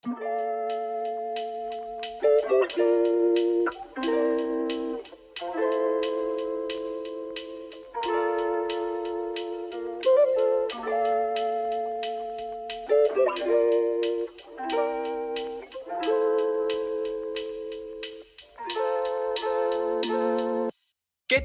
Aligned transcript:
¿Qué 0.00 0.10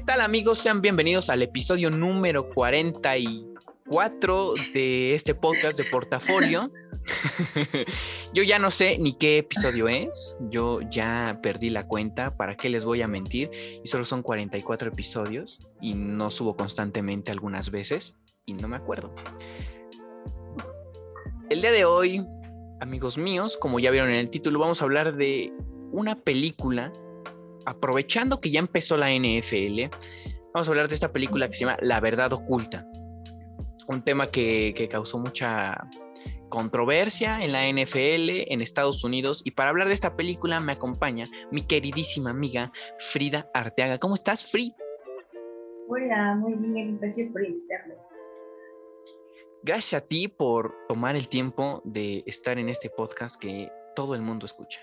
tal 0.06 0.20
amigos? 0.20 0.60
Sean 0.60 0.80
bienvenidos 0.80 1.28
al 1.28 1.42
episodio 1.42 1.90
número 1.90 2.50
44 2.50 4.54
de 4.72 5.14
este 5.14 5.34
podcast 5.34 5.76
de 5.76 5.84
portafolio. 5.90 6.70
Yo 8.34 8.42
ya 8.42 8.58
no 8.58 8.72
sé 8.72 8.98
ni 8.98 9.12
qué 9.12 9.38
episodio 9.38 9.86
es, 9.86 10.36
yo 10.50 10.80
ya 10.90 11.38
perdí 11.40 11.70
la 11.70 11.86
cuenta, 11.86 12.36
¿para 12.36 12.56
qué 12.56 12.68
les 12.68 12.84
voy 12.84 13.00
a 13.00 13.06
mentir? 13.06 13.48
Y 13.84 13.86
solo 13.86 14.04
son 14.04 14.22
44 14.22 14.88
episodios 14.88 15.60
y 15.80 15.94
no 15.94 16.32
subo 16.32 16.56
constantemente 16.56 17.30
algunas 17.30 17.70
veces 17.70 18.16
y 18.44 18.54
no 18.54 18.66
me 18.66 18.74
acuerdo. 18.74 19.14
El 21.48 21.60
día 21.60 21.70
de 21.70 21.84
hoy, 21.84 22.26
amigos 22.80 23.18
míos, 23.18 23.56
como 23.56 23.78
ya 23.78 23.92
vieron 23.92 24.08
en 24.10 24.16
el 24.16 24.30
título, 24.30 24.58
vamos 24.58 24.82
a 24.82 24.84
hablar 24.84 25.14
de 25.14 25.52
una 25.92 26.16
película 26.16 26.92
aprovechando 27.66 28.40
que 28.40 28.50
ya 28.50 28.58
empezó 28.58 28.96
la 28.96 29.12
NFL, 29.12 29.94
vamos 30.52 30.66
a 30.66 30.70
hablar 30.72 30.88
de 30.88 30.94
esta 30.94 31.12
película 31.12 31.46
que 31.46 31.54
se 31.54 31.60
llama 31.60 31.78
La 31.80 32.00
Verdad 32.00 32.32
Oculta. 32.32 32.84
Un 33.86 34.02
tema 34.02 34.26
que, 34.26 34.88
causó 34.90 35.20
mucha 35.20 35.88
controversia 36.48 37.42
en 37.42 37.52
la 37.52 37.68
NFL 37.68 38.52
en 38.52 38.60
Estados 38.60 39.04
Unidos. 39.04 39.42
Y 39.44 39.52
para 39.52 39.70
hablar 39.70 39.88
de 39.88 39.94
esta 39.94 40.16
película 40.16 40.60
me 40.60 40.72
acompaña 40.72 41.26
mi 41.50 41.62
queridísima 41.62 42.30
amiga 42.30 42.72
Frida 42.98 43.50
Arteaga. 43.54 43.98
¿Cómo 43.98 44.14
estás, 44.14 44.50
Frida? 44.50 44.74
Hola, 45.88 46.34
muy 46.36 46.54
bien, 46.54 46.98
gracias 46.98 47.30
por 47.30 47.44
invitarme. 47.44 47.94
Gracias 49.62 50.02
a 50.02 50.06
ti 50.06 50.28
por 50.28 50.74
tomar 50.88 51.16
el 51.16 51.28
tiempo 51.28 51.80
de 51.84 52.22
estar 52.26 52.58
en 52.58 52.68
este 52.68 52.90
podcast 52.90 53.40
que 53.40 53.70
todo 53.94 54.14
el 54.14 54.22
mundo 54.22 54.46
escucha. 54.46 54.80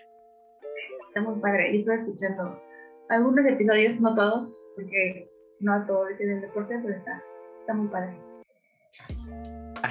Está 1.08 1.22
muy 1.22 1.40
padre, 1.40 1.76
y 1.76 1.80
estoy 1.82 1.96
escuchando 1.96 2.60
algunos 3.10 3.46
episodios, 3.46 4.00
no 4.00 4.16
todos, 4.16 4.66
porque 4.76 5.30
no 5.60 5.74
a 5.74 5.86
todos 5.86 6.10
es 6.12 6.22
el 6.22 6.42
deporte, 6.42 6.80
pero 6.82 6.98
está, 6.98 7.22
está 7.60 7.74
muy 7.74 7.90
padre. 7.90 8.18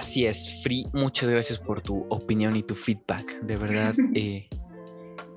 Así 0.01 0.25
es, 0.25 0.63
Free, 0.63 0.87
muchas 0.95 1.29
gracias 1.29 1.59
por 1.59 1.83
tu 1.83 2.07
opinión 2.09 2.57
y 2.57 2.63
tu 2.63 2.75
feedback. 2.75 3.39
De 3.43 3.59
verdad, 3.59 3.95
eh, 4.15 4.49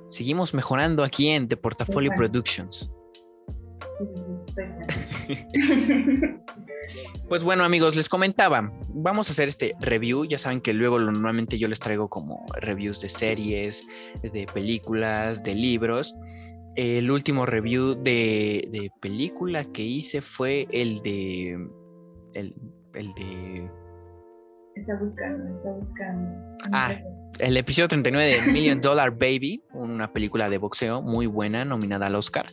seguimos 0.09 0.53
mejorando 0.53 1.03
aquí 1.03 1.27
en 1.27 1.49
The 1.49 1.57
Portfolio 1.57 2.11
Productions. 2.15 2.89
Sí, 3.97 4.05
sí, 4.53 4.61
sí, 5.57 6.21
Pues 7.27 7.43
bueno 7.43 7.65
amigos, 7.65 7.97
les 7.97 8.07
comentaba, 8.07 8.71
vamos 8.87 9.27
a 9.27 9.33
hacer 9.33 9.49
este 9.49 9.75
review, 9.81 10.23
ya 10.23 10.37
saben 10.37 10.61
que 10.61 10.71
luego 10.71 10.97
normalmente 10.97 11.57
yo 11.57 11.67
les 11.67 11.79
traigo 11.79 12.07
como 12.07 12.45
reviews 12.53 13.01
de 13.01 13.09
series, 13.09 13.85
de 14.21 14.45
películas, 14.53 15.43
de 15.43 15.55
libros, 15.55 16.15
el 16.75 17.11
último 17.11 17.45
review 17.45 17.95
de, 17.95 18.91
película 19.01 19.65
que 19.65 19.83
hice 19.83 20.21
fue 20.21 20.67
el 20.71 21.01
de. 21.03 21.67
El, 22.33 22.53
de. 22.93 23.69
Está 24.75 24.95
buscando, 24.95 25.57
está 25.57 25.69
buscando. 25.71 26.57
Ah, 26.71 26.95
el 27.39 27.57
episodio 27.57 27.87
39 27.87 28.41
de 28.41 28.51
Million 28.51 28.81
Dollar 28.81 29.11
Baby, 29.11 29.63
una 29.73 30.11
película 30.11 30.49
de 30.49 30.57
boxeo 30.57 31.01
muy 31.01 31.25
buena, 31.25 31.63
nominada 31.65 32.07
al 32.07 32.15
Oscar. 32.15 32.45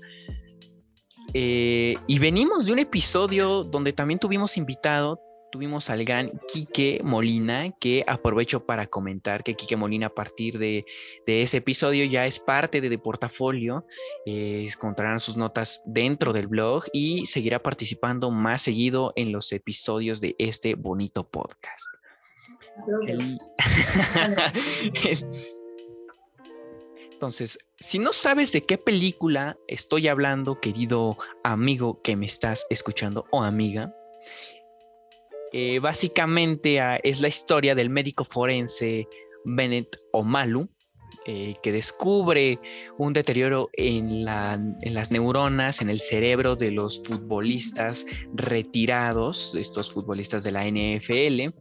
Eh, 1.32 1.94
y 2.06 2.18
venimos 2.18 2.66
de 2.66 2.72
un 2.72 2.78
episodio 2.78 3.64
donde 3.64 3.92
también 3.92 4.18
tuvimos 4.18 4.56
invitado 4.56 5.20
tuvimos 5.50 5.90
al 5.90 6.04
gran 6.04 6.40
Quique 6.52 7.00
Molina, 7.02 7.72
que 7.78 8.04
aprovecho 8.06 8.64
para 8.64 8.86
comentar 8.86 9.42
que 9.42 9.54
Quique 9.54 9.76
Molina 9.76 10.06
a 10.06 10.14
partir 10.14 10.58
de, 10.58 10.84
ese 11.26 11.58
episodio 11.58 12.04
ya 12.04 12.26
es 12.26 12.38
parte 12.38 12.80
de, 12.80 12.88
de 12.88 12.98
Portafolio, 12.98 13.84
eh, 14.26 14.68
encontrarán 14.72 15.20
sus 15.20 15.36
notas 15.36 15.82
dentro 15.84 16.32
del 16.32 16.46
blog 16.46 16.84
y 16.92 17.26
seguirá 17.26 17.62
participando 17.62 18.30
más 18.30 18.62
seguido 18.62 19.12
en 19.16 19.32
los 19.32 19.52
episodios 19.52 20.20
de 20.20 20.34
este 20.38 20.74
bonito 20.74 21.28
podcast. 21.28 21.99
Entonces, 27.12 27.58
si 27.78 27.98
no 27.98 28.12
sabes 28.12 28.52
de 28.52 28.62
qué 28.62 28.78
película 28.78 29.58
estoy 29.68 30.08
hablando, 30.08 30.60
querido 30.60 31.18
amigo 31.44 32.00
que 32.02 32.16
me 32.16 32.26
estás 32.26 32.66
escuchando 32.70 33.26
o 33.30 33.42
amiga, 33.42 33.94
eh, 35.52 35.80
básicamente 35.80 36.80
ah, 36.80 36.98
es 37.02 37.20
la 37.20 37.28
historia 37.28 37.74
del 37.74 37.90
médico 37.90 38.24
forense 38.24 39.08
Bennett 39.44 39.98
Omalu, 40.12 40.68
eh, 41.26 41.56
que 41.62 41.72
descubre 41.72 42.58
un 42.96 43.12
deterioro 43.12 43.68
en, 43.74 44.24
las 44.24 45.10
neuronas, 45.10 45.82
en 45.82 45.90
el 45.90 46.00
cerebro 46.00 46.56
de 46.56 46.70
los 46.70 47.02
futbolistas 47.04 48.06
retirados, 48.34 49.54
estos 49.54 49.92
futbolistas 49.92 50.42
de 50.42 50.52
la 50.52 50.64
NFL. 50.64 51.54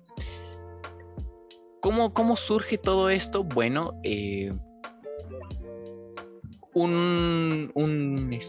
¿Cómo, 1.81 2.13
cómo 2.13 2.35
surge 2.35 2.77
todo 2.77 3.09
esto? 3.09 3.43
Bueno, 3.43 3.99
eh, 4.03 4.53
un, 6.73 7.71
un, 7.73 8.39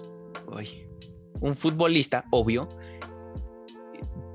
un 1.41 1.57
futbolista, 1.57 2.25
obvio, 2.31 2.69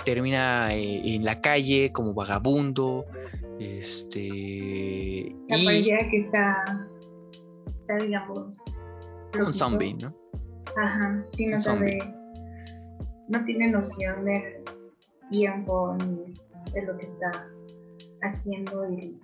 termina 0.06 0.74
eh, 0.74 1.16
en 1.16 1.26
la 1.26 1.42
calle 1.42 1.92
como 1.92 2.14
vagabundo. 2.14 3.06
Este. 3.60 5.36
La 5.48 5.58
y... 5.58 5.84
que 5.84 6.18
está, 6.26 6.88
está, 7.82 7.98
digamos. 7.98 8.58
Un 9.38 9.54
zombie, 9.54 9.94
¿no? 9.96 10.16
Ajá, 10.78 11.24
sí, 11.34 11.48
no 11.48 11.60
sabe. 11.60 11.98
No 13.28 13.44
tiene 13.46 13.72
noción 13.72 14.24
de 14.26 14.64
tiempo 15.32 15.96
ni 16.00 16.34
de 16.72 16.82
lo 16.84 16.98
que 16.98 17.06
está 17.06 17.50
haciendo 18.22 18.90
y 18.90 19.20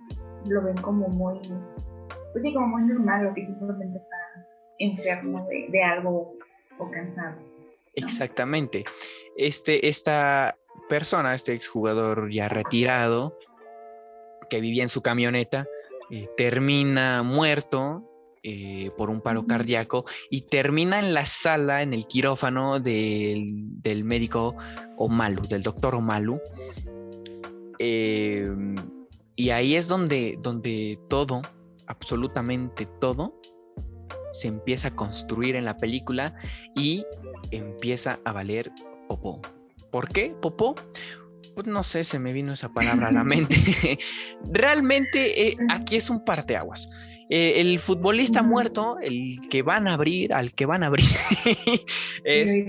lo 0.46 0.62
ven 0.62 0.76
como 0.76 1.08
muy. 1.08 1.40
Pues 2.32 2.44
sí, 2.44 2.52
como 2.54 2.66
muy 2.66 2.82
normal, 2.82 3.24
lo 3.24 3.34
que 3.34 3.46
simplemente 3.46 3.98
está 3.98 4.16
enfermo 4.78 5.46
de, 5.48 5.66
de 5.70 5.82
algo 5.82 6.34
o 6.78 6.90
cansado. 6.90 7.36
Exactamente. 7.94 8.84
Este, 9.36 9.88
esta 9.88 10.56
persona, 10.88 11.34
este 11.34 11.54
exjugador 11.54 12.30
ya 12.30 12.48
retirado, 12.48 13.38
que 14.48 14.60
vivía 14.60 14.82
en 14.82 14.88
su 14.88 15.02
camioneta, 15.02 15.66
eh, 16.10 16.28
termina 16.36 17.22
muerto 17.22 18.08
eh, 18.42 18.90
por 18.98 19.08
un 19.08 19.20
paro 19.20 19.46
cardíaco 19.46 20.04
y 20.28 20.42
termina 20.42 20.98
en 20.98 21.14
la 21.14 21.24
sala, 21.26 21.82
en 21.82 21.94
el 21.94 22.06
quirófano 22.06 22.80
del, 22.80 24.04
médico 24.04 24.56
Omalu, 24.96 25.42
del 25.42 25.62
doctor 25.62 25.94
Omalu. 25.94 26.40
Em, 27.84 28.76
y 29.34 29.50
ahí 29.50 29.74
es 29.74 29.88
donde, 29.88 30.38
donde 30.40 31.00
todo, 31.08 31.42
absolutamente 31.88 32.86
todo, 33.00 33.40
se 34.32 34.46
empieza 34.46 34.88
a 34.88 34.94
construir 34.94 35.56
en 35.56 35.64
la 35.64 35.76
película 35.76 36.36
y 36.76 37.04
empieza 37.50 38.20
a 38.24 38.30
valer 38.30 38.70
popó. 39.08 39.40
¿Por 39.90 40.08
qué, 40.08 40.32
Popó? 40.40 40.76
Pues 41.54 41.66
no 41.66 41.82
sé, 41.82 42.04
se 42.04 42.20
me 42.20 42.32
vino 42.32 42.52
esa 42.52 42.72
palabra 42.72 43.08
a 43.08 43.12
la 43.12 43.24
mente. 43.24 43.98
Realmente 44.50 45.48
eh, 45.48 45.56
aquí 45.68 45.96
es 45.96 46.08
un 46.08 46.24
parteaguas. 46.24 46.88
Eh, 47.28 47.60
el 47.60 47.78
futbolista 47.78 48.42
muerto, 48.42 48.98
el 49.00 49.36
que 49.50 49.62
van 49.62 49.88
a 49.88 49.94
abrir, 49.94 50.32
al 50.32 50.54
que 50.54 50.66
van 50.66 50.82
a 50.82 50.86
abrir, 50.86 51.06
es 52.24 52.64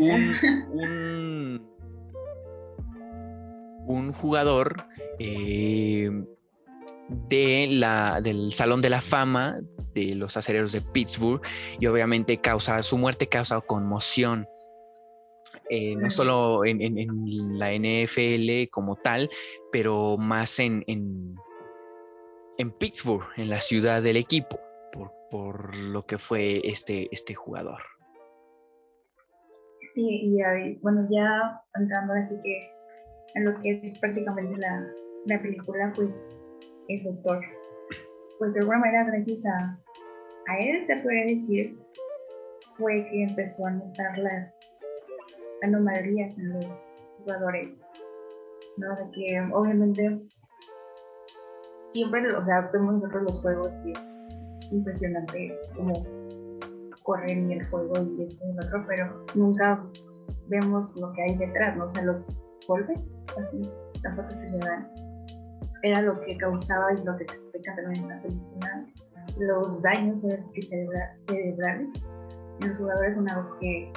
un, 0.00 0.36
jugador 4.12 4.84
eh, 5.18 6.10
de 7.08 7.68
la, 7.70 8.20
del 8.20 8.52
Salón 8.52 8.80
de 8.80 8.90
la 8.90 9.00
Fama 9.00 9.60
de 9.94 10.14
los 10.14 10.36
acereros 10.36 10.72
de 10.72 10.80
Pittsburgh 10.80 11.42
y 11.78 11.86
obviamente 11.86 12.40
causa, 12.40 12.82
su 12.82 12.96
muerte 12.96 13.28
causa 13.28 13.60
conmoción 13.60 14.46
eh, 15.72 15.94
no 15.94 16.10
solo 16.10 16.64
en, 16.64 16.80
la 17.56 17.72
NFL 17.72 18.68
como 18.72 18.96
tal, 18.96 19.30
pero 19.70 20.16
más 20.18 20.58
en, 20.58 20.82
en, 20.88 21.36
Pittsburgh, 22.72 23.22
en 23.36 23.48
la 23.50 23.60
ciudad 23.60 24.02
del 24.02 24.16
equipo, 24.16 24.58
por, 25.30 25.76
lo 25.76 26.04
que 26.06 26.18
fue 26.18 26.60
este, 26.64 27.08
este 27.12 27.34
jugador. 27.34 27.82
Sí, 29.90 30.04
y 30.04 30.78
bueno, 30.82 31.06
ya 31.08 31.62
entrando 31.74 32.14
así 32.14 32.34
que 32.42 32.72
en 33.34 33.44
lo 33.44 33.60
que 33.60 33.80
es 33.82 33.98
prácticamente 33.98 34.56
la, 34.58 34.86
la 35.26 35.42
película, 35.42 35.92
pues 35.94 36.36
el 36.88 37.04
doctor 37.04 37.40
pues 38.40 38.54
de 38.54 38.60
alguna 38.60 38.78
manera 38.78 39.04
gracias 39.04 39.38
a, 39.44 39.78
él, 40.58 40.86
se 40.86 40.96
puede 40.96 41.36
decir, 41.36 41.78
fue 42.78 43.06
que 43.10 43.24
empezó 43.24 43.66
a 43.66 43.72
notar 43.72 44.18
las 44.18 44.78
anomalías 45.62 46.36
en 46.38 46.54
los 46.54 46.66
jugadores, 47.18 47.84
¿no? 48.78 48.96
Que 49.12 49.46
obviamente 49.52 50.22
siempre, 51.88 52.34
o 52.34 52.44
sea, 52.46 52.70
vemos 52.72 52.94
nosotros 52.94 53.22
los 53.24 53.42
juegos 53.42 53.72
y 53.84 53.92
es 53.92 54.26
impresionante 54.70 55.54
como 55.76 55.92
corren 57.02 57.50
y 57.50 57.58
el 57.58 57.68
juego 57.68 57.92
y 58.16 58.22
esto 58.22 58.44
y 58.48 58.52
lo 58.54 58.66
otro, 58.66 58.84
pero 58.88 59.26
nunca 59.34 59.84
vemos 60.48 60.96
lo 60.96 61.12
que 61.12 61.22
hay 61.24 61.36
detrás, 61.36 61.76
¿no? 61.76 61.84
O 61.84 61.90
sea, 61.90 62.04
los 62.04 62.32
golpes, 62.66 63.06
así, 63.38 63.70
tampoco 64.02 64.30
se 64.30 64.58
dan, 64.58 64.88
era 65.82 66.02
lo 66.02 66.20
que 66.20 66.36
causaba 66.36 66.92
y 66.92 67.04
lo 67.04 67.16
que 67.16 67.26
se 67.26 67.34
explica 67.36 67.74
también 67.76 68.04
en 68.04 68.08
la 68.08 68.22
película, 68.22 68.86
los 69.38 69.82
daños 69.82 70.20
cerebrales 70.20 72.04
en 72.60 72.68
los 72.68 72.78
jugadores 72.78 73.16
una 73.16 73.38
vez 73.38 73.46
que, 73.60 73.92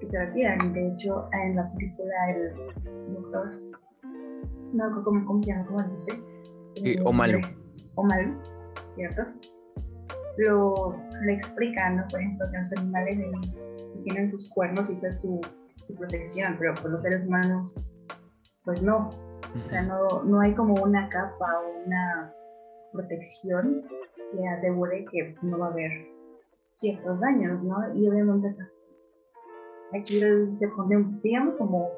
que 0.00 0.06
se 0.06 0.24
retiran. 0.24 0.72
De 0.72 0.88
hecho, 0.88 1.28
en 1.32 1.56
la 1.56 1.70
película 1.72 2.30
el 2.30 3.14
doctor, 3.14 3.60
no, 4.72 5.04
¿cómo, 5.04 5.26
cómo 5.26 5.42
se 5.42 5.50
llama? 5.50 5.66
¿Cómo 5.66 5.82
dice? 5.82 6.22
Eh, 6.84 7.02
Omalu. 7.04 7.40
Omalu, 7.96 8.40
¿cierto? 8.94 9.22
Lo, 10.38 10.96
le 11.22 11.32
explican, 11.32 11.96
¿no? 11.96 12.06
Por 12.08 12.20
ejemplo, 12.20 12.46
que 12.50 12.58
los 12.58 12.72
animales 12.72 13.18
tienen 14.04 14.30
sus 14.30 14.50
cuernos 14.54 14.90
y 14.90 14.96
esa 14.96 15.08
es 15.08 15.20
su, 15.22 15.40
su 15.86 15.94
protección, 15.94 16.56
pero 16.58 16.74
pues 16.74 16.92
los 16.92 17.02
seres 17.02 17.26
humanos, 17.26 17.74
pues 18.68 18.82
no. 18.82 19.08
O 19.08 19.70
sea, 19.70 19.80
no, 19.80 20.24
no 20.24 20.40
hay 20.40 20.54
como 20.54 20.74
una 20.74 21.08
capa 21.08 21.60
o 21.60 21.86
una 21.86 22.30
protección 22.92 23.82
que 24.30 24.46
asegure 24.46 25.06
que 25.10 25.34
no 25.40 25.58
va 25.58 25.68
a 25.68 25.70
haber 25.70 25.90
ciertos 26.70 27.18
daños, 27.18 27.62
¿no? 27.62 27.94
Y 27.94 28.06
obviamente 28.10 28.54
aquí 29.98 30.20
se 30.58 30.68
pone, 30.68 31.02
digamos, 31.22 31.56
como 31.56 31.88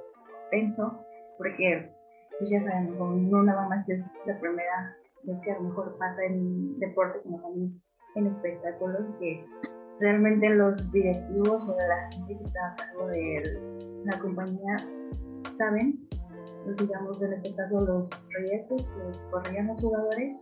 penso, 0.53 1.05
porque 1.39 1.93
pues 2.39 2.51
ya 2.53 2.61
sabemos, 2.61 3.21
no 3.21 3.43
nada 3.43 3.69
más 3.69 3.89
es 3.89 4.05
la 4.27 4.39
primera 4.39 4.97
vez 5.25 5.41
que 5.43 5.51
a 5.51 5.55
lo 5.57 5.71
mejor 5.71 5.99
pasa 5.99 6.23
en 6.25 6.79
deportes, 6.79 7.25
sino 7.25 7.41
también 7.41 7.83
en 8.15 8.27
espectáculos, 8.29 9.07
que 9.19 9.45
realmente 9.99 10.49
los 10.51 10.93
directivos 10.93 11.69
o 11.69 11.77
la 11.77 12.09
gente 12.13 12.39
que 12.39 12.45
está 12.45 12.61
a 12.69 12.77
cargo 12.77 13.09
de 13.09 14.03
la 14.05 14.19
compañía 14.21 14.77
saben, 15.59 16.09
digamos 16.79 17.23
en 17.23 17.33
este 17.35 17.55
caso 17.55 17.81
los 17.81 18.11
riesgos 18.39 18.83
que 18.83 19.31
corrían 19.31 19.69
los 19.69 19.81
jugadores 19.81 20.37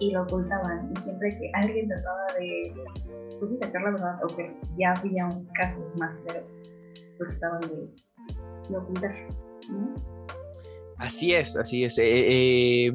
y 0.00 0.10
lo 0.10 0.22
ocultaban. 0.22 0.92
Y 0.96 1.00
siempre 1.00 1.36
que 1.38 1.50
alguien 1.54 1.88
trataba 1.88 2.26
de 2.38 2.74
pues, 3.38 3.58
sacar 3.60 3.82
la 3.82 3.90
verdad, 3.90 4.24
o 4.24 4.26
que 4.36 4.56
ya 4.78 4.92
había 4.92 5.28
casos 5.54 5.84
más 5.98 6.18
severos, 6.20 6.50
pues 7.18 7.30
estaban 7.30 7.60
de, 7.60 8.76
ocultar. 8.76 9.14
Así 10.98 11.34
es, 11.34 11.56
así 11.56 11.84
es. 11.84 11.98
Eh, 11.98 12.86
eh, 12.86 12.92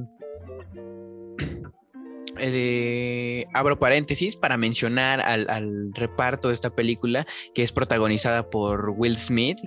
eh, 2.42 3.45
abro 3.54 3.78
paréntesis 3.78 4.36
para 4.36 4.57
mencionar 4.57 5.22
al, 5.22 5.92
reparto 5.94 6.48
de 6.50 6.54
esta 6.54 6.69
película 6.69 7.25
que 7.54 7.63
es 7.63 7.72
protagonizada 7.72 8.50
por 8.50 8.92
Will 8.92 9.18
Smith, 9.18 9.60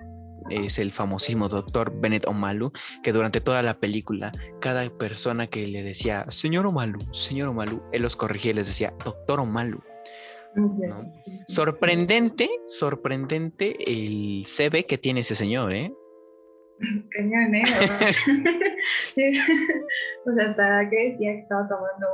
es 0.51 0.79
el 0.79 0.93
famosísimo 0.93 1.49
doctor 1.49 1.93
Bennett 2.01 2.27
Omalu, 2.27 2.73
que 3.03 3.13
durante 3.13 3.41
toda 3.41 3.63
la 3.63 3.79
película, 3.79 4.33
cada 4.61 4.89
persona 4.91 5.47
que 5.47 5.67
le 5.67 5.83
decía, 5.83 6.25
señor 6.29 6.67
Omalu, 6.67 7.01
señor 7.13 7.49
Omalu, 7.49 7.83
él 7.93 8.03
los 8.03 8.17
corregía 8.17 8.53
y 8.53 8.55
les 8.55 8.69
decía, 8.69 8.95
doctor 9.05 9.41
Omalu. 9.41 9.83
Sorprendente, 11.49 12.49
sorprendente 12.67 13.77
el 13.87 14.45
CB 14.45 14.87
que 14.87 14.99
tiene 14.99 15.21
ese 15.21 15.35
señor, 15.35 15.73
¿eh? 15.73 15.93
Cañón, 17.11 17.55
¿eh? 17.55 17.63
o 17.63 17.87
sea, 20.35 20.49
hasta 20.49 20.91
que 20.91 21.11
decía 21.11 21.33
que 21.33 21.39
estaba 21.39 21.69
tomando 21.69 22.07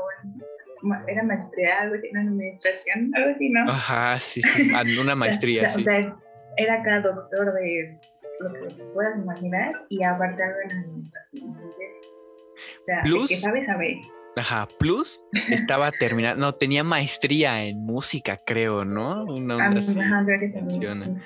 un, 0.83 1.09
era 1.09 1.23
maestría, 1.23 1.81
algo 1.81 1.97
así, 1.97 2.09
una 2.13 2.23
administración, 2.23 3.11
algo 3.15 3.31
así, 3.35 3.49
¿no? 3.51 3.71
Ajá, 3.71 4.19
sí, 4.21 4.43
sí, 4.43 4.71
una 5.01 5.15
maestría, 5.17 5.63
o 5.63 5.69
sea, 5.69 5.75
sí. 5.75 5.81
O 5.81 5.83
sea, 5.83 6.17
era 6.57 6.83
cada 6.83 7.01
doctor 7.01 7.55
de 7.55 7.99
lo 8.41 8.53
que 8.53 8.75
puedas 8.95 9.19
imaginar 9.19 9.87
y 9.89 10.03
aparte 10.03 10.43
algo 10.43 10.59
en 10.65 10.71
administración. 10.79 11.51
O 11.51 12.83
sea, 12.83 13.03
Plus, 13.03 13.23
el 13.23 13.29
que 13.29 13.37
sabe, 13.37 13.65
sabe. 13.65 14.01
Ajá, 14.37 14.69
Plus 14.79 15.21
estaba 15.51 15.91
terminando, 15.93 16.41
no, 16.45 16.55
tenía 16.55 16.85
maestría 16.85 17.65
en 17.65 17.85
música, 17.85 18.41
creo, 18.47 18.85
¿no? 18.85 19.25
Una 19.25 19.57
Ah, 19.57 19.69
ajá, 19.79 20.25
creo 20.25 20.41
que 20.41 20.49
también. 20.49 21.23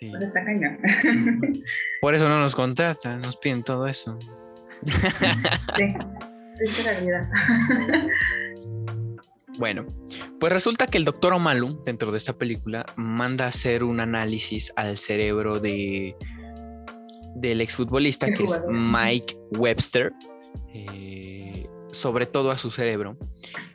sí. 0.00 0.10
Pues 0.10 0.22
está 0.22 0.44
cañón. 0.44 0.78
Por 2.00 2.14
eso 2.14 2.28
no 2.28 2.38
nos 2.40 2.54
contratan, 2.54 3.20
nos 3.20 3.36
piden 3.36 3.62
todo 3.62 3.86
eso. 3.86 4.18
sí, 5.76 5.94
es 6.60 6.84
realidad. 6.84 7.28
Bueno, 9.58 9.86
pues 10.38 10.52
resulta 10.52 10.86
que 10.86 10.98
el 10.98 11.06
doctor 11.06 11.32
Omalu, 11.32 11.80
dentro 11.82 12.12
de 12.12 12.18
esta 12.18 12.34
película, 12.34 12.84
manda 12.96 13.46
a 13.46 13.48
hacer 13.48 13.84
un 13.84 14.00
análisis 14.00 14.70
al 14.76 14.98
cerebro 14.98 15.60
de 15.60 16.14
del 17.36 17.60
exfutbolista 17.60 18.26
que 18.32 18.44
es. 18.44 18.60
Mike 18.68 19.36
Webster, 19.52 20.12
eh, 20.72 21.66
sobre 21.92 22.26
todo 22.26 22.50
a 22.50 22.58
su 22.58 22.70
cerebro. 22.70 23.16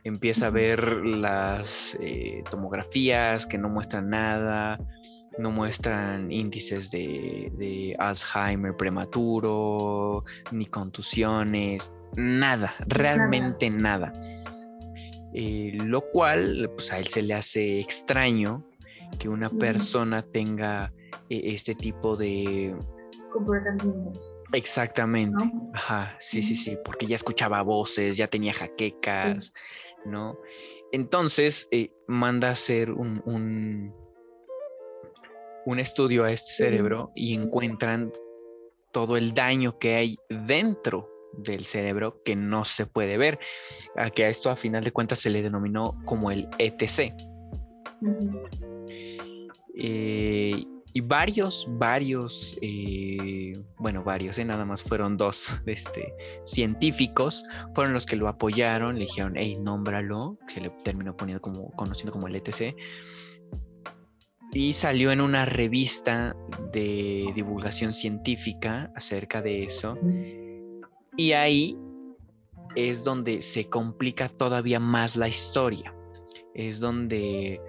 Empieza 0.03 0.47
a 0.47 0.49
ver 0.49 1.05
las 1.05 1.97
eh, 1.99 2.43
tomografías 2.49 3.45
que 3.45 3.57
no 3.57 3.69
muestran 3.69 4.09
nada, 4.09 4.79
no 5.37 5.51
muestran 5.51 6.31
índices 6.31 6.91
de, 6.91 7.51
de 7.57 7.95
Alzheimer 7.97 8.75
prematuro, 8.75 10.23
ni 10.51 10.65
contusiones, 10.65 11.93
nada, 12.15 12.75
realmente 12.87 13.69
nada. 13.69 14.11
Eh, 15.33 15.71
lo 15.75 16.01
cual, 16.09 16.69
pues 16.75 16.91
a 16.91 16.99
él 16.99 17.07
se 17.07 17.21
le 17.21 17.33
hace 17.33 17.79
extraño 17.79 18.65
que 19.17 19.29
una 19.29 19.49
persona 19.49 20.21
tenga 20.21 20.91
eh, 21.29 21.41
este 21.45 21.75
tipo 21.75 22.17
de... 22.17 22.75
Comportamientos, 23.31 24.37
Exactamente. 24.53 25.45
¿no? 25.45 25.71
Ajá, 25.73 26.15
sí, 26.19 26.41
sí, 26.41 26.55
sí, 26.55 26.77
porque 26.83 27.05
ya 27.07 27.15
escuchaba 27.15 27.61
voces, 27.61 28.17
ya 28.17 28.27
tenía 28.27 28.53
jaquecas, 28.53 29.53
¿no? 30.05 30.37
Entonces 30.91 31.67
eh, 31.71 31.93
manda 32.07 32.49
a 32.49 32.51
hacer 32.51 32.91
un, 32.91 33.21
un, 33.25 33.93
un 35.65 35.79
estudio 35.79 36.23
a 36.25 36.31
este 36.31 36.51
Sí. 36.51 36.63
cerebro 36.63 37.11
y 37.15 37.33
encuentran 37.35 38.11
todo 38.91 39.15
el 39.15 39.33
daño 39.33 39.79
que 39.79 39.95
hay 39.95 40.17
dentro 40.29 41.07
del 41.37 41.63
cerebro 41.63 42.21
que 42.25 42.35
no 42.35 42.65
se 42.65 42.85
puede 42.85 43.17
ver. 43.17 43.39
A 43.95 44.09
que 44.09 44.25
a 44.25 44.29
esto 44.29 44.49
a 44.49 44.57
final 44.57 44.83
de 44.83 44.91
cuentas 44.91 45.19
se 45.19 45.29
le 45.29 45.41
denominó 45.41 45.97
como 46.03 46.29
el 46.29 46.49
ETC. 46.57 47.13
Eh, 49.75 50.65
y 50.93 51.01
varios, 51.01 51.67
varios, 51.69 52.57
eh, 52.61 53.57
bueno, 53.77 54.03
varios, 54.03 54.37
eh, 54.39 54.45
nada 54.45 54.65
más 54.65 54.83
fueron 54.83 55.15
dos 55.15 55.53
este, 55.65 56.13
científicos, 56.45 57.43
fueron 57.73 57.93
los 57.93 58.05
que 58.05 58.15
lo 58.15 58.27
apoyaron, 58.27 58.95
le 58.95 59.05
dijeron, 59.05 59.33
hey, 59.37 59.57
nómbralo, 59.59 60.37
que 60.53 60.59
le 60.59 60.69
terminó 60.83 61.15
poniendo 61.15 61.41
como, 61.41 61.71
conociendo 61.71 62.11
como 62.11 62.27
el 62.27 62.35
ETC. 62.35 62.75
Y 64.53 64.73
salió 64.73 65.11
en 65.11 65.21
una 65.21 65.45
revista 65.45 66.35
de 66.73 67.31
divulgación 67.33 67.93
científica 67.93 68.91
acerca 68.97 69.41
de 69.41 69.63
eso. 69.63 69.97
Y 71.15 71.31
ahí 71.31 71.77
es 72.75 73.05
donde 73.05 73.43
se 73.43 73.69
complica 73.69 74.27
todavía 74.27 74.81
más 74.81 75.15
la 75.15 75.29
historia. 75.29 75.95
Es 76.53 76.81
donde 76.81 77.61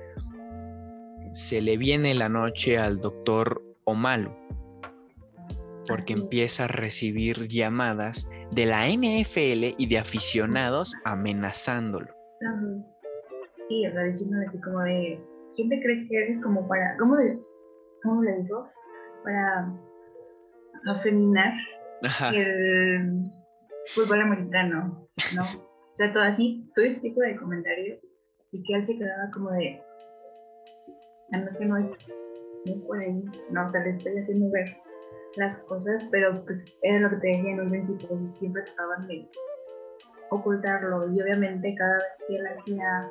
se 1.32 1.62
le 1.62 1.76
viene 1.76 2.14
la 2.14 2.28
noche 2.28 2.78
al 2.78 3.00
doctor 3.00 3.62
Omalu. 3.84 4.30
Porque 5.88 6.12
empieza 6.12 6.64
a 6.64 6.68
recibir 6.68 7.48
llamadas 7.48 8.28
de 8.52 8.66
la 8.66 8.86
NFL 8.86 9.74
y 9.78 9.86
de 9.88 9.98
aficionados 9.98 10.94
amenazándolo. 11.04 12.14
Sí, 13.66 13.86
o 13.86 13.92
sea, 13.92 14.04
diciéndole 14.04 14.46
así 14.46 14.60
como 14.60 14.80
de, 14.80 15.20
¿quién 15.56 15.68
te 15.68 15.80
crees 15.82 16.08
que 16.08 16.16
eres 16.16 16.42
como 16.42 16.68
para, 16.68 16.96
cómo, 16.98 17.16
de, 17.16 17.38
cómo 18.02 18.22
le 18.22 18.42
digo? 18.42 18.68
Para 19.24 19.72
afeminar 20.86 21.52
Ajá. 22.02 22.30
el 22.30 23.24
fútbol 23.94 24.20
americano, 24.20 25.08
¿no? 25.34 25.42
O 25.42 25.94
sea, 25.94 26.12
todo 26.12 26.22
así, 26.22 26.70
todo 26.74 26.84
ese 26.84 27.00
tipo 27.00 27.20
de 27.20 27.36
comentarios 27.36 27.98
y 28.50 28.62
que 28.62 28.74
él 28.74 28.84
se 28.84 28.98
quedaba 28.98 29.30
como 29.32 29.50
de, 29.50 29.82
no 31.38 31.58
que 31.58 31.64
no 31.64 31.76
es, 31.76 32.06
no 32.66 32.74
es 32.74 32.82
por 32.82 32.98
ahí, 32.98 33.24
no, 33.50 33.70
tal 33.72 33.84
vez 33.84 33.96
estoy 33.96 34.18
haciendo 34.18 34.50
ver 34.50 34.76
las 35.36 35.58
cosas, 35.60 36.08
pero 36.10 36.44
pues 36.44 36.64
era 36.82 37.00
lo 37.00 37.10
que 37.10 37.16
te 37.16 37.28
decía 37.28 37.52
en 37.52 37.60
un 37.60 37.70
principio, 37.70 38.08
siempre 38.36 38.62
trataban 38.62 39.06
de 39.08 39.28
ocultarlo. 40.30 41.10
Y 41.12 41.22
obviamente 41.22 41.74
cada 41.76 41.94
vez 41.94 42.04
que 42.26 42.36
él 42.36 42.46
hacía 42.46 43.10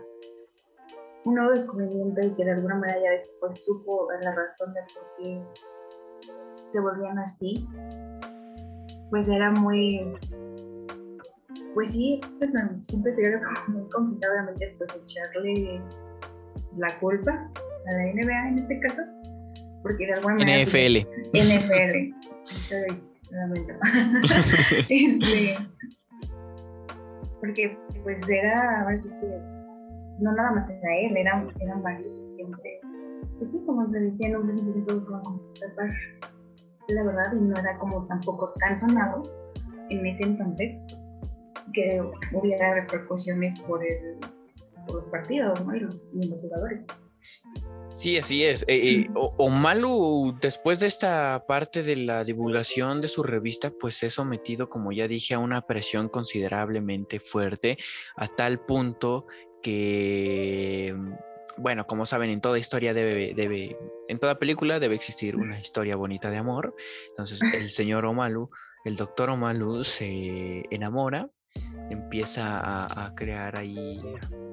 un 1.26 1.36
nuevo 1.36 1.52
descubrimiento 1.52 2.22
y 2.22 2.34
que 2.36 2.46
de 2.46 2.52
alguna 2.52 2.76
manera 2.76 3.00
ya 3.04 3.12
después 3.12 3.64
supo 3.66 4.08
la 4.22 4.34
razón 4.34 4.74
de 4.74 4.82
por 4.94 5.04
qué 5.18 5.44
se 6.64 6.80
volvían 6.80 7.18
así, 7.20 7.68
pues 9.10 9.28
era 9.28 9.52
muy, 9.52 10.14
pues 11.74 11.92
sí, 11.92 12.22
pues, 12.40 12.52
siempre 12.82 13.16
sería 13.16 13.42
muy 13.68 13.90
complicado 13.90 14.34
obviamente 14.34 14.76
pues 14.78 14.96
echarle 14.96 15.82
la 16.78 17.00
culpa 17.00 17.52
a 17.88 17.92
la 17.92 18.14
NBA 18.14 18.48
en 18.50 18.60
este 18.60 18.80
caso, 18.80 19.02
porque 19.82 20.06
de 20.06 20.14
alguna 20.14 20.36
manera... 20.36 20.64
NFL. 20.64 21.08
NFL. 21.34 22.16
Este, 24.90 25.56
porque 27.40 27.78
pues 28.04 28.30
era, 28.30 28.86
no 30.20 30.34
nada 30.34 30.52
más 30.52 30.70
era 30.70 30.98
él, 30.98 31.16
eran, 31.16 31.48
eran 31.62 31.82
varios 31.82 32.36
siempre, 32.36 32.82
pues 33.40 33.54
sí, 33.54 33.64
como 33.66 33.90
te 33.90 34.02
decía, 34.02 34.28
en 34.28 34.36
un 34.36 34.48
principio 34.48 34.84
todos 34.86 35.26
a 35.26 35.60
tapar 35.60 35.92
la 36.88 37.04
verdad 37.04 37.34
y 37.34 37.42
no 37.42 37.56
era 37.58 37.78
como 37.78 38.06
tampoco 38.08 38.54
tan 38.60 38.78
sonado 38.78 39.24
en 39.90 40.06
ese 40.06 40.24
entonces 40.24 40.78
que 41.74 42.02
hubiera 42.34 42.76
repercusiones 42.76 43.60
por, 43.62 43.86
el, 43.86 44.18
por 44.88 44.96
los 44.96 45.06
partidos 45.06 45.66
¿no? 45.66 45.76
y, 45.76 45.80
los, 45.80 45.96
jugadores. 46.42 46.82
Sí, 47.92 48.18
así 48.18 48.46
es. 48.46 48.64
Eh, 48.64 48.90
eh, 48.90 49.10
o, 49.16 49.50
Malu, 49.50 50.38
después 50.42 50.80
de 50.80 50.88
esta 50.88 51.44
parte 51.46 51.84
de 51.84 51.98
la 51.98 52.24
divulgación 52.24 53.02
de 53.02 53.10
su 53.10 53.22
revista, 53.22 53.74
pues 53.78 54.02
es 54.04 54.14
sometido, 54.14 54.70
como 54.70 54.94
ya 54.94 55.10
dije, 55.10 55.34
a 55.34 55.40
una 55.40 55.68
presión 55.68 56.08
considerablemente 56.08 57.20
fuerte, 57.20 57.78
a 58.16 58.30
tal 58.30 58.62
punto 58.62 59.28
que, 59.62 60.96
bueno, 61.58 61.86
como 61.86 62.06
saben, 62.06 62.30
en 62.30 62.40
toda 62.40 62.60
historia 62.60 62.94
debe, 62.94 63.34
debe, 63.36 63.78
en 64.08 64.20
toda 64.20 64.40
película 64.40 64.80
debe 64.80 64.96
existir 64.96 65.36
una 65.36 65.60
historia 65.60 65.98
bonita 65.98 66.32
de 66.32 66.38
amor. 66.38 66.74
Entonces, 67.10 67.42
el 67.54 67.70
señor 67.70 68.06
Omalu, 68.06 68.50
el 68.86 68.96
doctor 68.96 69.30
Omalu 69.30 69.84
se 69.84 70.64
enamora 70.72 71.30
empieza 71.94 73.06
a, 73.06 73.14
crear 73.16 73.58
ahí, 73.58 74.02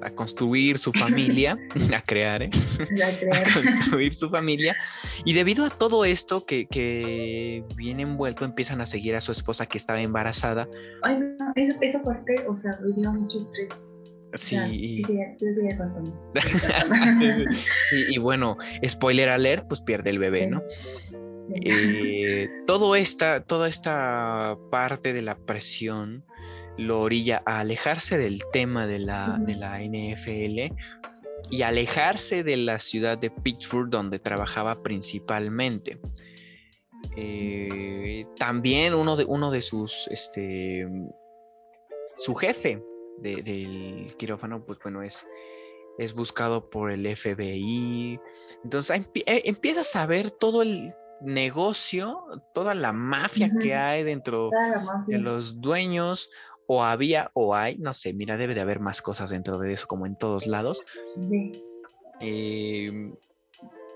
a 0.01 0.11
construir 0.11 0.77
su 0.79 0.91
familia, 0.91 1.57
a 1.95 2.01
crear, 2.01 2.43
¿eh? 2.43 2.49
a 3.33 3.53
construir 3.53 4.13
su 4.13 4.29
familia. 4.29 4.75
Y 5.25 5.33
debido 5.33 5.65
a 5.65 5.69
todo 5.69 6.05
esto 6.05 6.45
que, 6.45 6.67
que, 6.67 7.63
viene 7.75 8.03
envuelto, 8.03 8.45
empiezan 8.45 8.81
a 8.81 8.85
seguir 8.85 9.15
a 9.15 9.21
su 9.21 9.31
esposa 9.31 9.65
que 9.65 9.77
estaba 9.77 10.01
embarazada. 10.01 10.67
Ay, 11.03 11.19
no, 11.19 11.53
esa, 11.55 12.01
parte, 12.01 12.45
o 12.47 12.57
sea, 12.57 12.77
me 12.81 12.93
dio 12.93 13.11
mucho 13.11 13.39
estrés. 13.41 13.69
Sí. 14.35 14.57
sí, 14.95 15.03
sí, 15.39 15.53
sí, 17.89 18.05
y 18.09 18.19
bueno, 18.19 18.57
spoiler 18.87 19.29
alert, 19.29 19.67
pues 19.67 19.81
pierde 19.81 20.11
el 20.11 20.19
bebé, 20.19 20.45
¿no? 20.45 20.61
Eh, 21.55 22.49
todo 22.67 22.95
esta, 22.95 23.43
toda 23.43 23.67
esta 23.67 24.57
parte 24.69 25.13
de 25.13 25.21
la 25.21 25.35
presión 25.35 26.25
lo 26.77 27.01
orilla 27.01 27.41
a 27.45 27.59
alejarse 27.59 28.17
del 28.17 28.41
tema 28.51 28.87
de 28.87 28.99
la, 28.99 29.37
de 29.39 29.55
la 29.55 29.79
NFL 29.81 30.75
y 31.49 31.61
alejarse 31.63 32.43
de 32.43 32.57
la 32.57 32.79
ciudad 32.79 33.17
de 33.17 33.31
Pittsburgh 33.31 33.89
donde 33.89 34.19
trabajaba 34.19 34.81
principalmente. 34.83 35.99
Eh, 37.15 38.25
también 38.37 38.93
uno 38.93 39.15
de, 39.15 39.25
uno 39.25 39.51
de 39.51 39.61
sus, 39.61 40.07
este, 40.11 40.87
su 42.17 42.35
jefe 42.35 42.83
del 43.17 44.13
quirófano, 44.17 44.63
pues 44.65 44.79
bueno, 44.81 45.01
es, 45.01 45.25
es 45.97 46.13
buscado 46.13 46.69
por 46.69 46.91
el 46.91 47.05
FBI. 47.15 48.19
Entonces 48.63 49.01
eh, 49.13 49.41
empiezas 49.45 49.95
a 49.95 50.05
ver 50.05 50.31
todo 50.31 50.61
el 50.61 50.93
negocio, 51.21 52.23
toda 52.53 52.73
la 52.73 52.93
mafia 52.93 53.51
que 53.59 53.75
hay 53.75 54.03
dentro 54.03 54.49
de 55.07 55.17
los 55.17 55.59
dueños 55.59 56.29
o 56.71 56.83
había 56.83 57.31
o 57.33 57.55
hay, 57.55 57.79
no 57.79 57.95
sé, 57.95 58.13
mira, 58.13 58.37
debe 58.37 58.53
de 58.53 58.61
haber 58.61 58.79
más 58.79 59.01
cosas 59.01 59.31
dentro 59.31 59.57
de 59.57 59.73
eso, 59.73 59.87
como 59.87 60.05
en 60.05 60.15
todos 60.15 60.45
lados. 60.45 60.83
Sí. 61.25 61.63
Em, 62.19 63.15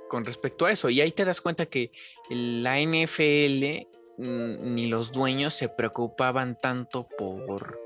con 0.10 0.26
respecto 0.26 0.66
a 0.66 0.72
eso, 0.72 0.90
y 0.90 1.00
ahí 1.00 1.12
te 1.12 1.24
das 1.24 1.40
cuenta 1.40 1.68
que 1.68 1.92
la 2.32 2.80
NFL 2.80 3.86
mm, 4.18 4.74
ni 4.74 4.88
los 4.88 5.12
dueños 5.12 5.54
se 5.54 5.70
preocupaban 5.70 6.60
tanto 6.60 7.08
por, 7.16 7.80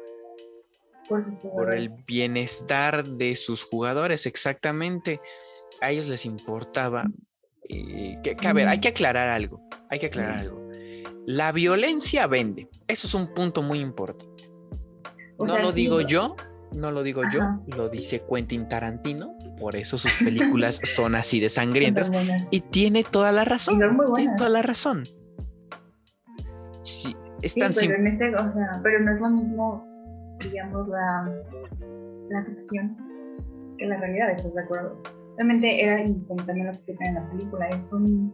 por, 1.09 1.73
el 1.73 1.89
bienestar 2.07 3.03
de 3.03 3.35
sus 3.35 3.65
jugadores, 3.65 4.25
exactamente. 4.25 5.19
A 5.81 5.91
ellos 5.91 6.07
les 6.07 6.25
importaba. 6.25 7.03
Eh, 7.67 8.19
que, 8.23 8.37
a 8.47 8.53
ver, 8.53 8.69
hay 8.69 8.79
que 8.79 8.87
aclarar 8.87 9.27
algo, 9.27 9.67
hay 9.89 9.99
que 9.99 10.05
aclarar 10.05 10.37
algo. 10.37 10.69
La 11.25 11.51
violencia 11.51 12.25
vende, 12.25 12.69
eso 12.87 13.05
es 13.05 13.13
un 13.13 13.33
punto 13.33 13.61
muy 13.61 13.79
importante 13.79 14.26
no 15.39 15.59
lo 15.59 15.71
digo 15.71 16.01
yo, 16.01 16.35
no 16.75 16.91
lo 16.91 17.03
digo 17.03 17.21
yo, 17.31 17.41
lo 17.75 17.89
dice 17.89 18.23
Quentin 18.29 18.67
Tarantino, 18.67 19.35
por 19.59 19.75
eso 19.75 19.97
sus 19.97 20.13
películas 20.23 20.79
son 20.83 21.15
así 21.15 21.39
de 21.39 21.49
sangrientas 21.49 22.11
y 22.51 22.61
tiene 22.61 23.03
toda 23.03 23.31
la 23.31 23.45
razón. 23.45 23.79
Tiene 24.15 24.35
toda 24.37 24.49
la 24.49 24.61
razón. 24.61 25.03
Sí, 26.83 27.15
es 27.41 27.53
pero, 27.53 27.67
este, 27.67 27.87
pero 28.83 28.99
no 29.01 29.13
es 29.13 29.21
lo 29.21 29.29
mismo, 29.29 29.87
digamos, 30.39 30.87
la, 30.87 31.29
la 32.29 32.45
ficción 32.45 32.95
que 33.77 33.85
la 33.85 33.97
realidad, 33.97 34.31
¿estás 34.31 34.53
de 34.53 34.61
acuerdo? 34.61 35.01
Realmente 35.37 35.83
era, 35.83 36.03
y 36.03 36.13
también 36.45 36.67
lo 36.67 36.73
explican 36.73 37.07
en 37.09 37.15
la 37.15 37.29
película, 37.29 37.67
es 37.67 37.91
un, 37.93 38.33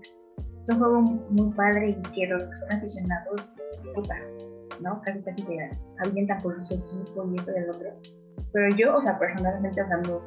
es 0.61 0.69
un 0.69 0.77
juego 0.77 1.01
muy 1.01 1.51
padre 1.53 1.89
y 1.89 2.11
que 2.11 2.27
los 2.27 2.43
que 2.43 2.55
son 2.55 2.71
aficionados, 2.77 3.55
puta, 3.93 4.15
¿no? 4.81 5.01
Casi 5.01 5.21
casi 5.21 5.43
se 5.43 5.69
avientan 5.99 6.41
por 6.41 6.63
su 6.63 6.75
equipo 6.75 7.29
y 7.31 7.35
esto 7.35 7.51
y 7.55 7.59
el 7.59 7.69
otro. 7.69 7.89
Pero 8.51 8.75
yo, 8.75 8.97
o 8.97 9.01
sea, 9.01 9.17
personalmente, 9.17 9.81
o 9.81 9.87
sea, 9.87 9.97
no, 9.97 10.21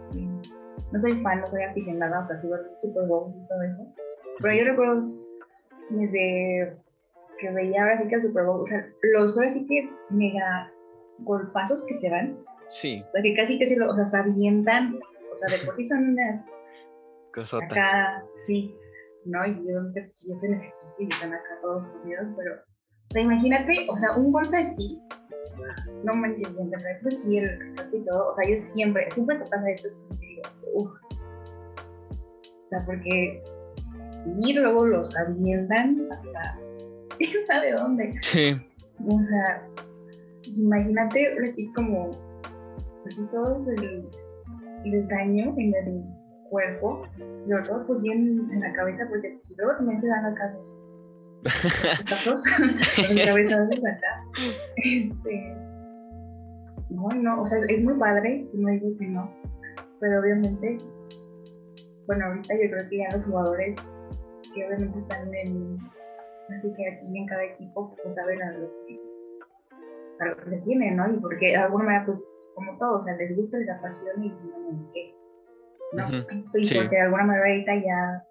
no 0.92 1.00
soy 1.00 1.12
fan, 1.22 1.40
no 1.40 1.46
soy 1.48 1.62
aficionada, 1.62 2.20
o 2.20 2.26
sea, 2.26 2.40
sigo 2.40 2.56
Super 2.82 3.06
Bowl 3.06 3.32
y 3.34 3.48
todo 3.48 3.62
eso. 3.62 3.86
Pero 4.40 4.54
yo 4.54 4.64
recuerdo 4.64 5.12
desde 5.90 6.76
que 7.38 7.50
veía 7.50 7.82
ahora 7.82 8.02
sí 8.02 8.08
que 8.08 8.14
el 8.16 8.22
Super 8.22 8.44
Bowl, 8.44 8.62
o 8.62 8.66
sea, 8.66 8.88
los 9.14 9.36
ahora 9.38 9.50
sí 9.52 9.66
que 9.66 9.90
mega 10.10 10.72
golpazos 11.20 11.84
que 11.86 11.94
se 11.94 12.10
dan. 12.10 12.38
Sí. 12.68 13.02
O 13.08 13.12
sea, 13.12 13.22
que 13.22 13.34
casi 13.34 13.58
casi 13.58 13.78
o 13.78 13.94
sea, 13.94 14.06
se 14.06 14.16
avientan, 14.16 14.98
o 15.32 15.36
sea, 15.36 15.56
de 15.56 15.64
por 15.64 15.74
sí 15.74 15.86
son 15.86 16.10
unas... 16.10 16.46
Cosotas. 17.34 17.70
Acá, 17.70 18.24
sí, 18.34 18.74
¿no? 19.26 19.46
Y 19.46 19.54
yo, 19.68 19.80
si 20.10 20.32
hacen 20.32 20.54
ejercicio 20.54 21.06
y 21.06 21.12
están 21.12 21.34
acá 21.34 21.58
todos 21.60 21.84
unidos, 22.02 22.26
pero 22.34 22.52
o 23.08 23.12
sea, 23.12 23.22
imagínate, 23.22 23.86
o 23.88 23.96
sea, 23.98 24.16
un 24.16 24.32
golpe 24.32 24.56
así, 24.58 25.00
no 26.04 26.14
manches, 26.14 26.54
bien, 26.54 26.70
pero 26.70 27.10
sí, 27.10 27.38
el 27.38 27.75
y 27.92 28.04
todo, 28.04 28.32
o 28.32 28.36
sea, 28.36 28.50
yo 28.50 28.56
siempre, 28.56 29.08
siempre 29.12 29.38
te 29.38 29.44
pasa 29.46 29.70
eso, 29.70 29.88
es 29.88 29.94
como 29.96 30.20
que 30.20 30.26
digo, 30.26 30.42
uff. 30.75 30.90
O 32.64 32.68
sea, 32.68 32.84
porque 32.84 33.42
sí, 34.06 34.52
luego 34.54 34.86
los 34.86 35.16
avientan 35.16 36.08
hasta, 36.10 36.58
quién 37.18 37.46
sabe 37.46 37.72
dónde. 37.72 38.14
Sí. 38.22 38.56
O 39.08 39.22
sea, 39.25 39.66
imagínate, 40.56 41.36
así 41.48 41.72
como, 41.75 42.10
pues 43.02 43.28
todo 43.30 43.64
el, 43.70 44.08
el 44.84 45.08
daño 45.08 45.54
en 45.56 45.75
el 45.75 46.04
cuerpo, 46.50 47.02
y 47.18 47.48
luego 47.48 47.84
pues 47.86 48.02
bien 48.02 48.48
en 48.52 48.60
la 48.60 48.72
cabeza, 48.72 49.06
porque 49.08 49.38
si 49.42 49.54
luego 49.56 49.76
también 49.76 50.00
se 50.00 50.08
dan 50.08 50.26
cabeza 52.08 53.68
Este, 54.76 55.56
no, 56.90 57.08
no, 57.08 57.42
o 57.42 57.46
sea, 57.46 57.58
es 57.68 57.82
muy 57.82 57.94
padre, 57.98 58.46
no 58.52 58.70
digo 58.70 58.96
que 58.98 59.06
no, 59.06 59.30
pero 60.00 60.20
obviamente, 60.20 60.78
bueno, 62.06 62.26
ahorita 62.26 62.54
yo 62.54 62.70
creo 62.70 62.88
que 62.88 62.98
ya 62.98 63.16
los 63.16 63.24
jugadores 63.24 63.98
que 64.54 64.66
obviamente 64.66 64.98
están 65.00 65.34
en, 65.34 65.78
así 66.56 66.72
que 66.76 66.88
aquí 66.88 67.18
en 67.18 67.26
cada 67.26 67.44
equipo, 67.44 67.94
pues 68.02 68.14
saben 68.14 68.42
a 68.42 68.52
lo 68.52 68.70
que, 68.86 69.00
a 70.20 70.24
lo 70.26 70.36
que 70.36 70.50
se 70.50 70.56
tiene, 70.62 70.92
¿no? 70.92 71.12
Y 71.12 71.18
porque 71.18 71.46
de 71.46 71.56
alguna 71.56 71.84
manera, 71.84 72.06
pues, 72.06 72.24
como 72.54 72.78
todo, 72.78 72.98
o 72.98 73.02
sea, 73.02 73.16
les 73.16 73.36
gusta, 73.36 73.58
les 73.58 73.70
apasiona 73.70 74.24
y 74.24 74.30
dicen, 74.30 74.50
no, 74.50 74.90
¿qué? 74.92 75.14
¿no? 75.92 76.08
Y 76.54 76.74
porque 76.74 76.96
de 76.96 77.02
alguna 77.02 77.24
manera 77.24 77.46
ahorita 77.46 77.74
ya 77.76 78.26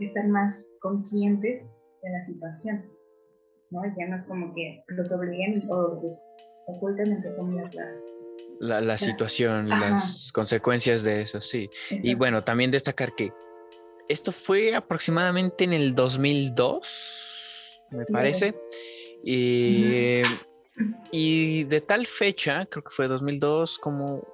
están 0.00 0.30
más 0.30 0.78
conscientes 0.80 1.73
de 2.04 2.10
la 2.10 2.22
situación, 2.22 2.84
¿no? 3.70 3.82
Ya 3.98 4.06
no 4.08 4.18
es 4.18 4.26
como 4.26 4.54
que 4.54 4.82
los 4.88 5.12
obliguen 5.12 5.68
o 5.70 6.00
les 6.02 6.34
oculten 6.66 7.12
entre 7.12 7.34
comillas 7.36 7.74
las... 7.74 7.96
La, 8.60 8.80
la 8.80 8.96
situación, 8.96 9.68
las 9.68 10.30
consecuencias 10.32 11.02
de 11.02 11.22
eso, 11.22 11.40
sí. 11.40 11.68
Y 11.90 12.14
bueno, 12.14 12.44
también 12.44 12.70
destacar 12.70 13.14
que 13.14 13.32
esto 14.08 14.30
fue 14.30 14.74
aproximadamente 14.76 15.64
en 15.64 15.72
el 15.72 15.94
2002, 15.94 17.86
me 17.90 18.06
parece. 18.06 18.54
Y 19.24 20.22
Y 21.12 21.64
de 21.64 21.80
tal 21.80 22.06
fecha, 22.06 22.66
creo 22.66 22.82
que 22.82 22.90
fue 22.90 23.06
2002, 23.06 23.78
como 23.78 24.26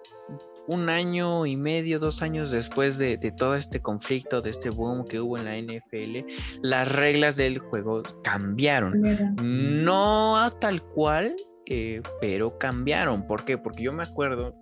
un 0.70 0.88
año 0.88 1.46
y 1.46 1.56
medio, 1.56 1.98
dos 1.98 2.22
años 2.22 2.52
después 2.52 2.96
de, 2.96 3.18
todo 3.36 3.56
este 3.56 3.80
conflicto, 3.80 4.40
de 4.40 4.50
este 4.50 4.70
boom 4.70 5.04
que 5.04 5.18
hubo 5.20 5.36
en 5.36 5.44
la 5.44 5.56
NFL, 5.58 6.30
las 6.62 6.94
reglas 6.94 7.34
del 7.34 7.58
juego 7.58 8.02
cambiaron. 8.22 9.02
No 9.42 10.38
a 10.38 10.50
tal 10.50 10.80
cual, 10.82 11.34
eh, 11.66 12.02
pero 12.20 12.56
cambiaron. 12.56 13.26
¿Por 13.26 13.44
qué? 13.44 13.58
Porque 13.58 13.82
yo 13.82 13.92
me 13.92 14.04
acuerdo, 14.04 14.54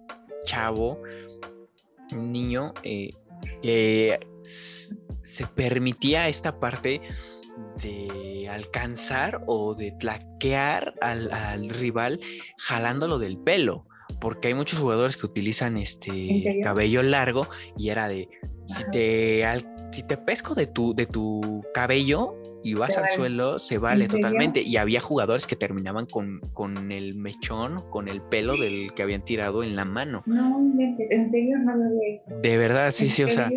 chavo, 0.47 1.03
niño, 2.17 2.73
eh, 2.83 4.19
se 4.43 5.47
permitía 5.47 6.29
esta 6.29 6.59
parte 6.59 7.03
de 7.83 8.49
alcanzar 8.49 9.43
o 9.47 9.75
de 9.75 9.93
tlaquear 9.93 10.95
al, 11.03 11.31
al, 11.33 11.69
rival 11.69 12.19
jalándolo 12.57 13.19
del 13.19 13.37
pelo. 13.37 13.88
Porque 14.21 14.49
hay 14.49 14.55
muchos 14.55 14.81
jugadores 14.81 15.17
que 15.17 15.27
utilizan 15.27 15.77
este 15.77 16.61
cabello 16.63 17.03
largo 17.03 17.47
y 17.77 17.91
era 17.91 18.09
de 18.09 18.29
si 18.67 18.85
te, 18.91 19.43
si 19.93 20.03
te 20.03 20.17
pesco 20.17 20.55
de 20.55 20.67
tu, 20.67 20.95
de 20.95 21.07
tu 21.07 21.63
cabello, 21.73 22.35
y 22.63 22.75
vas 22.75 22.97
al 22.99 23.09
suelo, 23.11 23.59
se 23.59 23.79
vale 23.79 24.09
totalmente. 24.09 24.63
Y 24.63 24.77
había 24.77 25.01
jugadores 25.01 25.47
que 25.47 25.57
terminaban 25.57 26.07
con, 26.07 26.41
con, 26.53 26.93
el 26.93 27.15
mechón, 27.15 27.89
con 27.91 28.09
el 28.09 28.21
pelo 28.21 28.57
del 28.57 28.93
que 28.95 29.03
habían 29.03 29.25
tirado 29.25 29.63
en 29.63 29.77
la 29.77 29.85
mano. 29.85 30.23
No, 30.27 30.59
en 30.79 31.31
serio 31.31 31.59
no 31.59 31.77
lo 31.77 31.85
había 31.85 32.11
visto. 32.11 32.39
De 32.41 32.57
verdad, 32.57 32.93
sí, 32.93 33.09
sí, 33.09 33.23
o 33.23 33.29
sea, 33.29 33.51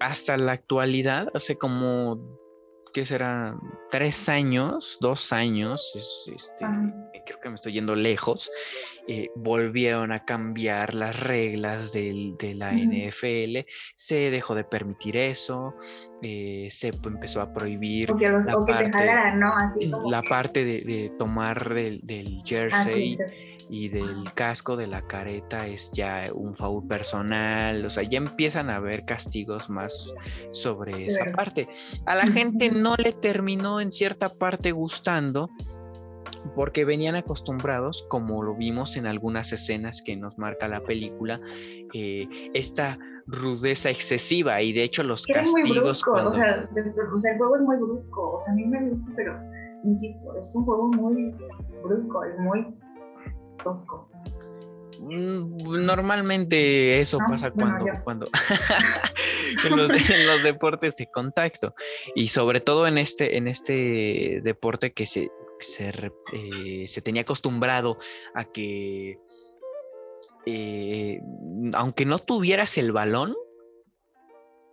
hasta 0.00 0.36
la 0.36 0.52
actualidad, 0.52 1.28
hace 1.34 1.56
como 1.56 2.38
¿qué 2.92 3.06
será? 3.06 3.56
Tres 3.90 4.28
años, 4.28 4.98
dos 5.00 5.32
años, 5.32 5.92
este, 6.34 6.64
creo 7.26 7.40
que 7.40 7.48
me 7.48 7.54
estoy 7.54 7.72
yendo 7.72 7.94
lejos, 7.94 8.50
eh, 9.06 9.30
volvieron 9.34 10.12
a 10.12 10.24
cambiar 10.24 10.94
las 10.94 11.20
reglas 11.20 11.92
de 11.92 12.54
la 12.54 12.72
NFL, 12.72 13.66
se 13.94 14.30
dejó 14.30 14.54
de 14.54 14.64
permitir 14.64 15.16
eso, 15.16 15.74
eh, 16.22 16.68
se 16.70 16.88
empezó 16.88 17.40
a 17.40 17.52
prohibir 17.52 18.10
la, 18.10 18.64
parte, 18.64 19.36
¿no? 19.36 20.10
la 20.10 20.22
parte 20.22 20.64
de, 20.64 21.12
tomar 21.18 21.72
del, 21.72 22.00
del 22.02 22.42
jersey 22.44 23.18
y 23.70 23.88
del 23.88 24.32
casco 24.34 24.76
de 24.76 24.86
la 24.86 25.02
careta 25.02 25.66
es 25.66 25.90
ya 25.92 26.24
un 26.34 26.54
foul 26.54 26.86
personal, 26.86 27.84
o 27.84 27.90
sea, 27.90 28.02
ya 28.02 28.18
empiezan 28.18 28.70
a 28.70 28.76
haber 28.76 29.04
castigos 29.04 29.68
más 29.68 30.14
sobre 30.52 31.06
esa 31.06 31.32
parte. 31.32 31.68
A 32.06 32.14
la 32.14 32.26
gente 32.26 32.70
no 32.70 32.96
le 32.96 33.12
terminó 33.12 33.80
en 33.80 33.92
cierta 33.92 34.30
parte 34.30 34.72
gustando 34.72 35.50
porque 36.54 36.84
venían 36.84 37.14
acostumbrados, 37.14 38.06
como 38.08 38.42
lo 38.42 38.54
vimos 38.54 38.96
en 38.96 39.06
algunas 39.06 39.52
escenas 39.52 40.02
que 40.02 40.16
nos 40.16 40.38
marca 40.38 40.68
la 40.68 40.80
película, 40.80 41.40
eh, 41.92 42.28
esta 42.54 42.98
rudeza 43.26 43.90
excesiva 43.90 44.62
y 44.62 44.72
de 44.72 44.84
hecho 44.84 45.02
los 45.02 45.26
castigos... 45.26 46.02
o, 46.06 46.32
sea, 46.32 46.68
el 46.74 47.38
juego 47.38 47.56
es 47.56 47.62
muy 47.62 47.76
brusco, 47.76 48.38
o 48.38 48.42
sea, 48.42 48.52
a 48.52 48.56
mí 48.56 48.64
me 48.64 48.88
gusta, 48.88 49.12
pero 49.14 49.38
insisto, 49.84 50.34
es 50.38 50.54
un 50.56 50.64
juego 50.64 50.88
muy 50.88 51.34
brusco, 51.82 52.24
es 52.24 52.38
muy 52.38 52.66
tosco. 53.58 54.10
Mm, 55.00 55.86
normalmente 55.86 57.00
eso 57.00 57.18
pasa 57.18 57.50
cuando, 57.52 57.86
cuando 58.02 58.28
en, 59.64 59.76
los, 60.26 60.42
deportes 60.42 60.96
de 60.96 61.06
contacto 61.06 61.74
y 62.16 62.28
sobre 62.28 62.60
todo 62.60 62.86
en 62.88 62.98
este, 62.98 63.36
en 63.36 63.46
este 63.46 64.40
deporte 64.42 64.92
que 64.92 65.06
se, 65.06 65.30
se, 65.60 65.92
eh, 66.32 66.86
tenía 67.02 67.22
acostumbrado 67.22 67.98
a 68.34 68.44
que 68.44 69.20
eh, 70.46 71.20
aunque 71.74 72.04
no 72.06 72.18
tuvieras 72.18 72.78
el 72.78 72.90
balón, 72.90 73.36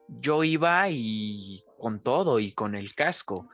yo 0.08 0.44
iba 0.44 0.90
y 0.90 1.64
con 1.78 2.00
todo 2.00 2.40
y 2.40 2.52
con 2.54 2.76
el 2.76 2.96
casco. 2.96 3.50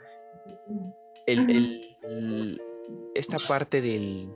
esta 3.16 3.38
parte 3.48 3.82
del, 3.82 4.30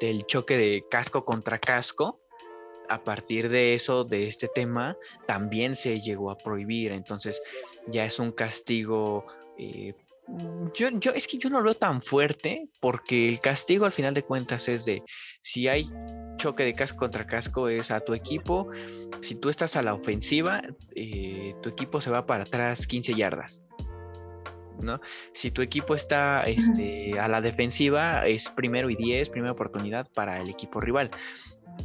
del 0.00 0.24
choque 0.26 0.56
de 0.56 0.84
casco 0.90 1.24
contra 1.24 1.58
casco, 1.58 2.20
a 2.88 3.04
partir 3.04 3.48
de 3.48 3.74
eso, 3.74 4.04
de 4.04 4.28
este 4.28 4.48
tema, 4.48 4.96
también 5.26 5.76
se 5.76 6.00
llegó 6.00 6.30
a 6.30 6.38
prohibir. 6.38 6.92
Entonces 6.92 7.42
ya 7.86 8.04
es 8.04 8.18
un 8.18 8.32
castigo. 8.32 9.26
Eh, 9.58 9.94
yo, 10.74 10.88
yo, 10.90 11.12
es 11.12 11.26
que 11.26 11.38
yo 11.38 11.50
no 11.50 11.58
lo 11.58 11.64
veo 11.64 11.74
tan 11.74 12.02
fuerte 12.02 12.68
porque 12.80 13.28
el 13.28 13.40
castigo 13.40 13.86
al 13.86 13.92
final 13.92 14.14
de 14.14 14.22
cuentas 14.22 14.68
es 14.68 14.84
de 14.84 15.02
si 15.42 15.68
hay 15.68 15.88
choque 16.36 16.64
de 16.64 16.74
casco 16.74 16.98
contra 16.98 17.26
casco 17.26 17.68
es 17.68 17.90
a 17.90 18.00
tu 18.00 18.14
equipo, 18.14 18.68
si 19.22 19.34
tú 19.34 19.48
estás 19.48 19.76
a 19.76 19.82
la 19.82 19.94
ofensiva, 19.94 20.62
eh, 20.94 21.54
tu 21.62 21.70
equipo 21.70 22.00
se 22.00 22.10
va 22.10 22.26
para 22.26 22.44
atrás 22.44 22.86
15 22.86 23.14
yardas. 23.14 23.62
Si 25.32 25.50
tu 25.50 25.62
equipo 25.62 25.94
está 25.94 26.42
este, 26.42 27.18
a 27.18 27.28
la 27.28 27.40
defensiva, 27.40 28.26
es 28.26 28.48
primero 28.50 28.90
y 28.90 28.96
diez, 28.96 29.28
primera 29.28 29.52
oportunidad 29.52 30.08
para 30.14 30.40
el 30.40 30.48
equipo 30.48 30.80
rival. 30.80 31.10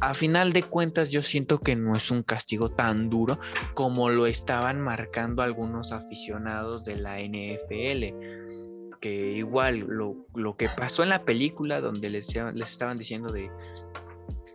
A 0.00 0.14
final 0.14 0.52
de 0.52 0.62
cuentas, 0.62 1.10
yo 1.10 1.22
siento 1.22 1.60
que 1.60 1.76
no 1.76 1.96
es 1.96 2.10
un 2.10 2.22
castigo 2.22 2.70
tan 2.70 3.10
duro 3.10 3.38
como 3.74 4.08
lo 4.08 4.26
estaban 4.26 4.80
marcando 4.80 5.42
algunos 5.42 5.92
aficionados 5.92 6.84
de 6.84 6.96
la 6.96 7.20
NFL. 7.20 8.98
Que 9.00 9.32
igual 9.36 9.80
lo, 9.80 10.56
que 10.56 10.68
pasó 10.68 11.02
en 11.02 11.10
la 11.10 11.24
película, 11.24 11.80
donde 11.80 12.10
les, 12.10 12.34
les 12.34 12.70
estaban 12.70 12.98
diciendo 12.98 13.32
de 13.32 13.50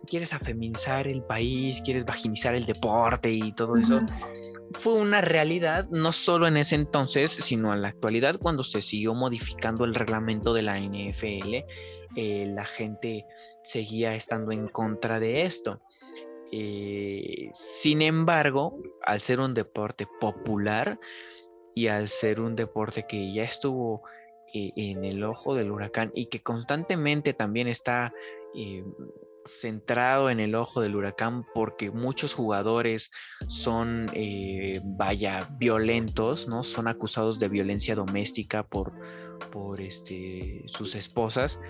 quieres 0.06 0.32
afeminizar 0.32 1.06
el 1.06 1.22
país, 1.22 1.80
quieres 1.82 2.04
vaginizar 2.04 2.54
el 2.54 2.66
deporte 2.66 3.30
y 3.30 3.52
todo 3.52 3.76
eso 3.76 4.02
fue 4.72 4.94
una 4.94 5.20
realidad 5.20 5.88
no 5.90 6.12
solo 6.12 6.46
en 6.46 6.56
ese 6.56 6.74
entonces, 6.74 7.32
sino 7.32 7.74
en 7.74 7.82
la 7.82 7.88
actualidad 7.88 8.38
cuando 8.38 8.62
se 8.62 8.82
siguió 8.82 9.14
modificando 9.14 9.84
el 9.84 9.94
reglamento 9.94 10.54
de 10.54 10.62
la 10.62 10.78
NFL, 10.78 11.64
eh, 12.16 12.46
la 12.46 12.64
gente 12.64 13.26
seguía 13.62 14.14
estando 14.14 14.52
en 14.52 14.68
contra 14.68 15.20
de 15.20 15.42
esto. 15.42 15.80
Eh, 16.52 17.50
sin 17.52 18.02
embargo, 18.02 18.78
al 19.02 19.20
ser 19.20 19.40
un 19.40 19.54
deporte 19.54 20.08
popular 20.20 20.98
y 21.74 21.88
al 21.88 22.08
ser 22.08 22.40
un 22.40 22.56
deporte 22.56 23.06
que 23.08 23.32
ya 23.32 23.44
estuvo 23.44 24.02
eh, 24.52 24.72
en 24.76 25.04
el 25.04 25.22
ojo 25.22 25.54
del 25.54 25.70
huracán 25.70 26.10
y 26.14 26.26
que 26.26 26.42
constantemente 26.42 27.34
también 27.34 27.68
está 27.68 28.12
centrado 29.44 30.30
en 30.30 30.40
el 30.40 30.54
ojo 30.54 30.80
del 30.80 30.96
huracán 30.96 31.44
porque 31.54 31.90
muchos 31.90 32.34
jugadores 32.34 33.10
son, 33.48 34.06
eh, 34.14 34.80
vaya, 34.84 35.48
violentos, 35.58 36.48
¿no? 36.48 36.64
Son 36.64 36.88
acusados 36.88 37.38
de 37.38 37.48
violencia 37.48 37.94
doméstica 37.94 38.62
por, 38.62 38.92
por 39.50 39.80
este, 39.80 40.62
sus 40.66 40.94
esposas. 40.94 41.60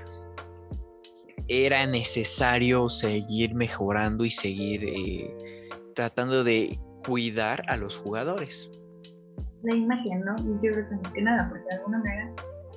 Era 1.48 1.87
necesario 1.87 2.88
seguir 2.88 3.54
mejorando 3.54 4.24
y 4.24 4.30
seguir 4.30 4.85
eh, 4.85 5.68
tratando 5.94 6.44
de 6.44 6.78
cuidar 7.04 7.62
a 7.68 7.76
los 7.76 7.96
jugadores. 7.96 8.70
La 9.62 9.74
imagen, 9.74 10.20
¿no? 10.24 10.37
Yo 10.37 10.72
creo 10.72 10.87
que 11.12 11.22
nada, 11.22 11.48
porque 11.48 11.64
de 11.70 11.76
alguna 11.76 11.98
manera, 11.98 12.33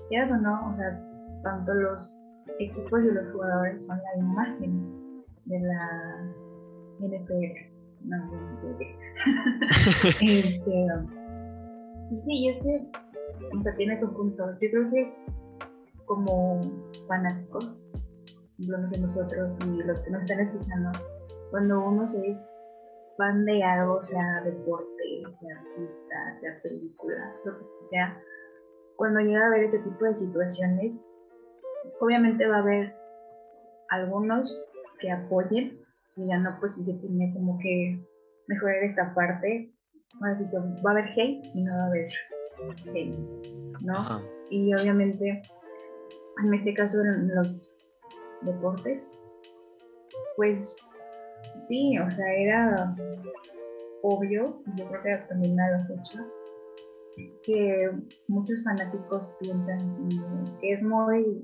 quieras 0.10 0.32
o 0.32 0.38
no, 0.38 0.72
o 0.72 0.76
sea, 0.76 1.00
tanto 1.44 1.74
los 1.74 2.26
equipos 2.60 3.04
y 3.04 3.12
los 3.12 3.32
jugadores 3.32 3.86
son 3.86 3.98
la 3.98 4.20
imagen 4.20 5.24
de 5.46 5.60
la 5.60 6.34
NFL. 7.00 7.74
No, 8.06 8.18
este, 10.22 10.88
sí, 12.20 12.50
es 12.50 12.64
que, 12.64 12.92
o 13.58 13.64
sea, 13.64 13.76
tienes 13.76 14.04
un 14.04 14.14
punto. 14.14 14.52
Yo 14.60 14.70
creo 14.70 14.90
que 14.92 15.14
como 16.06 16.62
fanáticos, 17.08 17.76
no 18.58 18.88
sé 18.88 19.00
nosotros 19.00 19.58
y 19.66 19.84
los 19.84 20.02
que 20.02 20.12
nos 20.12 20.22
están 20.22 20.40
escuchando, 20.42 20.92
cuando 21.52 21.86
uno 21.86 22.06
se 22.08 22.30
es 22.30 22.44
fan 23.18 23.46
de 23.46 23.64
algo, 23.64 24.04
sea 24.04 24.42
deporte, 24.44 25.24
sea 25.34 25.56
artista, 25.60 26.40
sea 26.42 26.62
película, 26.62 27.36
lo 27.46 27.58
que 27.58 27.66
sea, 27.86 28.22
cuando 28.96 29.20
llega 29.22 29.46
a 29.46 29.50
ver 29.50 29.66
este 29.66 29.80
tipo 29.80 30.06
de 30.06 30.16
situaciones, 30.16 31.06
obviamente 32.00 32.48
va 32.48 32.58
a 32.58 32.60
haber 32.60 32.96
algunos 33.90 34.70
que 35.00 35.12
apoyen 35.12 35.80
y 36.16 36.28
ya 36.28 36.38
no, 36.38 36.58
pues 36.60 36.76
si 36.76 36.84
se 36.84 37.00
tiene 37.00 37.34
como 37.34 37.58
que 37.60 38.00
mejorar 38.48 38.84
esta 38.84 39.14
parte, 39.14 39.72
así 40.22 40.50
que 40.50 40.58
va 40.58 40.92
a 40.92 40.94
haber 40.94 41.06
hate 41.06 41.46
y 41.54 41.64
no 41.64 41.76
va 41.76 41.84
a 41.84 41.88
haber 41.88 42.12
hate, 42.94 43.18
¿no? 43.82 44.22
Y 44.50 44.74
obviamente, 44.76 45.42
en 46.44 46.54
este 46.54 46.74
caso 46.74 47.02
en 47.02 47.34
los 47.36 47.84
deportes, 48.42 49.20
pues 50.36 50.90
sí, 51.68 51.98
o 51.98 52.12
sea, 52.12 52.34
era 52.34 52.96
obvio, 54.04 54.62
yo 54.76 54.88
creo 54.88 55.02
que 55.02 55.26
también 55.30 55.60
a 55.60 55.72
la 55.72 55.86
fecha, 55.88 56.26
que 57.44 57.92
muchos 58.28 58.64
fanáticos 58.64 59.30
piensan 59.40 59.96
que 60.60 60.74
es 60.74 60.84
muy 60.84 61.42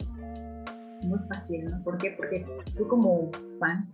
muy 1.03 1.19
fácil, 1.29 1.65
¿no? 1.65 1.83
¿Por 1.83 1.97
qué? 1.97 2.13
Porque 2.17 2.45
tú 2.77 2.87
como 2.87 3.29
fan, 3.59 3.89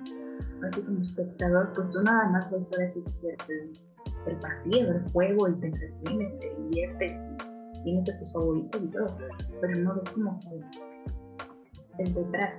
así 0.70 0.84
como 0.86 1.02
espectador, 1.02 1.72
pues 1.74 1.90
tú 1.92 2.02
nada 2.02 2.30
más 2.30 2.52
ves 2.52 2.74
ahora 2.74 2.92
sí 2.92 3.04
el, 3.24 3.74
el 4.28 4.40
partido, 4.40 4.92
el 4.92 5.12
juego, 5.12 5.50
y 5.50 5.54
te 5.60 5.68
entretienes, 5.68 6.40
te 6.40 6.56
diviertes, 6.56 7.30
y 7.74 7.84
tienes 7.84 8.10
a 8.10 8.20
tus 8.20 8.34
favoritos 8.34 8.82
y 8.82 8.88
todo, 8.88 9.18
pero 9.62 9.80
no 9.80 9.96
ves 9.96 10.10
como 10.10 10.40
el, 11.98 12.14
detrás, 12.14 12.54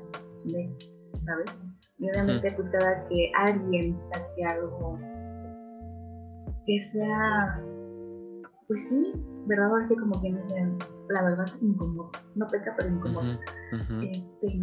de, 0.45 0.77
¿sabes? 1.21 1.51
Y 1.99 2.11
obviamente 2.11 2.53
pues 2.53 2.69
cada 2.71 3.09
que 3.09 3.33
alguien 3.39 4.01
saque 4.01 4.45
algo 4.45 4.99
que 6.67 6.79
sea, 6.81 7.63
pues 8.67 8.89
sí, 8.89 9.13
¿verdad? 9.47 9.81
Así 9.83 9.97
como 9.97 10.21
que 10.21 10.29
la 11.09 11.23
verdad 11.23 11.47
incómodo, 11.61 12.11
no 12.35 12.47
peca 12.47 12.75
pero 12.77 12.91
incómodo. 12.91 13.39
Este, 14.03 14.59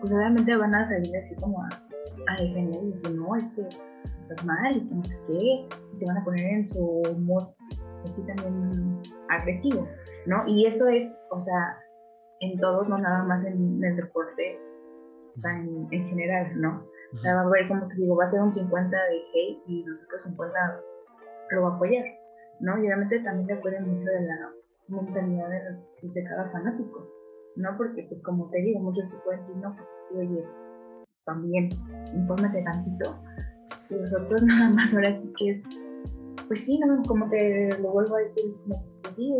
pues 0.00 0.12
obviamente 0.12 0.56
van 0.56 0.74
a 0.74 0.86
salir 0.86 1.16
así 1.16 1.34
como 1.36 1.62
a, 1.62 1.68
a 2.28 2.42
defender 2.42 2.82
y 2.82 2.92
decir, 2.92 3.14
no, 3.16 3.36
es 3.36 3.44
que 3.54 3.62
estás 4.22 4.44
mal 4.46 4.76
y 4.76 4.88
que 4.88 4.94
no 4.94 5.04
sé 5.04 5.18
qué, 5.26 5.68
y 5.94 5.98
se 5.98 6.06
van 6.06 6.18
a 6.18 6.24
poner 6.24 6.46
en 6.46 6.66
su 6.66 6.84
humor 6.84 7.54
así 8.08 8.22
también 8.22 9.00
agresivo, 9.28 9.88
¿no? 10.26 10.46
Y 10.46 10.66
eso 10.66 10.88
es, 10.88 11.10
o 11.30 11.40
sea, 11.40 11.78
en 12.40 12.58
todos, 12.58 12.88
no 12.88 12.98
nada 12.98 13.24
más 13.24 13.44
en, 13.44 13.82
el 13.84 13.96
deporte, 13.96 14.58
o 15.36 15.38
sea, 15.38 15.52
en, 15.56 15.86
en 15.90 16.08
general, 16.08 16.60
¿no? 16.60 16.86
O 17.12 17.18
sea, 17.18 17.34
va 17.34 17.40
a 17.40 17.44
haber 17.44 17.68
como 17.68 17.88
que 17.88 17.96
digo, 17.96 18.16
va 18.16 18.24
a 18.24 18.28
ser 18.28 18.40
un 18.40 18.52
50 18.52 18.96
de 18.96 19.16
hate 19.34 19.62
y 19.66 19.84
los 19.84 20.00
otros 20.04 20.22
50 20.24 20.80
lo 21.50 21.62
va 21.62 21.72
a 21.72 21.76
apoyar, 21.76 22.04
¿no? 22.60 22.78
Y 22.78 22.86
obviamente 22.86 23.18
también 23.20 23.46
depende 23.48 23.80
mucho 23.80 24.10
de 24.10 24.20
la 24.22 24.52
mentalidad 24.90 25.48
de, 25.48 25.60
pues, 26.00 26.14
de 26.14 26.24
cada 26.24 26.50
fanático, 26.50 27.08
¿no? 27.56 27.76
Porque, 27.76 28.04
pues, 28.08 28.22
como 28.22 28.48
te 28.50 28.58
digo, 28.58 28.80
muchos 28.80 29.10
se 29.10 29.18
pueden 29.18 29.40
decir, 29.40 29.56
no, 29.56 29.74
pues, 29.74 29.88
sí, 30.08 30.16
oye, 30.16 30.44
también, 31.24 31.68
infórmate 32.14 32.62
tantito. 32.62 33.16
Y 33.88 33.94
los 33.94 34.12
otros 34.12 34.42
nada 34.44 34.70
más 34.70 34.94
ahora 34.94 35.20
sí 35.20 35.32
que 35.38 35.50
es, 35.50 35.62
pues 36.46 36.60
sí, 36.60 36.78
no, 36.78 37.02
como 37.04 37.28
te 37.30 37.78
lo 37.78 37.92
vuelvo 37.92 38.16
a 38.16 38.20
decir, 38.20 38.44
es 38.48 38.58
como, 38.60 38.84
pues 39.02 39.14
sí, 39.16 39.32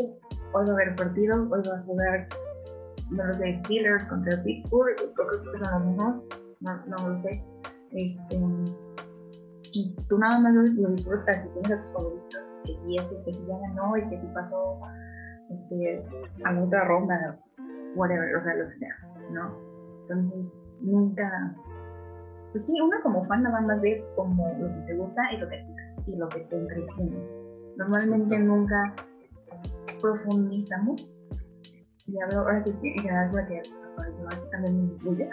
hoy 0.53 0.67
va 0.67 0.71
a 0.71 0.73
haber 0.73 0.95
partido, 0.97 1.49
hoy 1.51 1.63
a 1.73 1.83
jugar, 1.83 2.29
no 3.11 3.25
lo 3.25 3.35
sé, 3.35 3.61
Steelers 3.65 4.07
contra 4.09 4.43
Pittsburgh, 4.43 4.97
creo 4.97 5.53
que 5.53 5.59
son 5.59 5.73
los 5.73 5.87
mismos, 5.89 6.25
no, 6.61 6.87
no 6.87 7.09
lo 7.09 7.19
sé. 7.19 7.43
Este, 7.93 8.37
y 9.73 9.95
tú 10.09 10.19
nada 10.19 10.39
más 10.41 10.55
lo, 10.55 10.63
disfrutas 10.91 11.47
y 11.47 11.49
tienes 11.61 11.73
a 11.73 11.83
tus 11.83 11.93
favoritos, 11.93 12.61
que 12.65 12.79
si 12.79 12.97
eso, 12.97 13.25
que 13.25 13.35
si 13.35 13.47
ya 13.47 13.59
ganó 13.59 13.97
y 13.97 14.09
que 14.09 14.21
si 14.21 14.27
pasó 14.29 14.81
este, 15.51 16.05
a 16.45 16.61
otra 16.61 16.85
ronda, 16.85 17.39
whatever, 17.97 18.37
o 18.37 18.43
sea, 18.45 18.55
lo 18.55 18.69
que 18.69 18.79
sea, 18.79 18.97
¿no? 19.33 19.57
Entonces, 20.03 20.61
nunca, 20.81 21.55
pues 22.53 22.67
sí, 22.67 22.81
uno 22.81 22.97
como 23.03 23.25
fan 23.27 23.43
nada 23.43 23.61
más 23.61 23.81
ve 23.81 24.05
como 24.17 24.47
lo 24.59 24.69
que 24.69 24.81
te 24.87 24.97
gusta 24.97 25.23
y 25.33 25.37
lo 25.39 25.49
que, 25.49 25.67
y 26.07 26.17
lo 26.17 26.29
que 26.29 26.41
te 26.41 26.57
entretiene. 26.57 27.19
Normalmente 27.77 28.39
nunca 28.39 28.95
profundizamos, 30.01 31.25
y 32.07 32.21
hablo 32.21 32.41
ahora 32.41 32.63
sí 32.63 32.73
que 32.81 32.89
en 32.89 33.03
general 33.03 33.31
porque 33.31 33.63
también 34.51 34.87
me 34.87 34.95
incluye. 34.95 35.29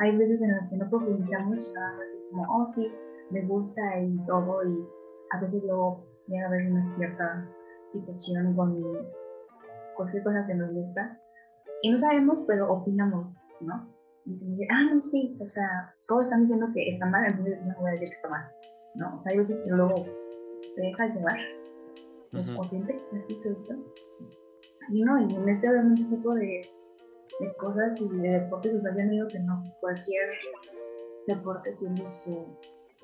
Hay 0.00 0.16
veces 0.16 0.40
en 0.40 0.56
las 0.56 0.68
que 0.68 0.76
no 0.76 0.90
profundizamos, 0.90 1.72
nada 1.74 1.96
más 1.96 2.14
es 2.14 2.28
como, 2.30 2.44
oh 2.54 2.66
sí, 2.66 2.92
me 3.30 3.42
gusta 3.46 4.00
y 4.00 4.16
todo, 4.26 4.62
y 4.64 4.86
a 5.32 5.40
veces 5.40 5.62
luego 5.64 6.04
llega 6.28 6.44
a 6.44 6.48
haber 6.48 6.70
una 6.70 6.90
cierta 6.90 7.48
situación 7.88 8.54
con 8.54 8.74
cualquier 9.96 10.22
cosa 10.22 10.46
que 10.46 10.54
nos 10.54 10.72
gusta, 10.72 11.18
y 11.82 11.90
no 11.90 11.98
sabemos, 11.98 12.44
pero 12.46 12.72
opinamos, 12.72 13.34
¿no? 13.60 13.88
Y 14.24 14.38
dicen, 14.38 14.68
ah, 14.70 14.94
no, 14.94 15.02
sí, 15.02 15.36
o 15.40 15.48
sea, 15.48 15.94
todos 16.06 16.24
están 16.24 16.42
diciendo 16.42 16.68
que 16.72 16.88
está 16.88 17.06
mal, 17.06 17.24
entonces 17.26 17.58
no 17.64 17.74
voy 17.80 17.90
a 17.90 17.92
decir 17.94 18.08
que 18.08 18.14
está 18.14 18.28
mal, 18.28 18.50
¿no? 18.94 19.16
O 19.16 19.20
sea, 19.20 19.32
hay 19.32 19.38
veces 19.38 19.60
que 19.60 19.70
luego 19.70 20.06
te 20.76 20.80
dejas 20.80 21.16
llevar, 21.16 21.38
uh 22.32 22.56
corriente, 22.56 23.00
así 23.14 23.38
suelto. 23.38 23.74
Y 24.90 25.02
no, 25.02 25.20
y 25.20 25.34
en 25.34 25.48
este 25.48 25.68
obviamente 25.68 26.04
tipo 26.04 26.34
de, 26.34 26.68
de 27.40 27.56
cosas 27.56 28.00
y 28.00 28.08
de 28.18 28.40
deportes, 28.40 28.74
o 28.74 28.80
sea, 28.80 28.94
ya 28.96 29.04
digo 29.04 29.26
que 29.28 29.40
no, 29.40 29.62
cualquier 29.80 30.30
deporte 31.26 31.76
tiene 31.78 32.04
su 32.06 32.46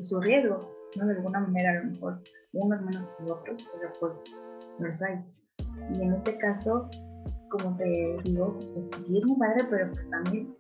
su 0.02 0.20
riesgo, 0.20 0.70
¿no? 0.96 1.06
De 1.06 1.14
alguna 1.14 1.40
manera, 1.40 1.70
a 1.72 1.84
lo 1.84 1.90
mejor 1.90 2.20
unos 2.52 2.80
menos 2.82 3.08
que 3.08 3.30
otros, 3.30 3.68
pero 3.72 3.92
pues 4.00 4.36
los 4.78 5.02
hay. 5.02 5.24
Y 5.94 6.02
en 6.02 6.14
este 6.14 6.36
caso, 6.38 6.88
como 7.50 7.76
te 7.76 8.16
digo, 8.24 8.54
pues 8.54 8.90
sí 8.98 9.18
es 9.18 9.26
muy 9.26 9.38
padre, 9.38 9.64
pero 9.70 9.90
pues 9.90 10.10
también, 10.10 10.54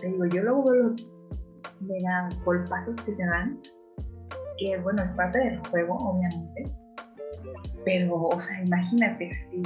te 0.00 0.08
digo, 0.08 0.26
yo 0.26 0.42
luego 0.42 0.70
veo 0.70 0.82
los 0.84 1.02
mega 1.80 2.28
golpazos 2.44 3.00
que 3.02 3.12
se 3.12 3.24
dan, 3.24 3.60
que 4.58 4.78
bueno, 4.82 5.02
es 5.02 5.12
parte 5.12 5.38
del 5.38 5.58
juego, 5.68 5.94
obviamente, 5.94 6.70
pero, 7.84 8.14
o 8.14 8.40
sea, 8.40 8.62
imagínate 8.62 9.34
si 9.34 9.62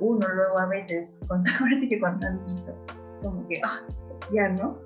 uno 0.00 0.26
luego 0.28 0.58
a 0.58 0.66
veces, 0.66 1.20
con, 1.28 1.44
que 1.88 2.00
con 2.00 2.18
tantito, 2.20 2.74
como 3.22 3.46
que, 3.48 3.60
ah, 3.64 3.80
ya 4.32 4.48
no, 4.48 4.78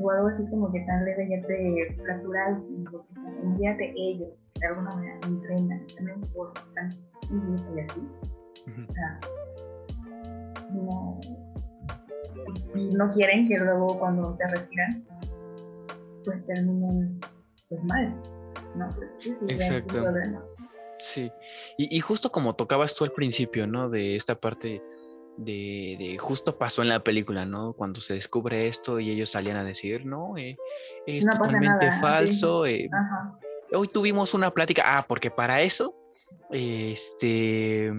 o 0.00 0.10
algo 0.10 0.28
así 0.28 0.46
como 0.48 0.72
que 0.72 0.80
tan 0.80 1.04
leve 1.04 1.28
ya 1.28 1.46
te 1.46 2.02
fracturas 2.02 2.62
lo 2.92 3.06
que 3.06 3.20
sea, 3.20 3.32
envíate 3.42 3.92
ellos, 3.96 4.52
de 4.60 4.66
alguna 4.66 4.94
manera 4.94 5.18
entrenan, 5.26 5.86
también 5.96 6.20
por 6.32 6.52
tan 6.74 6.90
y 7.76 7.80
así. 7.80 8.00
O 8.66 8.88
sea, 8.88 9.20
no, 10.72 11.20
y 12.74 12.94
no 12.94 13.12
quieren 13.12 13.48
que 13.48 13.58
luego 13.58 13.98
cuando 13.98 14.36
se 14.36 14.46
retiran, 14.46 15.04
pues 16.24 16.46
terminen 16.46 17.18
pues 17.68 17.82
mal, 17.84 18.14
¿no? 18.76 18.94
Sí, 19.18 19.34
sí, 19.34 19.46
Exacto. 19.48 20.04
Sí, 20.98 21.30
y, 21.76 21.96
y 21.96 22.00
justo 22.00 22.30
como 22.30 22.56
tocabas 22.56 22.94
tú 22.94 23.04
al 23.04 23.12
principio, 23.12 23.66
¿no? 23.66 23.88
De 23.88 24.16
esta 24.16 24.34
parte 24.34 24.82
de, 25.38 26.16
justo 26.20 26.58
pasó 26.58 26.82
en 26.82 26.88
la 26.88 27.02
película, 27.02 27.44
¿no? 27.44 27.72
Cuando 27.72 28.00
se 28.00 28.14
descubre 28.14 28.66
esto 28.66 28.98
y 29.00 29.10
ellos 29.10 29.30
salían 29.30 29.56
a 29.56 29.64
decir, 29.64 30.04
no, 30.04 30.36
eh, 30.36 30.56
es 31.06 31.24
totalmente 31.26 31.92
falso. 32.00 32.66
Eh, 32.66 32.90
hoy 33.72 33.88
tuvimos 33.88 34.34
una 34.34 34.50
plática, 34.50 34.82
ah, 34.84 35.04
porque 35.06 35.30
para 35.30 35.62
eso, 35.62 35.94
este, 36.50 37.92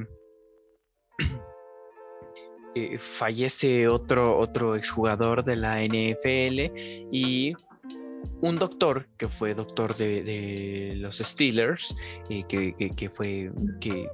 eh, 2.76 3.00
fallece 3.00 3.88
otro, 3.88 4.38
otro 4.38 4.76
exjugador 4.76 5.44
de 5.44 5.56
la 5.56 5.82
NFL 5.82 6.78
y 7.12 7.54
un 8.42 8.58
doctor 8.58 9.08
que 9.18 9.30
fue 9.30 9.54
doctor 9.54 9.96
de, 9.96 10.94
los 10.98 11.20
Steelers, 11.20 11.96
que, 12.28 12.46
que, 12.46 13.10
fue, 13.10 13.50
que 13.80 14.10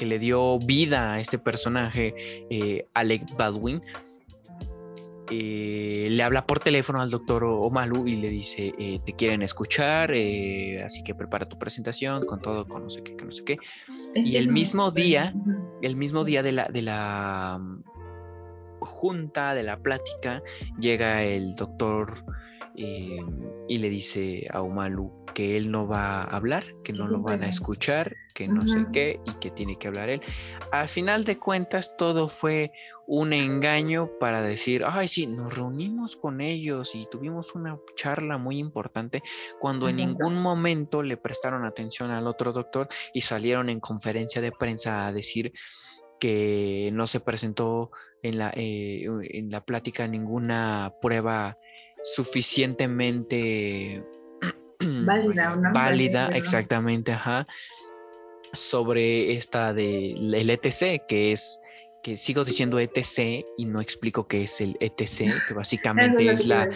que 0.00 0.06
le 0.06 0.18
dio 0.18 0.58
vida 0.58 1.12
a 1.12 1.20
este 1.20 1.38
personaje, 1.38 2.14
eh, 2.48 2.86
Alec 2.94 3.36
Baldwin, 3.36 3.82
eh, 5.30 6.08
le 6.10 6.22
habla 6.22 6.46
por 6.46 6.58
teléfono 6.58 7.02
al 7.02 7.10
doctor 7.10 7.44
Omalu 7.44 8.06
y 8.08 8.16
le 8.16 8.30
dice, 8.30 8.72
eh, 8.78 9.00
te 9.04 9.12
quieren 9.12 9.42
escuchar, 9.42 10.12
así 10.12 11.02
que 11.04 11.14
prepara 11.14 11.46
tu 11.46 11.58
presentación 11.58 12.24
con 12.24 12.40
todo, 12.40 12.66
con 12.66 12.84
no 12.84 12.88
sé 12.88 13.02
qué, 13.02 13.14
no 13.14 13.30
sé 13.30 13.44
qué. 13.44 13.58
y 14.14 14.36
el 14.38 14.50
mismo 14.50 14.90
día, 14.90 15.34
el 15.82 15.96
mismo 15.96 16.24
día 16.24 16.42
de 16.42 16.52
la, 16.52 16.68
de 16.68 16.80
la 16.80 17.58
mm, 17.60 17.82
junta, 18.80 19.52
de 19.52 19.64
la 19.64 19.76
plática, 19.80 20.42
llega 20.78 21.24
el 21.24 21.54
doctor 21.56 22.24
y 22.74 23.76
le 23.76 23.90
dice 23.90 24.48
a 24.50 24.62
Omalu 24.62 25.19
que 25.34 25.56
él 25.56 25.70
no 25.70 25.86
va 25.86 26.22
a 26.22 26.36
hablar, 26.36 26.64
que 26.84 26.92
no 26.92 27.06
lo 27.06 27.22
van 27.22 27.42
a 27.42 27.48
escuchar, 27.48 28.16
que 28.34 28.48
no 28.48 28.66
sé 28.66 28.86
qué 28.92 29.20
y 29.26 29.32
que 29.34 29.50
tiene 29.50 29.78
que 29.78 29.88
hablar 29.88 30.08
él. 30.08 30.22
Al 30.72 30.88
final 30.88 31.24
de 31.24 31.38
cuentas, 31.38 31.96
todo 31.96 32.28
fue 32.28 32.72
un 33.06 33.32
engaño 33.32 34.10
para 34.20 34.40
decir, 34.40 34.84
ay, 34.86 35.08
sí, 35.08 35.26
nos 35.26 35.56
reunimos 35.56 36.16
con 36.16 36.40
ellos 36.40 36.94
y 36.94 37.08
tuvimos 37.10 37.54
una 37.54 37.78
charla 37.96 38.38
muy 38.38 38.58
importante 38.58 39.22
cuando 39.58 39.88
en 39.88 39.96
ningún 39.96 40.36
momento 40.36 41.02
le 41.02 41.16
prestaron 41.16 41.64
atención 41.64 42.12
al 42.12 42.28
otro 42.28 42.52
doctor 42.52 42.88
y 43.12 43.22
salieron 43.22 43.68
en 43.68 43.80
conferencia 43.80 44.40
de 44.40 44.52
prensa 44.52 45.06
a 45.06 45.12
decir 45.12 45.52
que 46.20 46.90
no 46.92 47.08
se 47.08 47.18
presentó 47.18 47.90
en 48.22 48.38
la, 48.38 48.52
eh, 48.54 49.06
en 49.30 49.50
la 49.50 49.64
plática 49.64 50.06
ninguna 50.06 50.92
prueba 51.00 51.56
suficientemente 52.04 54.04
válida, 55.04 55.56
¿no? 55.56 55.72
válida, 55.72 56.28
exactamente, 56.28 57.12
ajá, 57.12 57.46
sobre 58.52 59.32
esta 59.32 59.72
de 59.72 60.12
el 60.12 60.50
ETC, 60.50 61.06
que 61.06 61.32
es 61.32 61.60
que 62.02 62.16
sigo 62.16 62.44
diciendo 62.44 62.78
ETC 62.78 63.44
y 63.58 63.66
no 63.66 63.80
explico 63.80 64.26
qué 64.26 64.44
es 64.44 64.60
el 64.60 64.76
ETC, 64.80 65.46
que 65.46 65.54
básicamente 65.54 66.26
es 66.32 66.46
la 66.46 66.68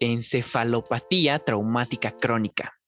encefalopatía 0.00 1.38
traumática 1.40 2.12
crónica. 2.12 2.78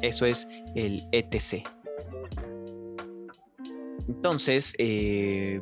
Eso 0.00 0.26
es 0.26 0.46
el 0.74 1.02
ETC. 1.12 1.66
Entonces, 4.06 4.74
eh, 4.78 5.60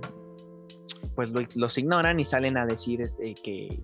pues 1.14 1.30
los 1.56 1.78
ignoran 1.78 2.20
y 2.20 2.24
salen 2.24 2.56
a 2.56 2.66
decir 2.66 3.02
este, 3.02 3.34
que, 3.34 3.80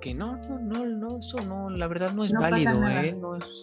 que 0.00 0.14
no, 0.14 0.36
no, 0.36 0.58
no, 0.58 0.86
no, 0.86 1.18
eso 1.18 1.38
no, 1.42 1.70
la 1.70 1.86
verdad 1.86 2.12
no 2.12 2.24
es 2.24 2.32
válido, 2.32 2.86
¿eh? 2.88 3.12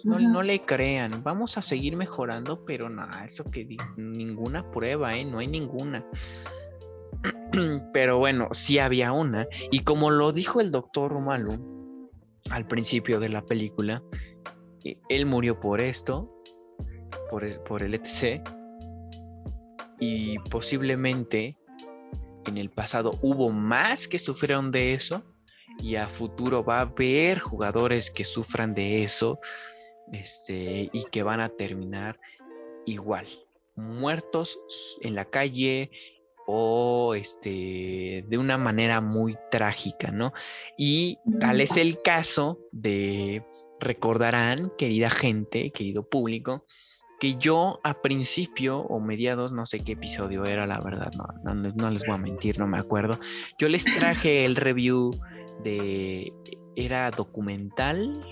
No, 0.04 0.18
no, 0.18 0.42
le 0.42 0.60
crean. 0.60 1.22
Vamos 1.22 1.58
a 1.58 1.62
seguir 1.62 1.96
mejorando, 1.96 2.64
pero 2.64 2.88
nada, 2.88 3.24
eso 3.24 3.44
que 3.44 3.76
ninguna 3.96 4.70
prueba, 4.70 5.16
¿eh? 5.16 5.24
No 5.24 5.38
hay 5.38 5.48
ninguna. 5.48 6.06
pero 7.92 8.18
bueno, 8.18 8.48
sí 8.52 8.78
había 8.78 9.12
una. 9.12 9.46
Y 9.70 9.80
como 9.80 10.10
lo 10.10 10.32
dijo 10.32 10.60
el 10.60 10.70
doctor 10.70 11.12
Romalu 11.12 12.38
al 12.50 12.66
principio 12.66 13.20
de 13.20 13.28
la 13.28 13.44
película, 13.44 14.02
e, 14.84 14.98
él 15.08 15.26
murió 15.26 15.60
por 15.60 15.80
esto, 15.80 16.32
por, 17.30 17.62
por 17.64 17.82
el 17.82 17.94
ETC, 17.94 18.42
y 20.00 20.38
posiblemente 20.50 21.58
en 22.46 22.56
el 22.56 22.70
pasado 22.70 23.18
hubo 23.20 23.50
más 23.50 24.08
que 24.08 24.18
sufrieron 24.18 24.70
de 24.70 24.94
eso 24.94 25.24
y 25.82 25.96
a 25.96 26.08
futuro 26.08 26.64
va 26.64 26.78
a 26.78 26.82
haber 26.82 27.38
jugadores 27.38 28.10
que 28.10 28.24
sufran 28.24 28.74
de 28.74 29.04
eso 29.04 29.38
este, 30.12 30.90
y 30.92 31.04
que 31.10 31.22
van 31.22 31.40
a 31.40 31.48
terminar 31.50 32.18
igual, 32.86 33.26
muertos 33.76 34.58
en 35.00 35.14
la 35.14 35.26
calle 35.26 35.90
o 36.46 37.14
este, 37.14 38.24
de 38.26 38.38
una 38.38 38.56
manera 38.56 39.00
muy 39.00 39.36
trágica, 39.50 40.10
¿no? 40.10 40.32
Y 40.78 41.18
tal 41.38 41.60
es 41.60 41.76
el 41.76 42.00
caso 42.00 42.58
de, 42.72 43.44
recordarán, 43.78 44.72
querida 44.78 45.10
gente, 45.10 45.70
querido 45.70 46.08
público, 46.08 46.64
que 47.20 47.36
yo 47.36 47.80
a 47.84 48.00
principio 48.00 48.78
o 48.78 49.00
mediados, 49.00 49.52
no 49.52 49.66
sé 49.66 49.80
qué 49.80 49.92
episodio 49.92 50.44
era, 50.44 50.66
la 50.66 50.80
verdad, 50.80 51.12
no, 51.42 51.54
no 51.54 51.90
les 51.90 52.06
voy 52.06 52.14
a 52.14 52.18
mentir, 52.18 52.58
no 52.58 52.66
me 52.66 52.78
acuerdo, 52.78 53.18
yo 53.58 53.68
les 53.68 53.84
traje 53.84 54.44
el 54.44 54.56
review 54.56 55.10
de, 55.62 56.32
era 56.76 57.10
documental 57.10 58.24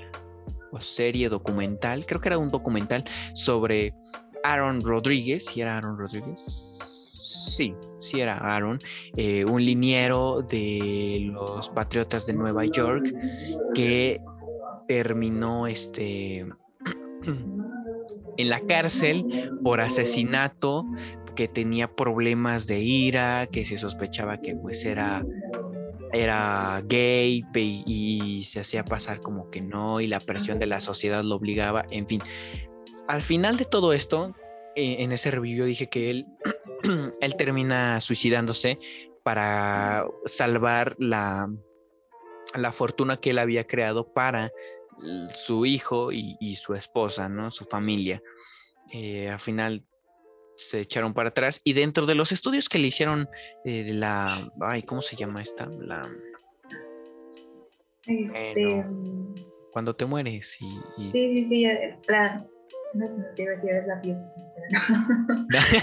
o 0.73 0.81
serie 0.81 1.29
documental, 1.29 2.07
creo 2.07 2.21
que 2.21 2.29
era 2.29 2.39
un 2.39 2.51
documental 2.51 3.05
sobre 3.35 3.95
Aaron 4.45 4.81
Rodríguez, 4.81 5.47
si 5.47 5.61
era 5.61 5.77
Aaron 5.77 5.99
Rodríguez, 5.99 6.77
sí, 7.57 7.75
sí 8.01 8.21
era 8.21 8.37
Aaron, 8.39 8.79
eh, 9.17 9.45
un 9.45 9.65
liniero 9.65 10.43
de 10.43 11.29
los 11.33 11.71
Patriotas 11.71 12.27
de 12.27 12.35
Nueva 12.35 12.65
York 12.65 13.13
que 13.75 14.21
terminó 14.87 15.67
este 15.67 16.47
en 18.37 18.51
la 18.51 18.61
cárcel 18.61 19.51
por 19.63 19.81
asesinato 19.81 20.87
que 21.35 21.49
tenía 21.49 21.95
problemas 21.95 22.67
de 22.67 22.81
ira, 22.81 23.47
que 23.47 23.65
se 23.65 23.79
sospechaba 23.79 24.39
que 24.39 24.55
pues 24.57 24.85
era 24.85 25.25
era 26.13 26.83
gay 26.85 27.45
y, 27.55 28.43
se 28.45 28.61
hacía 28.61 28.85
pasar 28.85 29.21
como 29.21 29.51
que 29.51 29.61
no 29.61 30.01
y 30.01 30.07
la 30.07 30.21
presión 30.21 30.59
de 30.59 30.67
la 30.67 30.81
sociedad 30.81 31.25
lo 31.25 31.37
obligaba, 31.37 31.85
en 31.91 32.07
fin. 32.07 32.23
Al 33.09 33.23
final 33.23 33.57
de 33.57 33.65
todo 33.65 33.93
esto, 33.93 34.35
eh, 34.75 34.97
en 35.01 35.13
ese 35.13 35.31
review 35.31 35.65
dije 35.65 35.89
que 35.89 36.11
él, 36.11 36.27
él 37.21 37.37
termina 37.37 38.01
suicidándose 38.01 38.79
para 39.23 40.07
salvar 40.27 40.95
la, 40.99 41.51
la 42.55 42.73
fortuna 42.73 43.19
que 43.19 43.31
él 43.31 43.39
había 43.39 43.67
creado 43.67 44.13
para 44.13 44.53
su 45.35 45.67
hijo 45.67 46.13
y, 46.13 46.57
su 46.57 46.75
esposa, 46.75 47.29
¿no? 47.29 47.51
Su 47.51 47.65
familia. 47.65 48.23
Eh, 48.93 49.29
al 49.29 49.41
final 49.41 49.85
se 50.57 50.81
echaron 50.81 51.15
para 51.15 51.29
atrás 51.29 51.61
y 51.65 51.73
dentro 51.75 52.07
de 52.07 52.15
los 52.15 52.33
estudios 52.33 52.69
que 52.69 52.79
le 52.79 52.89
hicieron 52.89 53.29
eh, 53.65 53.93
la 53.93 54.51
ay 54.61 54.83
cómo 54.83 55.03
se 55.03 55.17
llama 55.17 55.43
esta 55.43 55.67
la 55.67 56.11
este... 58.07 58.85
cuando 59.73 59.95
te 59.95 60.07
mueres 60.07 60.57
y, 60.61 61.11
sí 61.11 61.45
sí 61.45 61.45
sí 61.45 61.67
la 62.09 62.45
no 62.95 63.11
sé 63.11 63.23
te 63.35 63.43
iba 63.43 63.53
a 63.53 63.55
decir 63.57 63.71
es 63.73 63.87
la 63.87 64.01
biopsia 64.01 64.43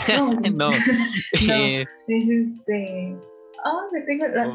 no. 0.07 0.33
No, 0.33 0.51
no. 0.53 0.71
Es 0.71 2.29
este 2.29 3.15
oh 3.63 3.89
me 3.91 4.01
tengo 4.01 4.27
la... 4.27 4.47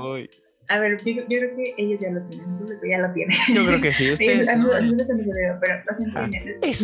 A 0.70 0.78
ver, 0.80 1.02
yo, 1.02 1.24
creo 1.26 1.56
que 1.56 1.74
ellos 1.78 2.02
ya 2.02 2.10
lo 2.10 2.22
tienen, 2.28 2.58
ya 2.90 2.98
lo 2.98 3.12
tienen. 3.14 3.36
Yo 3.54 3.64
creo 3.64 3.80
que 3.80 3.92
sí, 3.92 4.12
ustedes. 4.12 4.46
no, 4.58 4.66
no, 4.66 4.80
no 4.80 5.04
se 5.04 5.14
me 5.14 5.24
pero 5.60 5.82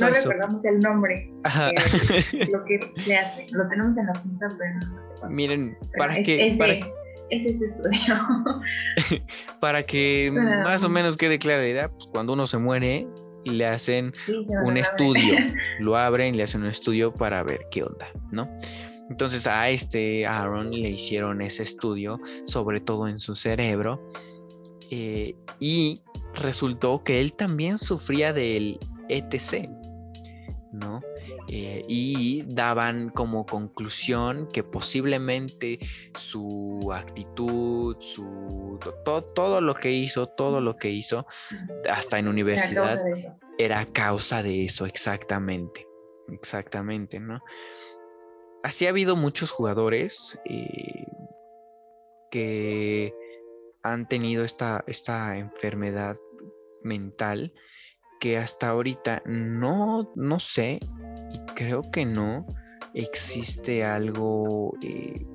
no 0.01 0.09
recordamos 0.09 0.65
el 0.65 0.81
nombre, 0.81 1.31
Ajá. 1.43 1.71
lo 2.51 2.65
que 2.65 2.81
le 3.07 3.17
hacen. 3.17 3.47
Lo 3.53 3.69
tenemos 3.69 3.97
en 3.99 4.07
la 4.07 4.13
punta, 4.15 4.49
pero 4.59 5.31
Miren, 5.31 5.77
para 5.99 6.15
que... 6.23 6.49
Ese, 6.49 6.59
para... 6.59 6.73
ese 6.73 7.51
es 7.51 7.61
estudio. 7.61 9.23
para 9.61 9.83
que 9.83 10.31
más 10.33 10.83
o 10.83 10.89
menos 10.89 11.19
quede 11.19 11.39
claridad, 11.39 11.91
pues 11.91 12.09
cuando 12.11 12.33
uno 12.33 12.47
se 12.47 12.57
muere, 12.57 13.07
le 13.45 13.67
hacen 13.67 14.13
un 14.65 14.79
estudio, 14.79 15.37
lo 15.79 15.99
abren, 15.99 16.39
le 16.39 16.45
hacen 16.45 16.63
un 16.63 16.69
estudio 16.69 17.13
para 17.13 17.43
ver 17.43 17.61
qué 17.71 17.83
onda, 17.83 18.07
¿no? 18.31 18.49
Entonces 19.11 19.47
a 19.47 19.69
este 19.69 20.27
Aaron 20.27 20.71
le 20.71 20.91
hicieron 20.91 21.43
ese 21.43 21.63
estudio, 21.63 22.21
sobre 22.47 22.81
todo 22.81 23.09
en 23.09 23.19
su 23.19 23.35
cerebro, 23.35 24.09
eh, 24.91 25.35
y 25.61 26.03
resultó 26.35 27.03
que 27.05 27.21
él 27.21 27.35
también 27.35 27.79
sufría 27.79 28.33
del 28.33 28.79
ETC, 29.09 29.69
¿no? 30.73 31.03
Eh, 31.49 31.85
y 31.87 32.43
daban 32.47 33.11
como 33.11 33.45
conclusión 33.45 34.49
que 34.51 34.65
posiblemente 34.65 35.79
su 36.15 36.91
actitud, 36.93 37.97
su 38.01 38.79
todo 39.35 39.61
lo 39.61 39.75
que 39.75 39.93
hizo, 39.93 40.27
todo 40.27 40.61
lo 40.61 40.77
que 40.77 40.91
hizo, 40.91 41.27
hasta 41.89 42.19
en 42.19 42.29
universidad, 42.29 42.99
era 43.59 43.85
causa 43.87 44.43
de 44.43 44.65
eso, 44.65 44.87
exactamente. 44.87 45.87
Exactamente, 46.29 47.21
¿no? 47.21 47.43
Así 48.65 48.87
ha 48.87 48.89
habido 48.89 49.15
muchos 49.15 49.51
jugadores 49.51 50.39
eh, 50.47 51.07
que 52.31 53.15
han 53.83 54.09
tenido 54.09 54.43
esta, 54.43 54.83
esta 54.87 55.37
enfermedad 55.37 56.17
mental 56.83 57.53
que 58.21 58.39
hasta 58.39 58.71
ahorita 58.71 59.23
no, 59.27 60.11
no 60.17 60.41
sé 60.41 60.81
y 61.31 61.39
creo 61.55 61.83
que 61.91 62.07
no 62.07 62.47
existe 62.95 63.85
algo... 63.85 64.75
Eh, 64.83 65.27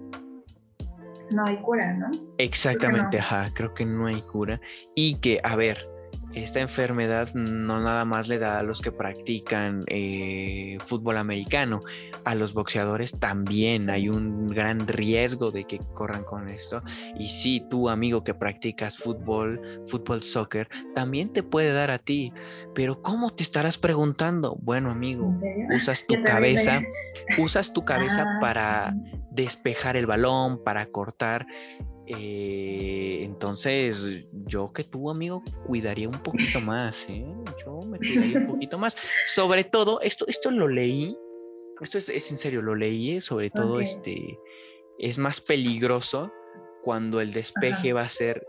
no 1.31 1.45
hay 1.45 1.57
cura, 1.57 1.93
¿no? 1.93 2.09
Exactamente, 2.39 3.19
ajá, 3.19 3.51
creo 3.53 3.75
que 3.75 3.85
no 3.85 4.07
hay 4.07 4.21
cura. 4.23 4.59
Y 4.95 5.19
que, 5.19 5.39
a 5.43 5.55
ver, 5.55 5.87
esta 6.33 6.59
enfermedad 6.59 7.33
no 7.33 7.79
nada 7.79 8.05
más 8.05 8.27
le 8.27 8.37
da 8.37 8.59
a 8.59 8.63
los 8.63 8.81
que 8.81 8.91
practican 8.91 9.83
eh, 9.87 10.77
fútbol 10.83 11.17
americano, 11.17 11.81
a 12.23 12.35
los 12.35 12.53
boxeadores 12.53 13.19
también 13.19 13.89
hay 13.89 14.09
un 14.09 14.47
gran 14.47 14.87
riesgo 14.87 15.51
de 15.51 15.65
que 15.65 15.79
corran 15.93 16.23
con 16.23 16.47
esto. 16.49 16.83
Y 17.17 17.29
si 17.29 17.61
tú, 17.69 17.89
amigo 17.89 18.23
que 18.23 18.33
practicas 18.33 18.97
fútbol, 18.97 19.83
fútbol, 19.87 20.23
soccer, 20.23 20.69
también 20.93 21.33
te 21.33 21.43
puede 21.43 21.73
dar 21.73 21.91
a 21.91 21.99
ti. 21.99 22.33
Pero 22.75 23.01
¿cómo 23.01 23.31
te 23.31 23.43
estarás 23.43 23.77
preguntando? 23.77 24.57
Bueno, 24.61 24.91
amigo, 24.91 25.35
usas 25.75 26.05
tu 26.05 26.21
cabeza, 26.23 26.81
usas 27.37 27.73
tu 27.73 27.85
cabeza 27.85 28.23
ah, 28.27 28.37
para 28.39 28.95
despejar 29.31 29.95
el 29.95 30.05
balón, 30.05 30.63
para 30.63 30.85
cortar 30.87 31.47
eh, 32.11 33.19
entonces, 33.21 34.25
yo 34.31 34.73
que 34.73 34.83
tú, 34.83 35.11
amigo, 35.11 35.43
cuidaría 35.67 36.09
un 36.09 36.23
poquito 36.23 36.59
más, 36.59 37.05
¿eh? 37.07 37.23
Yo 37.63 37.81
me 37.81 37.99
cuidaría 37.99 38.39
un 38.39 38.47
poquito 38.47 38.79
más. 38.79 38.97
Sobre 39.27 39.63
todo, 39.63 40.01
esto, 40.01 40.25
esto 40.27 40.49
lo 40.49 40.67
leí, 40.67 41.15
esto 41.79 41.99
es, 41.99 42.31
en 42.31 42.39
serio, 42.39 42.63
lo 42.63 42.73
leí, 42.73 43.17
¿eh? 43.17 43.21
sobre 43.21 43.51
todo, 43.51 43.79
este, 43.79 44.39
es 44.97 45.19
más 45.19 45.39
peligroso 45.39 46.33
cuando 46.81 47.21
el 47.21 47.31
despeje 47.31 47.93
va 47.93 48.01
a 48.01 48.09
ser 48.09 48.47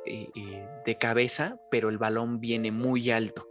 de 0.86 0.98
cabeza, 0.98 1.60
pero 1.70 1.90
el 1.90 1.98
balón 1.98 2.40
viene 2.40 2.72
muy 2.72 3.10
alto. 3.10 3.46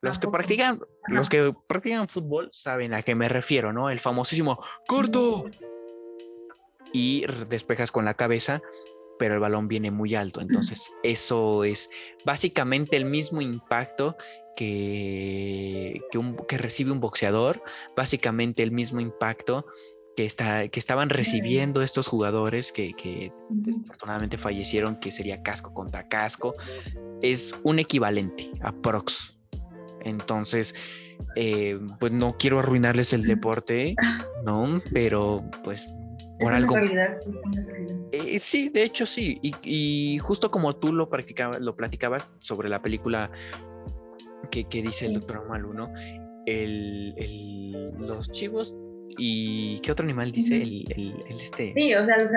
Los 0.00 0.18
que 0.18 0.26
practican, 0.28 0.80
los 1.06 1.28
que 1.28 1.54
practican 1.68 2.08
fútbol 2.08 2.48
saben 2.50 2.94
a 2.94 3.02
qué 3.02 3.14
me 3.14 3.28
refiero, 3.28 3.72
¿no? 3.72 3.90
El 3.90 4.00
famosísimo 4.00 4.58
corto 4.88 5.44
y 6.92 7.24
despejas 7.48 7.90
con 7.90 8.04
la 8.04 8.14
cabeza, 8.14 8.62
pero 9.18 9.34
el 9.34 9.40
balón 9.40 9.68
viene 9.68 9.90
muy 9.90 10.14
alto. 10.14 10.40
Entonces, 10.40 10.90
eso 11.02 11.64
es 11.64 11.90
básicamente 12.24 12.96
el 12.96 13.04
mismo 13.04 13.40
impacto 13.40 14.16
que, 14.56 16.00
que, 16.48 16.58
recibe 16.58 16.92
un 16.92 17.00
boxeador, 17.00 17.62
básicamente 17.96 18.62
el 18.62 18.72
mismo 18.72 19.00
impacto 19.00 19.66
que, 20.16 20.26
está, 20.26 20.68
que 20.68 20.78
estaban 20.78 21.08
recibiendo 21.08 21.82
estos 21.82 22.06
jugadores 22.06 22.72
que, 22.72 22.92
que 22.94 23.32
afortunadamente 23.84 24.38
fallecieron, 24.38 24.96
que 24.96 25.10
sería 25.10 25.42
casco 25.42 25.72
contra 25.72 26.08
casco, 26.08 26.54
es 27.22 27.54
un 27.62 27.78
equivalente 27.78 28.50
a 28.60 28.72
Prox. 28.72 29.38
Entonces, 30.04 30.74
eh, 31.36 31.78
pues 32.00 32.12
no 32.12 32.36
quiero 32.36 32.58
arruinarles 32.58 33.12
el 33.12 33.24
deporte, 33.24 33.94
¿no? 34.44 34.82
Pero 34.92 35.44
pues 35.64 35.86
por 36.42 36.52
Es 36.52 36.56
algo. 36.58 36.72
una 36.74 36.80
realidad, 36.82 37.18
es 37.20 37.42
una 37.44 37.64
realidad. 37.64 37.96
Eh, 38.12 38.38
sí, 38.38 38.68
de 38.68 38.82
hecho 38.82 39.06
sí. 39.06 39.38
Y, 39.42 39.52
y 39.62 40.18
justo 40.18 40.50
como 40.50 40.76
tú 40.76 40.92
lo, 40.92 41.08
practicaba- 41.08 41.58
lo 41.58 41.74
platicabas 41.76 42.32
sobre 42.38 42.68
la 42.68 42.82
película 42.82 43.30
que, 44.50 44.64
que 44.64 44.82
dice 44.82 45.06
el 45.06 45.12
Sí. 45.12 45.18
doctor 45.18 45.48
Malu, 45.48 45.72
¿no? 45.72 45.92
El, 46.46 47.14
el- 47.16 47.90
los 47.98 48.30
chivos 48.32 48.76
y 49.16 49.78
¿qué 49.80 49.92
otro 49.92 50.04
animal 50.04 50.32
dice? 50.32 50.56
El, 50.62 50.84
el- 50.92 51.22
el 51.28 51.36
este. 51.40 51.72
Sí, 51.74 51.94
o 51.94 52.04
sea, 52.04 52.18
los, 52.18 52.32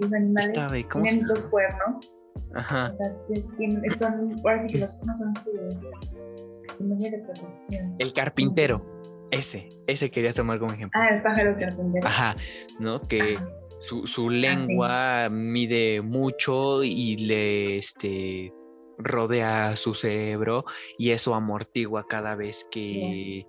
los 0.00 0.12
animales 0.12 0.48
esta 0.48 0.68
de- 0.68 0.84
¿cómo 0.86 1.04
se 1.04 1.10
tienen 1.10 1.26
dos 1.28 1.46
cuernos. 1.46 2.10
Ajá. 2.54 2.92
O 2.94 2.96
sea, 2.96 3.96
son, 3.96 4.36
ahora 4.44 4.62
sí 4.62 4.72
que 4.74 4.78
los 4.80 4.92
cuernos 4.98 5.18
son 5.18 5.34
su, 5.44 6.76
su 6.78 6.84
medio 6.84 7.10
de 7.10 7.18
protección. 7.24 7.94
El 7.98 8.12
carpintero. 8.12 8.82
Ese, 9.30 9.68
ese 9.86 10.10
quería 10.10 10.32
tomar 10.32 10.58
como 10.58 10.72
ejemplo. 10.72 11.00
Ah, 11.00 11.08
el 11.08 11.22
pájaro 11.22 11.56
carpintero. 11.58 12.06
Ajá, 12.06 12.36
¿no? 12.78 13.06
Que 13.06 13.36
Ajá. 13.36 13.48
su, 13.80 14.06
su 14.06 14.30
lengua 14.30 15.28
mide 15.30 16.00
mucho 16.00 16.82
y 16.82 17.16
le 17.16 17.78
este, 17.78 18.52
rodea 18.98 19.76
su 19.76 19.94
cerebro 19.94 20.64
y 20.98 21.10
eso 21.10 21.34
amortigua 21.34 22.06
cada 22.06 22.34
vez 22.34 22.66
que, 22.70 23.46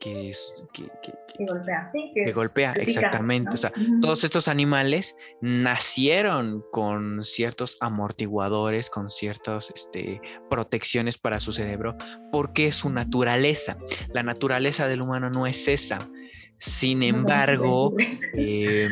que- 0.00 0.32
que- 0.72 0.88
que- 1.02 1.14
Que 1.38 1.44
golpea. 1.44 1.88
Sí, 1.90 2.12
que, 2.14 2.32
golpea. 2.32 2.72
Exactamente. 2.72 3.50
¿no? 3.50 3.54
O 3.54 3.58
sea, 3.58 3.72
todos 4.00 4.24
estos 4.24 4.48
animales 4.48 5.16
nacieron 5.42 6.64
con 6.72 7.24
ciertos 7.24 7.76
amortiguadores, 7.80 8.88
con 8.90 9.10
ciertas 9.10 9.70
este, 9.74 10.20
protecciones 10.48 11.18
para 11.18 11.40
su 11.40 11.52
cerebro, 11.52 11.94
porque 12.32 12.68
es 12.68 12.76
su 12.76 12.88
naturaleza. 12.90 13.76
La 14.14 14.22
naturaleza 14.22 14.88
del 14.88 15.02
humano 15.02 15.28
no 15.30 15.46
es 15.46 15.68
esa. 15.68 15.98
Sin 16.58 17.02
embargo, 17.02 17.94
eh, 18.34 18.88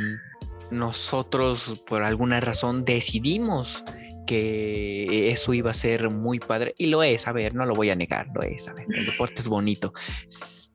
nosotros 0.71 1.83
por 1.87 2.03
alguna 2.03 2.41
razón 2.41 2.85
decidimos 2.85 3.85
que 4.27 5.29
eso 5.31 5.53
iba 5.55 5.71
a 5.71 5.75
ser 5.75 6.11
muy 6.11 6.39
padre 6.41 6.75
y 6.79 6.87
lo 6.87 7.03
es, 7.03 7.27
a 7.29 7.33
ver, 7.33 7.55
no 7.55 7.67
lo 7.67 7.75
voy 7.75 7.91
a 7.91 7.97
negar, 7.97 8.29
lo 8.35 8.43
es, 8.43 8.69
a 8.69 8.73
ver, 8.75 8.87
el 8.95 9.07
deporte 9.07 9.35
es 9.41 9.49
bonito, 9.49 9.93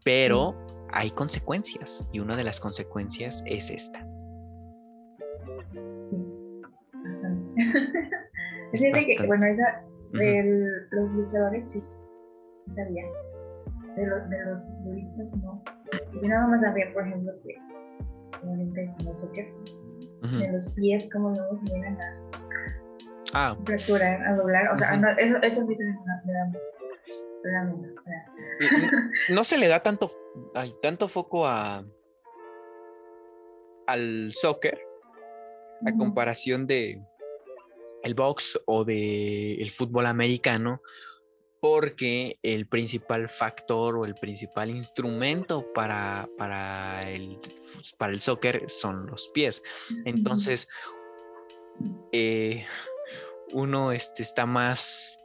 pero 0.04 0.56
hay 0.92 1.12
consecuencias 1.12 2.06
y 2.12 2.20
una 2.20 2.36
de 2.36 2.44
las 2.44 2.60
consecuencias 2.60 3.44
es 3.46 3.70
esta. 3.70 4.06
Bastante. 7.04 7.62
Es 8.74 8.82
que, 9.06 9.26
bueno, 9.28 9.46
esa, 9.48 9.84
Ujú. 10.14 10.22
el- 10.22 10.88
los 10.92 11.12
luchadores 11.12 11.72
sí, 11.72 11.82
sí 12.60 12.72
sabía. 12.76 13.04
De 13.96 14.06
los, 14.06 14.30
de 14.30 14.46
los 14.46 14.62
futbolistas 14.62 15.28
no. 15.42 15.64
Yo 16.22 16.28
nada 16.28 16.48
más 16.48 16.62
sabía, 16.62 16.86
por 16.94 17.06
ejemplo, 17.08 17.34
que 17.44 17.56
el 18.44 19.18
soccer, 19.18 19.48
Ujú. 20.24 20.38
de 20.38 20.52
los 20.52 20.70
pies, 20.74 21.10
como 21.12 21.30
luego 21.32 21.60
se 21.66 21.74
llegan 21.74 22.00
a 22.00 22.14
Ah, 23.34 23.56
fracturar, 23.66 24.22
a 24.24 24.36
doblar. 24.36 24.74
O 24.74 24.80
sea, 24.80 24.94
Ujú. 24.94 25.02
no, 25.02 25.10
eso, 25.12 25.38
eso 25.42 25.66
sí 25.68 25.78
no 29.30 29.44
se 29.44 29.58
le 29.58 29.68
da 29.68 29.82
tanto, 29.82 30.12
ay, 30.54 30.76
tanto 30.82 31.08
foco 31.08 31.48
a 31.48 31.86
al 33.88 34.32
soccer 34.34 34.80
a 35.86 35.96
comparación 35.98 36.68
de 36.68 37.02
el 38.04 38.14
box 38.14 38.60
o 38.66 38.84
de 38.86 39.56
el 39.56 39.72
fútbol 39.72 40.06
americano 40.06 40.82
porque 41.62 42.38
el 42.44 42.68
principal 42.68 43.30
factor 43.30 43.98
o 43.98 44.06
el 44.06 44.16
principal 44.16 44.70
instrumento 44.70 45.66
para, 45.74 46.30
para, 46.38 47.10
el, 47.10 47.38
para 47.98 48.14
el 48.14 48.22
soccer 48.22 48.70
son 48.70 49.08
los 49.08 49.30
pies. 49.30 49.62
Entonces, 50.06 50.70
eh, 52.14 52.66
uno 53.54 53.92
este, 53.92 54.24
está 54.24 54.46
más 54.46 55.20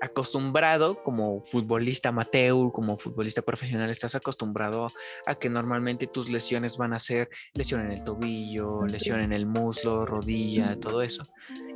acostumbrado 0.00 1.02
como 1.02 1.42
futbolista 1.42 2.10
amateur, 2.10 2.70
como 2.72 2.98
futbolista 2.98 3.42
profesional, 3.42 3.90
estás 3.90 4.14
acostumbrado 4.14 4.92
a 5.26 5.34
que 5.34 5.50
normalmente 5.50 6.06
tus 6.06 6.28
lesiones 6.28 6.76
van 6.76 6.92
a 6.92 7.00
ser 7.00 7.28
lesión 7.54 7.80
en 7.82 7.92
el 7.92 8.04
tobillo, 8.04 8.86
lesión 8.86 9.20
en 9.20 9.32
el 9.32 9.46
muslo, 9.46 10.06
rodilla, 10.06 10.78
todo 10.78 11.02
eso. 11.02 11.26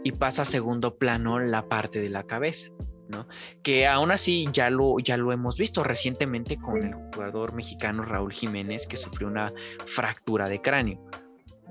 Y 0.05 0.13
pasa 0.13 0.43
a 0.43 0.47
segundo 0.47 0.99
plano 0.99 1.39
la 1.41 1.69
parte 1.69 2.01
de 2.01 2.09
la 2.09 2.25
cabeza. 2.25 2.69
¿no? 3.09 3.27
Que 3.63 3.87
aún 3.87 4.11
así 4.11 4.49
ya 4.53 4.71
lo, 4.71 4.99
ya 4.99 5.17
lo 5.17 5.33
hemos 5.33 5.59
visto 5.59 5.85
recientemente 5.85 6.57
con 6.57 6.83
el 6.83 6.95
jugador 6.95 7.53
mexicano 7.53 8.05
Raúl 8.05 8.33
Jiménez 8.33 8.87
que 8.87 8.97
sufrió 8.97 9.29
una 9.29 9.53
fractura 9.85 10.49
de 10.49 10.63
cráneo. 10.63 11.05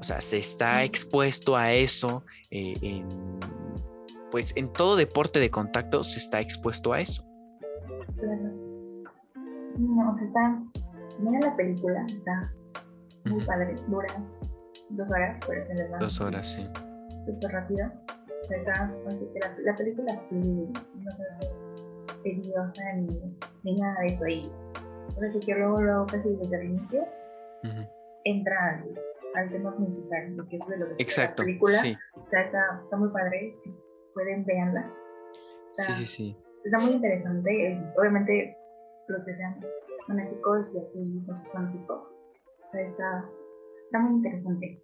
O 0.02 0.04
sea, 0.04 0.20
se 0.20 0.40
está 0.40 0.84
expuesto 0.84 1.56
a 1.56 1.72
eso 1.72 2.24
eh, 2.50 2.74
en, 2.82 3.08
pues 4.32 4.52
en 4.56 4.74
todo 4.74 4.96
deporte 4.96 5.40
de 5.40 5.52
contacto 5.52 6.04
se 6.04 6.18
está 6.18 6.42
expuesto 6.42 6.92
a 6.92 7.02
eso. 7.02 7.24
Claro. 8.18 8.52
Sí, 9.60 9.84
no, 9.84 10.12
o 10.12 10.18
sea, 10.18 10.26
está. 10.26 10.64
Mira 11.20 11.40
la 11.42 11.56
película, 11.56 12.04
está 12.08 12.52
muy 13.26 13.46
padre, 13.46 13.76
dura 13.88 14.08
dos 14.90 15.12
horas, 15.12 15.40
pero 15.48 15.64
se 15.64 15.88
va 15.90 16.00
Dos 16.00 16.20
horas, 16.20 16.48
sí. 16.52 16.68
súper 17.28 17.52
rápido. 17.52 17.92
O 18.44 18.48
sea, 18.48 18.58
está, 18.58 18.92
la, 19.40 19.56
la 19.64 19.76
película 19.76 20.20
no 20.32 21.12
se 21.14 21.24
hace 21.24 21.52
tediosa 22.24 22.94
ni, 22.96 23.20
ni 23.64 23.80
nada 23.80 24.00
de 24.02 24.08
eso. 24.08 24.28
Y 24.28 24.52
así 25.28 25.40
que 25.42 25.54
luego, 25.54 25.80
luego, 25.80 26.06
casi 26.08 26.36
desde 26.38 26.56
el 26.60 26.72
inicio, 26.72 27.08
entra 28.24 28.70
al, 28.70 29.11
al 29.36 29.50
tema 29.50 29.76
principal, 29.76 30.36
que 30.50 30.58
es 30.58 30.68
de 30.68 30.78
lo 30.78 30.88
que 30.88 31.04
Exacto. 31.04 31.42
la 31.44 31.46
película. 31.46 31.82
Sí, 31.82 31.98
O 32.16 32.30
sea, 32.30 32.42
está, 32.42 32.82
está 32.84 32.98
muy 32.98 33.10
padre, 33.10 33.56
si 33.58 33.74
pueden, 34.14 34.46
véanla. 34.46 34.94
sí, 35.72 35.82
Está- 35.82 35.96
sí, 35.96 36.06
sí. 36.06 36.38
está 36.66 36.80
muy 36.80 36.92
interesante. 36.92 37.68
eh, 37.72 37.94
Obviamente, 37.98 38.58
los 39.08 39.26
que 39.26 39.34
sean 39.36 39.60
fanáticos 40.08 40.70
y 40.74 40.80
así, 40.80 41.22
no 41.28 41.36
sé, 41.36 41.58
fanáticos, 41.58 42.00
o 42.00 42.72
sea, 42.72 42.82
está, 42.82 43.30
está 43.86 44.00
muy 44.00 44.16
interesante. 44.18 44.82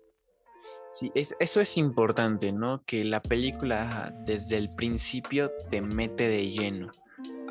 Sí, 0.92 1.12
es- 1.16 1.36
eso 1.40 1.62
es 1.62 1.78
importante, 1.78 2.52
¿no? 2.52 2.84
Que 2.86 3.04
la 3.06 3.22
película 3.22 4.14
desde 4.26 4.58
el 4.58 4.70
principio 4.76 5.52
te 5.70 5.82
mete 5.82 6.28
de 6.28 6.50
lleno 6.50 6.92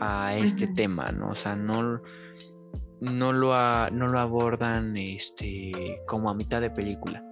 a 0.01 0.37
este 0.37 0.67
tema, 0.67 1.11
¿no? 1.13 1.31
O 1.31 1.35
sea, 1.35 1.57
no, 1.57 2.01
no, 3.01 3.33
lo, 3.33 3.55
a- 3.55 3.91
no 3.93 4.07
lo 4.09 4.19
abordan 4.19 4.97
este, 4.97 5.73
como 6.07 6.31
a 6.31 6.35
mitad 6.35 6.61
de 6.61 6.71
película. 6.71 7.23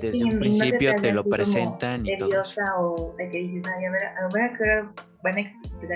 Desde 0.00 0.18
Sí, 0.18 0.24
un 0.24 0.30
no 0.34 0.38
principio 0.40 0.90
hace 0.90 1.00
te 1.00 1.12
lo 1.12 1.24
presentan 1.24 2.06
y 2.06 2.16
todo. 2.18 2.28
o 2.78 3.14
de 3.18 3.28
que 3.28 3.38
dices, 3.38 3.72
ay, 3.76 3.84
a 3.84 3.90
ver, 3.90 4.04
a 4.04 4.28
ver 4.32 4.56
hora 4.58 4.92
van 5.22 5.36
a 5.36 5.40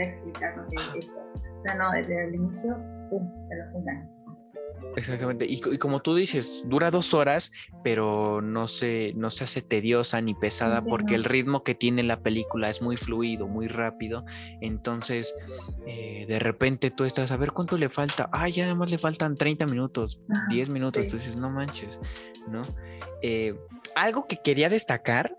a 0.00 0.04
explicarnos 0.04 0.66
esto. 0.98 1.12
O 1.58 1.62
sea, 1.62 1.74
no, 1.76 1.90
desde 1.92 2.24
el 2.28 2.34
inicio, 2.34 2.76
pum, 3.10 3.30
te 3.48 3.56
lo 3.56 3.70
juntan. 3.72 4.10
Exactamente. 4.96 5.44
Y, 5.48 5.60
co- 5.60 5.72
y 5.72 5.78
como 5.78 6.00
tú 6.02 6.14
dices, 6.14 6.62
dura 6.66 6.90
dos 6.90 7.14
horas, 7.14 7.50
pero 7.82 8.40
no 8.40 8.68
se, 8.68 9.12
no 9.16 9.30
se 9.30 9.44
hace 9.44 9.60
tediosa 9.60 10.20
ni 10.20 10.34
pesada 10.34 10.80
Sí, 10.82 10.88
porque 10.88 11.14
no. 11.14 11.16
el 11.18 11.24
ritmo 11.24 11.64
que 11.64 11.74
tiene 11.74 12.02
la 12.02 12.20
película 12.20 12.70
es 12.70 12.80
muy 12.80 12.96
fluido, 12.96 13.48
muy 13.48 13.66
rápido. 13.68 14.24
Entonces, 14.60 15.34
eh, 15.86 16.26
de 16.28 16.38
repente 16.38 16.90
tú 16.90 17.04
estás 17.04 17.32
a 17.32 17.36
ver 17.36 17.52
cuánto 17.52 17.76
le 17.76 17.88
falta. 17.88 18.28
Ah, 18.32 18.48
ya 18.48 18.64
nada 18.64 18.74
más 18.76 18.90
le 18.90 18.98
faltan 18.98 19.36
30 19.36 19.66
minutos, 19.66 20.20
Ajá, 20.30 20.46
10 20.48 20.68
minutos. 20.68 21.04
sí. 21.04 21.10
Tú 21.10 21.16
dices, 21.16 21.36
no 21.36 21.50
manches, 21.50 21.98
¿no? 22.48 22.62
Eh, 23.22 23.54
algo 23.96 24.26
que 24.28 24.36
quería 24.42 24.68
destacar 24.68 25.36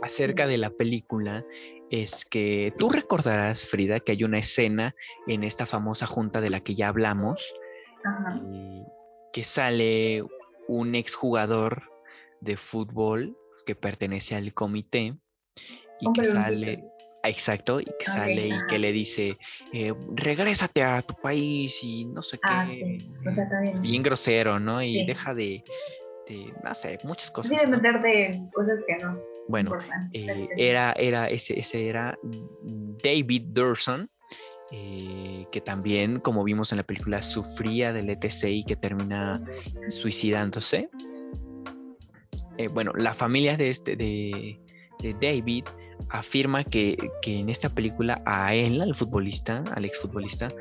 acerca 0.00 0.46
de 0.46 0.58
la 0.58 0.70
película 0.70 1.44
es 1.90 2.24
que 2.24 2.72
tú 2.78 2.88
recordarás, 2.90 3.66
Frida, 3.66 4.00
que 4.00 4.12
hay 4.12 4.24
una 4.24 4.38
escena 4.38 4.94
en 5.28 5.44
esta 5.44 5.66
famosa 5.66 6.06
junta 6.06 6.40
de 6.40 6.50
la 6.50 6.60
que 6.60 6.74
ya 6.74 6.88
hablamos 6.88 7.54
Ajá. 8.04 8.40
que 9.32 9.44
sale 9.44 10.24
un 10.68 10.94
exjugador 10.94 11.90
de 12.40 12.56
fútbol 12.56 13.36
que 13.64 13.74
pertenece 13.74 14.34
al 14.34 14.52
comité 14.52 15.16
y 16.00 16.12
que 16.12 16.24
sale, 16.24 16.84
ah, 17.22 17.28
exacto, 17.30 17.80
y 17.80 17.84
que 17.98 18.06
sale 18.06 18.48
y 18.48 18.66
que 18.68 18.78
le 18.78 18.92
dice, 18.92 19.38
eh, 19.72 19.94
regrésate 20.14 20.82
a 20.82 21.00
tu 21.02 21.14
país 21.14 21.82
y 21.82 22.04
no 22.06 22.22
sé 22.22 22.38
Ah, 22.42 22.66
qué. 22.68 22.76
sí. 22.76 23.10
O 23.26 23.30
sea, 23.30 23.48
también. 23.48 23.80
Bien 23.80 24.02
grosero, 24.02 24.58
¿no? 24.58 24.82
Y 24.82 24.98
Sí. 25.00 25.06
deja 25.06 25.32
de, 25.34 25.64
de, 26.28 26.52
no 26.62 26.74
sé, 26.74 26.98
muchas 27.04 27.30
cosas. 27.30 27.52
Sí, 27.52 27.66
de 27.66 28.50
cosas 28.52 28.84
que 28.86 28.98
no 28.98 29.18
Bueno, 29.48 29.78
eh, 30.12 30.48
era, 30.56 30.92
era, 30.92 31.28
ese, 31.28 31.58
ese 31.58 31.88
era 31.88 32.18
David 33.02 33.44
Durson, 33.46 34.10
eh, 34.72 35.46
que 35.52 35.60
también, 35.60 36.18
como 36.18 36.42
vimos 36.44 36.72
en 36.72 36.78
la 36.78 36.84
película, 36.84 37.20
sufría 37.20 37.92
del 37.92 38.08
ETC 38.08 38.44
y 38.44 38.64
que 38.64 38.74
termina 38.74 39.42
suicidándose. 39.90 40.88
Eh, 42.56 42.68
bueno, 42.68 42.92
la 42.96 43.14
familia 43.14 43.56
de, 43.56 43.68
este, 43.68 43.96
de, 43.96 44.58
de 45.00 45.12
David 45.20 45.64
afirma 46.08 46.64
que, 46.64 46.96
que 47.20 47.38
en 47.38 47.50
esta 47.50 47.68
película 47.68 48.22
a 48.24 48.54
él, 48.54 48.80
al 48.80 48.94
futbolista, 48.94 49.62
al 49.74 49.84
exfutbolista, 49.84 50.52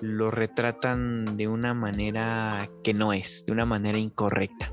lo 0.00 0.30
retratan 0.30 1.36
de 1.36 1.48
una 1.48 1.74
manera 1.74 2.70
que 2.84 2.94
no 2.94 3.12
es, 3.12 3.44
de 3.46 3.52
una 3.52 3.66
manera 3.66 3.98
incorrecta. 3.98 4.72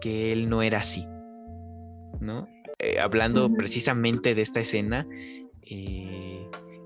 que 0.00 0.32
él 0.32 0.48
no 0.48 0.62
era 0.62 0.80
así, 0.80 1.04
¿no? 2.20 2.46
Eh, 2.78 3.00
hablando 3.00 3.52
precisamente 3.54 4.34
de 4.34 4.42
esta 4.42 4.60
escena 4.60 5.06
eh, 5.62 6.35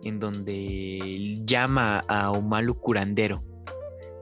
en 0.05 0.21
donde 0.21 1.41
llama 1.45 2.05
a 2.09 2.31
Omalu 2.31 2.79
curandero 2.79 3.45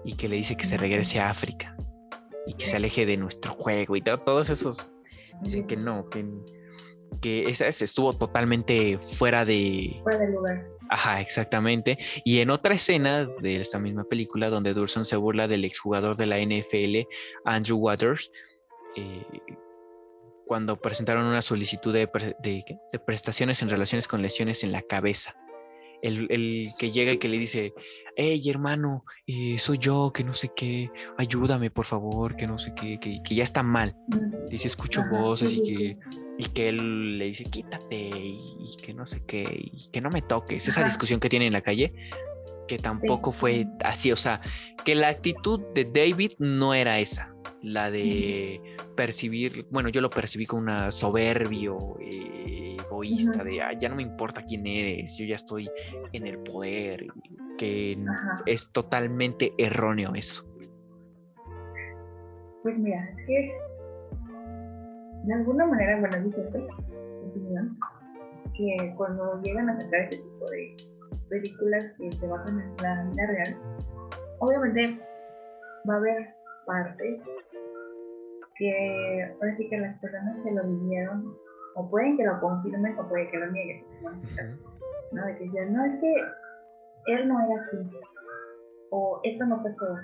y 0.04 0.14
que 0.14 0.28
le 0.28 0.36
dice 0.36 0.56
que 0.56 0.66
se 0.66 0.76
regrese 0.76 1.20
a 1.20 1.30
África 1.30 1.76
y 2.46 2.54
que 2.54 2.66
se 2.66 2.76
aleje 2.76 3.06
de 3.06 3.16
nuestro 3.16 3.52
juego 3.52 3.96
y 3.96 4.02
todos 4.02 4.50
esos 4.50 4.94
dicen 5.42 5.66
que 5.66 5.76
no, 5.76 6.08
que, 6.08 6.26
que 7.20 7.44
esa 7.44 7.66
estuvo 7.66 8.12
totalmente 8.12 8.98
fuera 8.98 9.44
de... 9.44 10.00
Fuera 10.02 10.18
de 10.18 10.32
lugar. 10.32 10.66
Ajá, 10.90 11.20
exactamente. 11.20 11.98
Y 12.24 12.40
en 12.40 12.50
otra 12.50 12.74
escena 12.74 13.28
de 13.40 13.60
esta 13.60 13.78
misma 13.78 14.04
película, 14.04 14.48
donde 14.48 14.72
Durson 14.72 15.04
se 15.04 15.16
burla 15.16 15.46
del 15.46 15.64
exjugador 15.64 16.16
de 16.16 16.26
la 16.26 16.38
NFL, 16.38 17.06
Andrew 17.44 17.76
Waters, 17.78 18.30
eh, 18.96 19.22
cuando 20.46 20.80
presentaron 20.80 21.26
una 21.26 21.42
solicitud 21.42 21.92
de, 21.92 22.08
de, 22.42 22.98
prestaciones 23.00 23.60
en 23.60 23.68
relaciones 23.68 24.08
con 24.08 24.22
lesiones 24.22 24.64
en 24.64 24.72
la 24.72 24.80
cabeza. 24.80 25.36
El, 26.02 26.68
que 26.78 26.90
llega 26.90 27.12
y 27.12 27.18
que 27.18 27.28
le 27.28 27.38
dice, 27.38 27.74
hey 28.16 28.42
hermano, 28.48 29.04
eh, 29.26 29.58
soy 29.58 29.78
yo, 29.78 30.12
que 30.12 30.24
no 30.24 30.34
sé 30.34 30.50
qué, 30.54 30.90
ayúdame 31.16 31.70
por 31.70 31.86
favor, 31.86 32.36
que 32.36 32.46
no 32.46 32.58
sé 32.58 32.72
qué, 32.74 32.98
que, 33.00 33.34
ya 33.34 33.44
está 33.44 33.62
mal. 33.62 33.96
Mm. 34.08 34.48
Dice, 34.48 34.68
escucho 34.68 35.04
voces 35.10 35.54
y 35.54 35.62
que, 35.62 35.98
y 36.38 36.44
que 36.44 36.68
él 36.68 37.18
le 37.18 37.26
dice, 37.26 37.44
quítate 37.44 37.96
y, 37.96 38.76
que 38.82 38.94
no 38.94 39.06
sé 39.06 39.22
qué, 39.26 39.44
y 39.72 39.88
que 39.90 40.00
no 40.00 40.10
me 40.10 40.22
toques. 40.22 40.68
Esa 40.68 40.84
discusión 40.84 41.20
que 41.20 41.28
tiene 41.28 41.46
en 41.46 41.52
la 41.52 41.62
calle, 41.62 41.92
que 42.68 42.78
tampoco 42.78 43.32
fue 43.32 43.66
así, 43.80 44.12
o 44.12 44.16
sea, 44.16 44.40
que 44.84 44.94
la 44.94 45.08
actitud 45.08 45.60
de 45.74 45.84
David 45.84 46.32
no 46.38 46.74
era 46.74 46.98
esa 47.00 47.34
la 47.62 47.90
de 47.90 48.60
percibir, 48.96 49.66
bueno, 49.70 49.88
yo 49.88 50.00
lo 50.00 50.10
percibí 50.10 50.46
como 50.46 50.62
una 50.62 50.92
soberbio, 50.92 51.96
eh, 52.00 52.57
egoísta, 53.02 53.44
de 53.44 53.60
ya 53.78 53.88
no 53.88 53.96
me 53.96 54.02
importa 54.02 54.42
quién 54.42 54.66
eres, 54.66 55.16
yo 55.16 55.24
ya 55.24 55.36
estoy 55.36 55.70
en 56.12 56.26
el 56.26 56.38
poder, 56.38 57.06
que 57.56 57.98
es 58.46 58.70
totalmente 58.72 59.52
erróneo 59.58 60.14
eso. 60.14 60.44
Pues 62.62 62.78
mira, 62.78 63.08
es 63.10 63.26
que 63.26 63.52
de 65.24 65.34
alguna 65.34 65.66
manera, 65.66 66.00
bueno, 66.00 66.16
es 66.26 66.34
cierto, 66.34 66.66
opinión, 67.28 67.76
que 68.54 68.94
cuando 68.96 69.40
llegan 69.42 69.70
a 69.70 69.76
sacar 69.80 70.00
este 70.02 70.16
tipo 70.16 70.50
de 70.50 70.76
películas 71.28 71.94
que 71.98 72.12
se 72.12 72.26
basan 72.26 72.60
en 72.60 72.76
la 72.82 73.04
vida 73.04 73.26
real, 73.26 73.56
obviamente 74.40 75.00
va 75.88 75.94
a 75.94 75.96
haber 75.98 76.34
partes 76.66 77.22
que 78.58 79.34
ahora 79.40 79.56
sí 79.56 79.68
que 79.68 79.78
las 79.78 79.98
personas 80.00 80.36
que 80.42 80.50
lo 80.50 80.66
vivieron, 80.66 81.36
o 81.78 81.88
pueden 81.88 82.16
que 82.16 82.24
lo 82.24 82.40
confirmen 82.40 82.98
o 82.98 83.08
puede 83.08 83.30
que 83.30 83.38
lo 83.38 83.50
nieguen, 83.52 83.84
¿no? 85.12 85.24
De 85.24 85.36
que 85.36 85.44
dicen, 85.44 85.72
no, 85.72 85.84
es 85.84 86.00
que 86.00 86.14
él 87.06 87.28
no 87.28 87.40
era 87.40 87.62
así, 87.62 87.76
o 88.90 89.20
esto 89.22 89.46
no 89.46 89.62
pasó, 89.62 89.96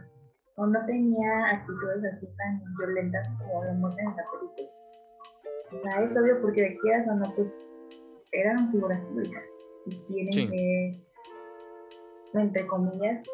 o 0.57 0.67
no 0.67 0.87
tenía 0.87 1.51
actitudes 1.51 2.05
así 2.13 2.29
tan 2.37 2.63
violentas 2.79 3.29
como 3.39 3.73
muestran 3.75 4.13
en 4.13 4.17
la 4.17 4.25
película. 4.31 4.69
O 5.73 5.83
sea, 5.83 6.05
es 6.05 6.17
obvio 6.17 6.41
porque 6.41 6.63
de 6.63 6.79
quieras 6.79 7.09
o 7.09 7.15
no, 7.15 7.35
pues 7.35 7.69
eran 8.31 8.71
figuras 8.71 9.01
públicas 9.07 9.43
y 9.87 9.97
tienen 10.07 10.51
que, 10.51 11.05
entre 12.35 12.67
comillas, 12.69 13.25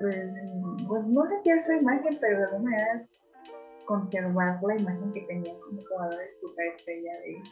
pues, 0.00 0.34
pues 0.88 1.06
no 1.06 1.24
quiero 1.42 1.60
su 1.60 1.72
imagen, 1.74 2.16
pero 2.20 2.38
de 2.38 2.44
alguna 2.46 2.70
manera 2.70 3.06
conservar 3.88 4.60
la 4.62 4.76
imagen 4.76 5.12
que 5.14 5.22
tenía 5.22 5.54
como 5.60 5.80
jugador 5.82 6.18
de 6.18 6.34
superestrella 6.34 7.12
de, 7.20 7.42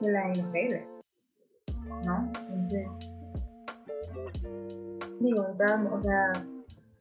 de 0.00 0.12
la 0.12 0.28
NFL. 0.30 0.74
¿No? 2.06 2.32
Entonces, 2.48 3.12
digo, 5.20 5.46
o 5.46 6.02
sea, 6.02 6.32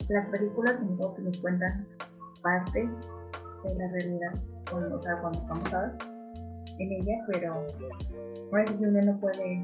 las 0.10 0.26
películas 0.28 0.78
como 0.78 0.98
todo 0.98 1.16
que 1.16 1.22
nos 1.22 1.38
cuentan 1.38 1.88
parte 2.42 2.82
de 3.64 3.76
la 3.76 3.88
realidad, 3.94 4.34
o 4.74 5.02
sea, 5.02 5.22
cuando 5.22 5.40
estamos 5.40 6.02
en 6.80 6.92
ella, 6.92 7.14
pero 7.32 7.66
ahora 8.52 8.68
sí 8.68 8.86
uno 8.86 9.02
no 9.04 9.20
puede 9.22 9.64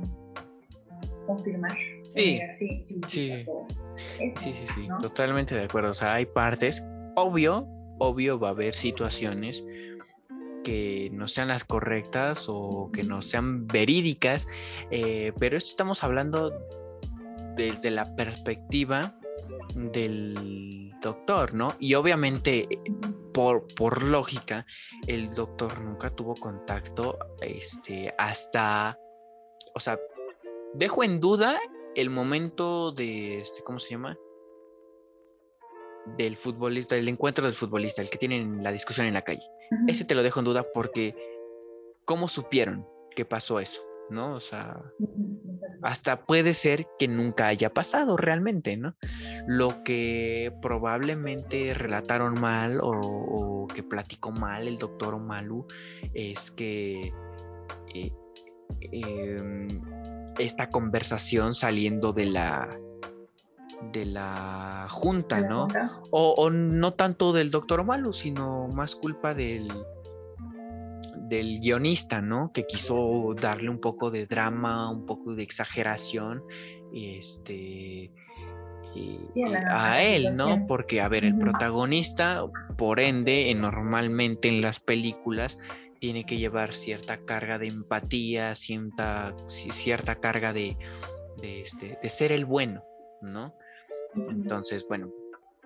confirmar. 1.28 1.76
Sí, 2.06 2.40
sí, 2.56 2.82
sí, 2.86 3.02
sí, 3.08 3.46
sí, 4.38 4.54
sí, 4.54 4.88
totalmente 5.02 5.54
de 5.54 5.66
acuerdo. 5.66 5.92
O 5.92 5.94
sea, 5.94 6.14
hay 6.14 6.26
partes, 6.26 6.82
obvio, 7.16 7.68
obvio 8.00 8.40
va 8.40 8.50
a 8.50 8.52
haber 8.52 8.74
situaciones 8.74 9.64
que 10.64 11.10
no 11.14 11.28
sean 11.28 11.50
las 11.50 11.64
correctas 11.64 12.46
o 12.48 12.90
que 12.92 13.04
no 13.04 13.22
sean 13.22 13.68
verídicas, 13.68 14.48
eh, 14.92 15.32
pero 15.40 15.58
esto 15.58 15.70
estamos 15.70 16.04
hablando 16.04 16.52
desde 17.56 17.92
la 17.92 18.16
perspectiva 18.16 19.16
del 19.76 20.94
doctor, 21.02 21.54
¿no? 21.54 21.76
Y 21.80 21.94
obviamente, 21.94 22.68
por, 23.34 23.68
por 23.76 24.04
lógica, 24.04 24.66
el 25.08 25.30
doctor 25.30 25.80
nunca 25.80 26.10
tuvo 26.10 26.36
contacto 26.36 27.18
este, 27.42 28.14
hasta, 28.18 28.98
o 29.74 29.80
sea, 29.80 30.00
dejo 30.74 31.04
en 31.04 31.20
duda 31.20 31.60
el 31.96 32.10
momento 32.10 32.92
de, 32.92 33.42
este, 33.42 33.64
¿cómo 33.64 33.80
se 33.80 33.92
llama? 33.92 34.18
Del 36.18 36.38
futbolista, 36.38 36.96
el 36.96 37.08
encuentro 37.08 37.46
del 37.46 37.56
futbolista, 37.56 38.02
el 38.02 38.10
que 38.10 38.18
tienen 38.18 38.64
la 38.64 38.72
discusión 38.72 39.08
en 39.08 39.14
la 39.14 39.22
calle. 39.22 39.44
Ese 39.88 40.06
te 40.06 40.16
lo 40.16 40.24
dejo 40.24 40.40
en 40.40 40.46
duda 40.46 40.66
porque 40.74 41.16
¿cómo 42.06 42.28
supieron 42.28 42.88
que 43.16 43.26
pasó 43.26 43.60
eso? 43.60 43.82
¿No? 44.10 44.34
O 44.34 44.42
sea, 44.42 44.82
hasta 45.84 46.26
puede 46.26 46.56
ser 46.56 46.88
que 46.98 47.08
nunca 47.08 47.48
haya 47.48 47.72
pasado 47.72 48.18
realmente, 48.18 48.76
¿no? 48.76 48.96
Lo 49.46 49.84
que 49.84 50.52
probablemente 50.62 51.76
relataron 51.76 52.40
mal 52.40 52.80
o, 52.82 53.68
que 53.74 53.84
platicó 53.84 54.32
mal 54.32 54.68
el 54.68 54.78
doctor 54.78 55.20
Malu 55.20 55.68
es 56.16 56.50
que 56.50 57.14
eh, 57.94 58.12
em, 58.92 59.68
esta 60.40 60.70
conversación 60.70 61.54
saliendo 61.54 62.12
de 62.12 62.26
la 62.26 62.80
de 63.82 64.06
la 64.06 64.88
junta, 64.90 65.42
¿no? 65.42 65.68
O, 66.12 66.50
no 66.50 66.94
tanto 66.94 67.34
del 67.34 67.52
doctor 67.52 67.84
Malu, 67.84 68.14
sino 68.14 68.68
más 68.68 68.96
culpa 68.96 69.34
del, 69.34 69.68
del 71.16 71.60
guionista, 71.60 72.22
¿no? 72.22 72.52
Que 72.54 72.66
quiso 72.66 73.34
darle 73.40 73.70
un 73.70 73.80
poco 73.80 74.12
de 74.12 74.26
drama, 74.26 74.90
un 74.90 75.06
poco 75.06 75.36
de 75.36 75.44
exageración, 75.44 76.44
este, 76.94 78.12
a 79.70 80.02
él, 80.02 80.34
¿no? 80.34 80.66
Porque, 80.68 81.02
a 81.02 81.08
ver, 81.08 81.24
el 81.24 81.38
protagonista, 81.38 82.44
por 82.78 83.00
ende, 83.00 83.54
normalmente 83.56 84.48
en 84.48 84.62
las 84.62 84.80
películas, 84.80 85.58
tiene 86.00 86.26
que 86.26 86.38
llevar 86.38 86.74
cierta 86.74 87.18
carga 87.26 87.60
de 87.60 87.68
empatía, 87.68 88.56
cierta, 88.56 89.36
cierta 89.48 90.16
carga 90.16 90.54
de, 90.54 90.78
de, 91.42 91.62
este, 91.62 92.00
de 92.02 92.10
ser 92.10 92.32
el 92.32 92.46
bueno, 92.46 92.84
¿no? 93.22 93.56
Entonces, 94.16 94.86
bueno, 94.88 95.10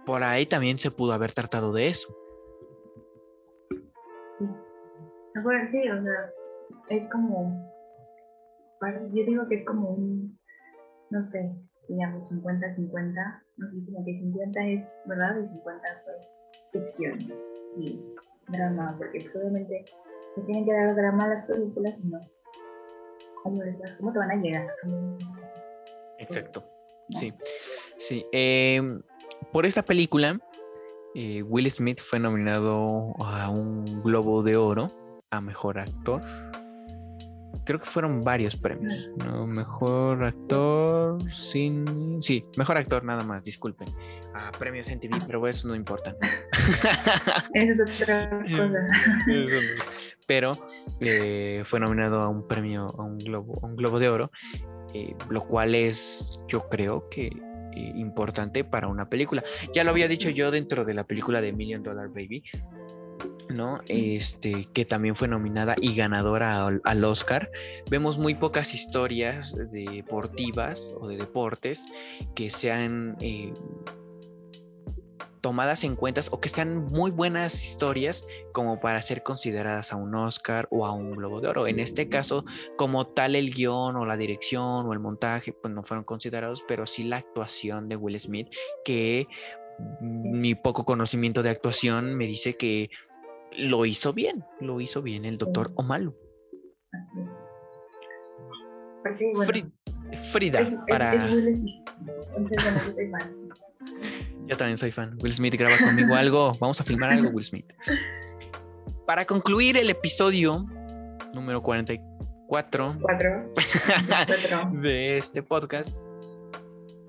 por 0.06 0.24
ahí 0.24 0.46
también 0.46 0.80
se 0.80 0.91
pudo 0.91 1.14
haber 1.14 1.34
tratado 1.34 1.72
de 1.72 1.88
eso. 1.88 2.16
Sí. 4.32 4.46
Bueno, 5.41 5.70
sí, 5.72 5.89
o 5.89 6.02
sea, 6.02 6.34
es 6.89 7.10
como, 7.10 7.72
yo 9.14 9.26
digo 9.26 9.48
que 9.48 9.56
es 9.56 9.66
como 9.66 9.89
un, 9.89 10.38
no 11.10 11.22
sé, 11.22 11.56
digamos 11.88 12.32
50-50, 12.32 13.44
no 13.58 13.72
sé, 13.72 13.86
como 13.86 14.06
que 14.06 14.20
50 14.20 14.68
es 14.68 15.04
verdad 15.08 15.38
y 15.38 15.48
50 15.48 15.82
fue 16.04 16.14
ficción 16.72 17.34
y 17.78 18.16
drama, 18.50 18.96
porque 18.98 19.22
pues, 19.22 19.36
obviamente 19.36 19.86
se 20.36 20.41
tienen 20.41 20.66
que 20.66 20.74
dar 20.74 20.96
drama 20.96 21.26
a 21.26 21.30
las 21.30 21.46
películas, 21.46 22.00
sino 22.00 22.20
¿cómo, 23.44 23.62
cómo 24.00 24.14
te 24.14 24.20
van 24.20 24.32
a 24.32 24.36
llegar? 24.36 24.68
Exacto. 26.20 26.64
Sí, 27.10 27.16
sí. 27.20 27.34
Em, 28.32 29.02
por 29.52 29.66
esta 29.66 29.84
película, 29.84 30.39
eh, 31.16 31.44
Will 31.44 31.70
Smith 31.70 32.00
fue 32.02 32.20
nominado 32.20 33.14
a 33.20 33.50
un 33.50 34.02
Globo 34.04 34.44
de 34.44 34.58
Oro 34.58 34.91
a 35.32 35.41
Mejor 35.41 35.80
Actor. 35.80 36.22
Creo 37.66 37.80
que 37.80 37.86
fueron 37.86 38.24
varios 38.24 38.58
premios. 38.58 39.10
Mejor 39.48 40.24
actor, 40.26 41.18
sin... 41.34 42.22
Sí, 42.22 42.44
mejor 42.58 42.78
actor 42.78 43.06
nada 43.06 43.24
más, 43.24 43.41
disculpen. 43.44 43.88
A 44.34 44.52
premios 44.52 44.89
en 44.89 45.00
TV, 45.00 45.18
pero 45.26 45.48
eso 45.48 45.70
no 45.70 45.76
importa. 45.76 46.16
Eso 47.54 47.84
es 47.84 48.02
otra 48.02 48.30
cosa. 48.41 48.88
Pero 50.26 50.54
eh, 51.02 51.64
fue 51.66 51.82
nominado 51.82 52.22
a 52.22 52.30
un 52.30 52.48
premio, 52.48 52.96
a 52.98 53.04
un 53.04 53.18
globo, 53.18 53.60
a 53.62 53.68
un 53.68 53.76
globo 53.76 54.00
de 54.00 54.08
oro 54.08 54.32
eh, 54.94 55.16
lo 55.30 55.41
cual 55.41 55.74
es, 55.74 56.39
yo 56.48 56.70
creo 56.70 57.10
que 57.10 57.32
importante 57.76 58.63
para 58.63 58.88
una 58.88 59.09
película. 59.09 59.43
Ya 59.74 59.84
lo 59.84 59.91
había 59.91 60.07
dicho 60.07 60.30
yo 60.30 60.51
dentro 60.51 60.86
de 60.86 60.93
la 60.93 61.03
película 61.03 61.41
de 61.41 61.53
Million 61.53 61.84
Dollar 61.84 62.09
Baby, 62.09 62.43
¿no? 63.49 63.82
Este, 63.88 64.67
que 64.74 64.86
también 64.86 65.15
fue 65.15 65.28
nominada 65.28 65.76
y 65.80 65.95
ganadora 65.95 66.65
al, 66.65 67.03
Oscar. 67.03 67.49
Vemos 67.89 68.17
muy 68.17 68.36
pocas 68.36 68.74
historias 68.74 69.55
deportivas 69.71 70.93
o 70.99 71.07
de 71.07 71.17
deportes 71.17 71.86
que 72.36 72.49
sean 72.51 73.17
eh, 73.21 73.53
tomadas 75.44 75.84
en 75.84 75.98
cuenta 75.98 76.22
o 76.32 76.39
que 76.39 76.48
sean 76.48 76.86
muy 76.86 77.12
buenas 77.12 77.66
historias 77.66 78.26
como 78.54 78.80
para 78.80 79.02
ser 79.02 79.24
consideradas 79.24 79.91
a 79.91 79.98
un 79.98 80.16
Oscar 80.16 80.70
o 80.72 80.86
a 80.86 80.94
un 80.94 81.12
Globo 81.12 81.41
de 81.41 81.50
Oro. 81.50 81.68
En 81.68 81.82
este 81.82 82.08
caso, 82.08 82.46
como 82.78 83.08
tal 83.08 83.36
el 83.36 83.54
guion 83.54 83.98
o 83.98 84.06
la 84.06 84.16
dirección 84.16 84.88
o 84.88 84.94
el 84.94 85.00
montaje, 85.00 85.52
pues 85.52 85.74
no 85.74 85.84
fueron 85.84 86.06
considerados, 86.06 86.64
pero 86.66 86.88
sí 86.88 87.04
la 87.04 87.18
actuación 87.18 87.89
de 87.89 87.98
Will 87.98 88.18
Smith, 88.22 88.48
que 88.86 89.28
mi 90.00 90.56
poco 90.56 90.86
conocimiento 90.86 91.44
de 91.44 91.50
actuación 91.50 92.16
me 92.16 92.26
dice 92.26 92.56
que 92.56 92.89
lo 93.52 93.86
hizo 93.86 94.14
bien, 94.14 94.46
lo 94.62 94.80
hizo 94.80 95.02
bien 95.02 95.26
el 95.26 95.38
doctor 95.38 95.74
Omalu. 95.76 96.16
Frida, 100.32 100.66
para... 100.88 101.18
yo 101.18 101.36
también 104.58 104.78
soy 104.78 104.91
fan. 104.91 105.18
Will 105.22 105.34
Smith 105.34 105.56
graba 105.56 105.76
conmigo 105.78 106.16
algo. 106.16 106.54
Vamos 106.60 106.80
a 106.82 106.84
filmar 106.84 107.12
algo, 107.12 107.30
Will 107.30 107.44
Smith. 107.44 107.74
Para 109.06 109.26
concluir 109.26 109.78
el 109.78 109.89
episodio 109.89 110.66
número 111.34 111.62
44 111.62 112.98
de 114.74 115.18
este 115.18 115.44
podcast, 115.44 115.96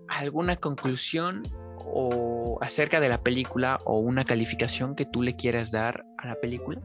¿alguna 0.09 0.57
conclusión 0.57 1.43
o 1.87 2.59
acerca 2.62 3.01
de 3.01 3.09
la 3.09 3.22
película 3.22 3.78
o 3.85 3.99
una 3.99 4.24
calificación 4.24 4.95
que 4.95 5.05
tú 5.05 5.22
le 5.22 5.37
quieras 5.37 5.70
dar 5.70 6.05
a 6.18 6.28
la 6.28 6.35
película? 6.37 6.80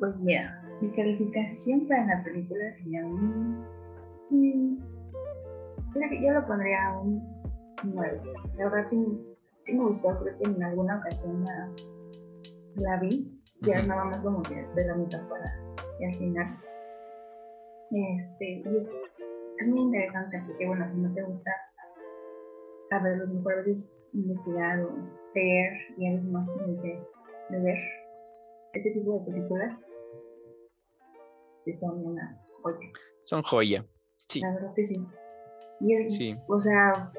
Pues 0.00 0.20
mira, 0.20 0.62
mi 0.80 0.90
calificación 0.90 1.88
para 1.88 2.04
la 2.04 2.24
película 2.24 2.74
sería 2.76 3.06
un... 3.06 3.64
Mm, 4.30 4.78
yo 6.22 6.32
lo 6.32 6.46
pondría 6.46 6.98
un 7.00 7.43
9. 7.82 8.20
La 8.56 8.70
verdad 8.70 8.88
sí, 8.88 9.36
sí, 9.62 9.78
me 9.78 9.86
gustó, 9.86 10.18
creo 10.20 10.38
que 10.38 10.44
en 10.44 10.62
alguna 10.62 10.98
ocasión 10.98 11.44
la, 12.76 13.00
vi, 13.00 13.40
ya 13.62 13.82
nada 13.82 14.04
más 14.04 14.22
como 14.22 14.42
que 14.42 14.54
de 14.54 14.86
la 14.86 14.94
mitad 14.94 15.26
para 15.28 15.52
al 15.74 16.14
final. 16.18 16.58
Este, 17.90 18.62
y 18.64 18.76
es, 18.76 18.88
es 19.58 19.68
muy 19.68 19.82
interesante 19.82 20.42
porque 20.46 20.66
bueno, 20.66 20.88
si 20.88 20.98
no 20.98 21.12
te 21.14 21.22
gusta 21.22 21.50
a 22.90 23.02
ver, 23.02 23.18
lo 23.18 23.26
mejor 23.26 23.68
es 23.68 24.06
investigar 24.12 24.80
o 24.80 24.90
leer 25.34 25.72
y 25.96 26.06
algo 26.06 26.30
más 26.30 26.48
que 26.82 27.02
de 27.50 27.60
ver 27.60 27.78
este 28.72 28.90
tipo 28.92 29.18
de 29.18 29.32
películas 29.32 29.80
que 31.64 31.76
son 31.76 32.06
una 32.06 32.40
joya. 32.62 32.88
Son 33.22 33.42
joya, 33.42 33.86
sí. 34.28 34.40
La 34.40 34.54
verdad 34.54 34.72
que 34.74 34.84
sí. 34.84 35.06
Y 35.80 36.10
sí. 36.10 36.36
o 36.46 36.60
sea, 36.60 37.10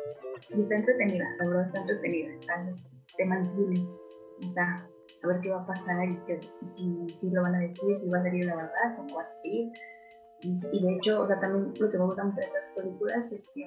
está 0.49 0.75
entretenida, 0.75 1.25
la 1.39 1.47
verdad 1.47 1.65
está 1.67 1.79
entretenida. 1.81 2.33
Entonces 2.33 2.87
te 3.17 3.25
mantiene, 3.25 3.87
está 4.41 4.87
a 5.23 5.27
ver 5.27 5.39
qué 5.41 5.49
va 5.49 5.61
a 5.61 5.67
pasar 5.67 6.09
y, 6.09 6.17
que, 6.25 6.39
si, 6.67 7.07
si, 7.17 7.31
lo 7.31 7.41
van 7.41 7.55
a 7.55 7.59
decir, 7.59 7.95
si 7.95 8.09
va 8.09 8.19
a 8.19 8.23
salir 8.23 8.45
la 8.45 8.55
verdad, 8.55 8.93
si 8.93 9.13
va 9.13 9.21
a 9.21 9.33
salir. 9.37 9.71
Y, 10.41 10.59
y, 10.71 10.83
de 10.85 10.95
hecho, 10.95 11.21
o 11.21 11.27
sea, 11.27 11.39
también 11.39 11.73
lo 11.79 11.89
que 11.89 11.97
me 11.97 12.05
gusta 12.05 12.23
mucho 12.23 12.37
de 12.37 12.45
estas 12.45 12.71
películas 12.75 13.31
es 13.31 13.51
que 13.55 13.65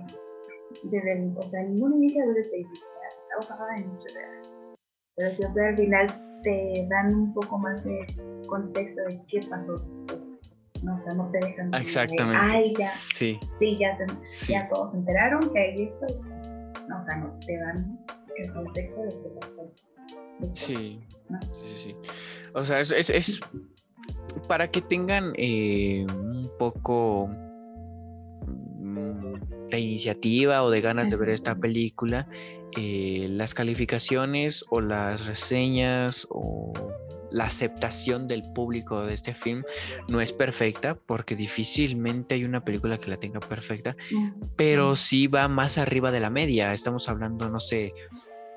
desde 0.84 1.12
el, 1.12 1.36
o 1.36 1.48
sea, 1.48 1.62
ningún 1.62 1.94
inicio 1.94 2.26
de 2.26 2.42
te 2.44 2.56
dice, 2.56 2.70
está 3.08 3.36
basada 3.36 3.76
en 3.76 3.88
muchos 3.88 4.14
Pero 5.16 5.34
siempre 5.34 5.68
al 5.68 5.76
final 5.76 6.06
te 6.42 6.86
dan 6.88 7.14
un 7.14 7.34
poco 7.34 7.58
más 7.58 7.82
de 7.84 8.06
contexto 8.46 9.02
de 9.04 9.20
qué 9.28 9.40
pasó 9.48 9.78
después. 9.78 10.38
No, 10.82 10.96
o 10.96 11.00
sea, 11.00 11.14
no 11.14 11.28
te 11.30 11.38
dejan. 11.44 11.74
Exactamente. 11.74 12.40
Ay, 12.40 12.74
ya. 12.78 12.88
Sí. 12.90 13.38
Sí, 13.56 13.78
ya, 13.78 13.98
ya 14.46 14.68
todos 14.68 14.92
se 14.92 14.98
enteraron 14.98 15.52
que 15.52 15.58
hay 15.58 15.82
esto. 15.82 16.06
No, 16.88 17.00
o 17.00 17.04
sea, 17.04 17.16
no, 17.16 17.38
te 17.46 17.58
dan 17.58 17.98
el 18.36 18.52
contexto 18.52 19.02
de 19.02 19.08
qué 19.08 19.28
pasó. 19.40 19.72
sí. 20.54 21.00
sí. 21.52 21.76
Sí, 21.76 21.96
O 22.54 22.64
sea, 22.64 22.80
es, 22.80 22.90
es, 22.90 23.10
es 23.10 23.40
para 24.46 24.70
que 24.70 24.80
tengan 24.80 25.32
eh, 25.36 26.06
un 26.10 26.50
poco 26.58 27.30
de 29.70 29.80
iniciativa 29.80 30.62
o 30.62 30.70
de 30.70 30.80
ganas 30.80 31.10
de 31.10 31.18
ver 31.18 31.30
esta 31.30 31.54
película, 31.54 32.26
eh, 32.76 33.26
las 33.30 33.54
calificaciones 33.54 34.64
o 34.70 34.80
las 34.80 35.26
reseñas 35.26 36.26
o 36.30 36.72
la 37.30 37.44
aceptación 37.44 38.28
del 38.28 38.42
público 38.52 39.04
de 39.04 39.14
este 39.14 39.34
film 39.34 39.64
no 40.08 40.20
es 40.20 40.32
perfecta 40.32 40.94
porque 40.94 41.36
difícilmente 41.36 42.34
hay 42.34 42.44
una 42.44 42.64
película 42.64 42.98
que 42.98 43.10
la 43.10 43.18
tenga 43.18 43.40
perfecta, 43.40 43.96
pero 44.56 44.96
sí 44.96 45.26
va 45.26 45.48
más 45.48 45.78
arriba 45.78 46.12
de 46.12 46.20
la 46.20 46.30
media. 46.30 46.72
Estamos 46.72 47.08
hablando, 47.08 47.48
no 47.50 47.60
sé, 47.60 47.94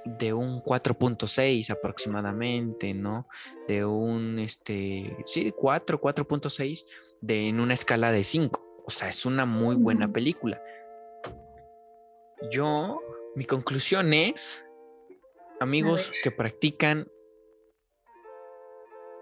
de 0.06 0.34
un 0.34 0.62
4.6 0.62 1.70
aproximadamente, 1.70 2.94
¿no? 2.94 3.28
De 3.68 3.86
un, 3.86 4.40
este, 4.40 5.16
sí, 5.26 5.54
4, 5.56 6.02
4.6 6.02 6.86
de, 7.22 7.50
en 7.50 7.60
una 7.60 7.74
escala 7.74 8.12
de 8.12 8.24
5. 8.24 8.84
O 8.86 8.90
sea, 8.90 9.10
es 9.10 9.26
una 9.26 9.46
muy 9.46 9.76
buena 9.76 10.12
película. 10.12 10.62
Yo, 12.50 13.00
mi 13.36 13.46
conclusión 13.46 14.14
es, 14.14 14.66
amigos 15.60 16.12
que 16.24 16.32
practican 16.32 17.08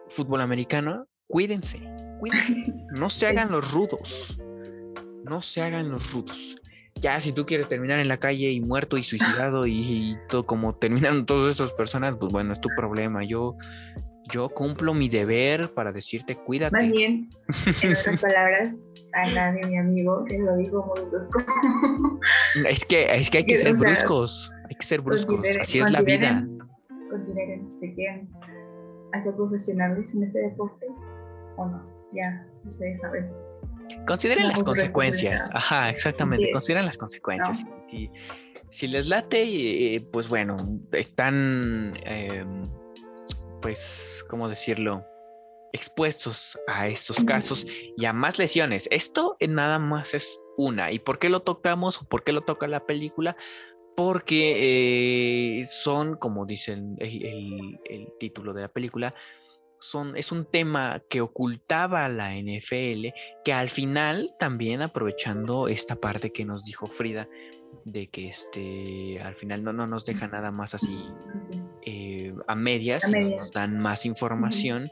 fútbol 0.10 0.42
americano, 0.42 1.08
cuídense, 1.28 1.80
cuídense, 2.20 2.56
no 2.92 3.10
se 3.10 3.28
hagan 3.28 3.52
los 3.52 3.72
rudos, 3.72 4.40
no 5.24 5.42
se 5.42 5.62
hagan 5.62 5.90
los 5.90 6.12
rudos. 6.12 6.56
Ya, 6.96 7.18
si 7.22 7.32
tú 7.32 7.46
quieres 7.46 7.70
terminar 7.70 8.00
en 8.00 8.10
la 8.10 8.18
calle 8.18 8.52
y 8.52 8.60
muerto 8.60 8.98
y 8.98 9.04
suicidado 9.06 9.66
y, 9.66 10.18
todo 10.28 10.46
como 10.46 10.76
terminan 10.76 11.26
todas 11.26 11.56
esas 11.56 11.72
personas, 11.72 12.16
pues 12.20 12.32
bueno, 12.32 12.52
es 12.54 12.60
tu 12.60 12.70
problema. 12.76 13.24
Yo, 13.24 13.56
yo 14.34 14.50
cumplo 14.50 14.94
mi 14.94 15.08
deber 15.08 15.74
para 15.74 15.94
decirte 15.94 16.36
cuídate. 16.36 16.76
Más 16.76 16.92
bien, 16.92 17.30
en 17.84 17.96
otras 17.96 18.20
palabras, 18.20 19.08
a 19.14 19.30
la 19.30 19.52
de 19.54 19.66
mi 19.68 19.78
amigo 19.78 20.26
que 20.26 20.40
lo 20.40 20.58
dijo 20.58 20.94
muy 20.94 21.10
brusco. 21.10 21.40
Es 22.68 22.84
que, 22.84 23.16
es 23.16 23.30
que 23.30 23.40
hay 23.40 23.46
que 23.46 23.56
ser 23.56 23.74
bruscos, 23.76 24.52
hay 24.70 24.76
que 24.76 24.86
ser 24.86 25.02
bruscos, 25.02 25.42
así 25.62 25.80
es 25.80 25.90
la 25.92 26.02
vida. 26.02 26.46
Consideren 27.10 27.72
si 27.72 27.94
quieren 27.96 28.30
hacer 29.14 29.36
profesionales 29.36 30.14
en 30.16 30.24
este 30.24 30.40
deporte 30.40 30.86
o 31.58 31.66
no, 31.66 31.86
ya 32.14 32.48
ustedes 32.66 33.02
saben. 33.02 33.32
Consideren 34.06 34.48
las 34.48 34.64
consecuencias, 34.64 35.50
ajá, 35.54 35.90
exactamente, 35.90 36.52
consideren 36.52 36.86
las 36.86 36.98
consecuencias. 36.98 37.66
Y, 37.92 38.12
si 38.70 38.88
les 38.88 39.08
late, 39.08 39.96
eh, 39.96 40.02
pues 40.12 40.30
bueno, 40.30 40.58
están, 40.92 41.98
em, 42.06 42.70
pues, 43.62 44.24
¿cómo 44.30 44.48
decirlo? 44.48 45.04
expuestos 45.72 46.60
a 46.68 46.88
estos 46.88 47.24
casos 47.24 47.68
y 47.96 48.06
a 48.06 48.14
más 48.14 48.40
lesiones. 48.40 48.88
Esto 48.92 49.38
nada 49.48 49.80
más 49.80 50.14
es 50.14 50.40
una. 50.58 50.92
¿Y 50.92 51.00
por 51.00 51.20
qué 51.20 51.30
lo 51.30 51.42
tocamos 51.42 52.02
o 52.02 52.06
por 52.06 52.24
qué 52.24 52.34
lo 52.34 52.42
toca 52.42 52.68
la 52.68 52.86
película? 52.86 53.36
Porque 54.00 55.60
eh, 55.60 55.66
son, 55.66 56.16
como 56.16 56.46
dice 56.46 56.72
el, 56.72 58.14
título 58.18 58.54
de 58.54 58.62
la 58.62 58.70
película, 58.70 59.14
son, 59.78 60.16
es 60.16 60.32
un 60.32 60.46
tema 60.46 61.04
que 61.10 61.20
ocultaba 61.20 62.08
la 62.08 62.34
NFL, 62.34 63.08
que 63.44 63.52
al 63.52 63.68
final 63.68 64.34
también 64.40 64.82
aprovechando 64.82 65.68
esta 65.68 65.98
parte 65.98 66.32
que 66.32 66.46
nos 66.46 66.64
dijo 66.64 66.88
Frida, 66.88 67.28
de 67.84 68.08
que 68.08 68.30
este 68.30 69.20
al 69.22 69.36
final 69.36 69.66
no, 69.66 69.74
no 69.74 69.86
nos 69.86 70.06
deja 70.06 70.30
nada 70.30 70.50
más 70.50 70.76
así 70.76 70.98
eh, 71.82 72.34
a 72.48 72.56
medias, 72.56 73.04
nos 73.12 73.52
dan 73.52 73.80
más 73.80 74.06
información. 74.06 74.90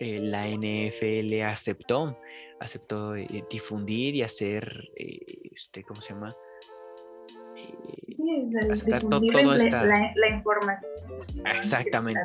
Eh, 0.00 0.18
la 0.18 0.48
NFL 0.48 1.42
aceptó, 1.42 2.18
aceptó 2.58 3.12
difundir 3.12 4.16
y 4.16 4.22
hacer, 4.22 4.90
este, 4.96 5.84
¿cómo 5.84 6.02
se 6.02 6.12
llama? 6.12 6.36
Sí, 8.08 8.50
aceptar 8.70 9.02
todo 9.04 9.54
esta... 9.54 9.84
la, 9.84 10.28
información. 10.28 10.90
Exactamente. 11.56 12.20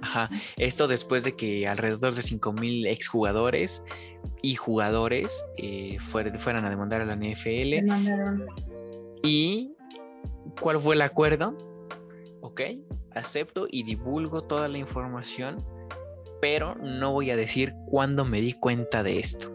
Ajá. 0.00 0.30
Esto 0.56 0.88
después 0.88 1.22
de 1.24 1.36
que 1.36 1.68
alrededor 1.68 2.14
de 2.14 2.22
5.000 2.22 2.88
exjugadores 2.88 3.84
y 4.42 4.56
jugadores 4.56 5.44
fueran 6.00 6.64
a 6.64 6.70
demandar 6.70 7.00
a 7.02 7.04
la 7.04 7.16
NFL. 7.16 7.86
Y 9.22 9.74
¿cuál 10.60 10.80
fue 10.80 10.94
el 10.96 11.02
acuerdo? 11.02 11.56
Ok, 12.40 12.60
acepto 13.12 13.66
y 13.70 13.84
divulgo 13.84 14.42
toda 14.42 14.68
la 14.68 14.78
información 14.78 15.64
pero 16.44 16.74
no 16.74 17.10
voy 17.10 17.30
a 17.30 17.36
decir 17.36 17.74
cuándo 17.86 18.26
me 18.26 18.42
di 18.42 18.52
cuenta 18.52 19.02
de 19.02 19.18
esto. 19.18 19.50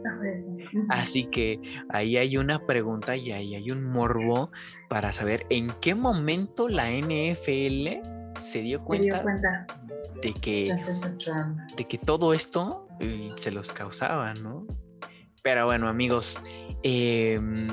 Así 0.89 1.25
que 1.25 1.61
ahí 1.89 2.17
hay 2.17 2.35
una 2.35 2.65
pregunta 2.65 3.15
y 3.15 3.31
ahí 3.31 3.53
hay 3.53 3.69
un 3.69 3.83
morbo 3.83 4.49
para 4.89 5.13
saber 5.13 5.45
en 5.51 5.69
qué 5.81 5.93
momento 5.93 6.67
la 6.67 6.89
NFL 6.89 8.01
se 8.39 8.61
dio 8.61 8.83
cuenta, 8.83 9.23
de 10.19 10.33
que, 10.33 10.75
de 11.77 11.87
que 11.87 11.97
todo 11.99 12.33
esto 12.33 12.87
eh, 12.99 13.27
se 13.29 13.51
los 13.51 13.71
causaba, 13.71 14.33
¿no? 14.33 14.65
Pero 15.43 15.65
bueno, 15.67 15.89
amigos, 15.89 16.41
em, 16.81 17.67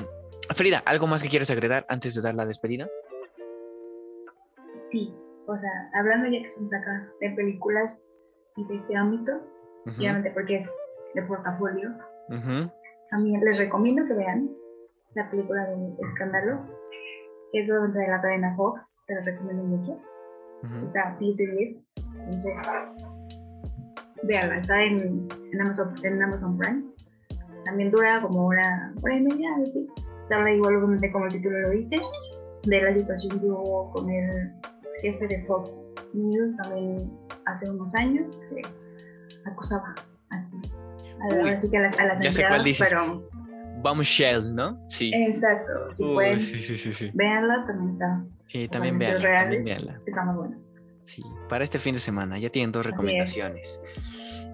Frida, 0.53 0.83
¿algo 0.85 1.07
más 1.07 1.23
que 1.23 1.29
quieres 1.29 1.49
agregar 1.49 1.87
antes 1.89 2.13
de 2.13 2.21
dar 2.21 2.35
la 2.35 2.45
despedida? 2.45 2.87
Sí, 4.77 5.11
o 5.47 5.57
sea, 5.57 5.71
hablando 5.95 6.29
ya 6.29 6.39
que 6.39 6.49
estamos 6.49 6.71
acá 6.71 7.09
de 7.19 7.31
películas 7.31 8.07
de 8.65 8.75
este 8.75 8.95
ámbito, 8.95 9.31
obviamente 9.85 10.31
porque 10.31 10.57
es 10.57 10.69
de 11.13 11.21
portafolio, 11.23 11.91
también 13.09 13.41
les 13.41 13.57
recomiendo 13.57 14.05
que 14.05 14.13
vean 14.13 14.49
la 15.15 15.29
película 15.29 15.65
de 15.65 15.93
Escándalo, 15.99 16.61
que 17.51 17.61
es 17.61 17.67
de 17.67 18.07
la 18.07 18.21
cadena 18.21 18.55
Fox, 18.55 18.81
te 19.05 19.15
la 19.15 19.21
recomiendo 19.21 19.63
mucho. 19.63 19.99
Está 20.83 21.15
10 21.19 21.37
de 21.37 21.47
10, 21.47 21.77
entonces 22.25 22.59
véanla, 24.23 24.57
está 24.57 24.83
en, 24.83 25.27
en, 25.51 25.61
Amazon, 25.61 25.93
en 26.03 26.21
Amazon 26.21 26.57
Prime. 26.57 26.83
También 27.65 27.91
dura 27.91 28.21
como 28.21 28.47
una 28.47 28.93
hora 29.01 29.15
y 29.15 29.21
media, 29.21 29.49
así. 29.61 29.87
Se 30.25 30.33
habla 30.33 30.51
igualmente 30.51 31.11
como 31.11 31.25
el 31.25 31.31
título 31.31 31.59
lo 31.59 31.69
dice, 31.69 31.99
de 32.63 32.81
la 32.81 32.93
situación 32.93 33.39
que 33.39 33.45
hubo 33.45 33.91
con 33.91 34.09
el 34.09 34.51
jefe 35.01 35.27
de 35.27 35.43
Fox 35.45 35.93
News 36.13 36.55
también 36.57 37.11
hace 37.45 37.69
unos 37.69 37.93
años, 37.95 38.31
que 38.49 38.61
acusaba 39.49 39.95
aquí. 40.29 40.71
A, 41.31 41.51
así 41.51 41.69
que 41.69 41.77
a, 41.77 41.81
las, 41.81 41.99
a 41.99 42.05
las 42.05 42.23
empleadas, 42.23 42.65
pero... 42.79 43.29
Bombshell, 43.81 44.55
¿no? 44.55 44.79
Sí. 44.89 45.11
Exacto. 45.13 45.71
Si 45.93 46.03
pueden, 46.03 46.39
sí, 46.39 46.61
sí, 46.61 46.77
sí, 46.77 46.93
sí. 46.93 47.11
Véanla, 47.13 47.63
también 47.67 47.93
está. 47.93 48.25
Sí, 48.47 48.67
también 48.69 48.97
véanla, 48.97 49.41
también 49.41 49.63
véanla. 49.63 49.93
Está 50.05 50.25
muy 50.25 50.35
buena. 50.35 50.57
Sí, 51.03 51.23
para 51.47 51.63
este 51.63 51.79
fin 51.79 51.93
de 51.93 52.01
semana. 52.01 52.37
Ya 52.39 52.49
tienen 52.49 52.71
dos 52.71 52.85
recomendaciones. 52.85 53.79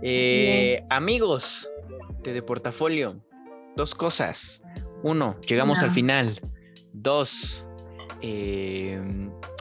Eh, 0.01 0.79
amigos 0.91 1.69
de, 2.21 2.33
de 2.33 2.43
Portafolio, 2.43 3.23
dos 3.75 3.95
cosas. 3.95 4.61
Uno, 5.03 5.39
llegamos 5.47 5.83
al 5.83 5.91
final. 5.91 6.41
Dos, 6.91 7.65
eh, 8.25 9.01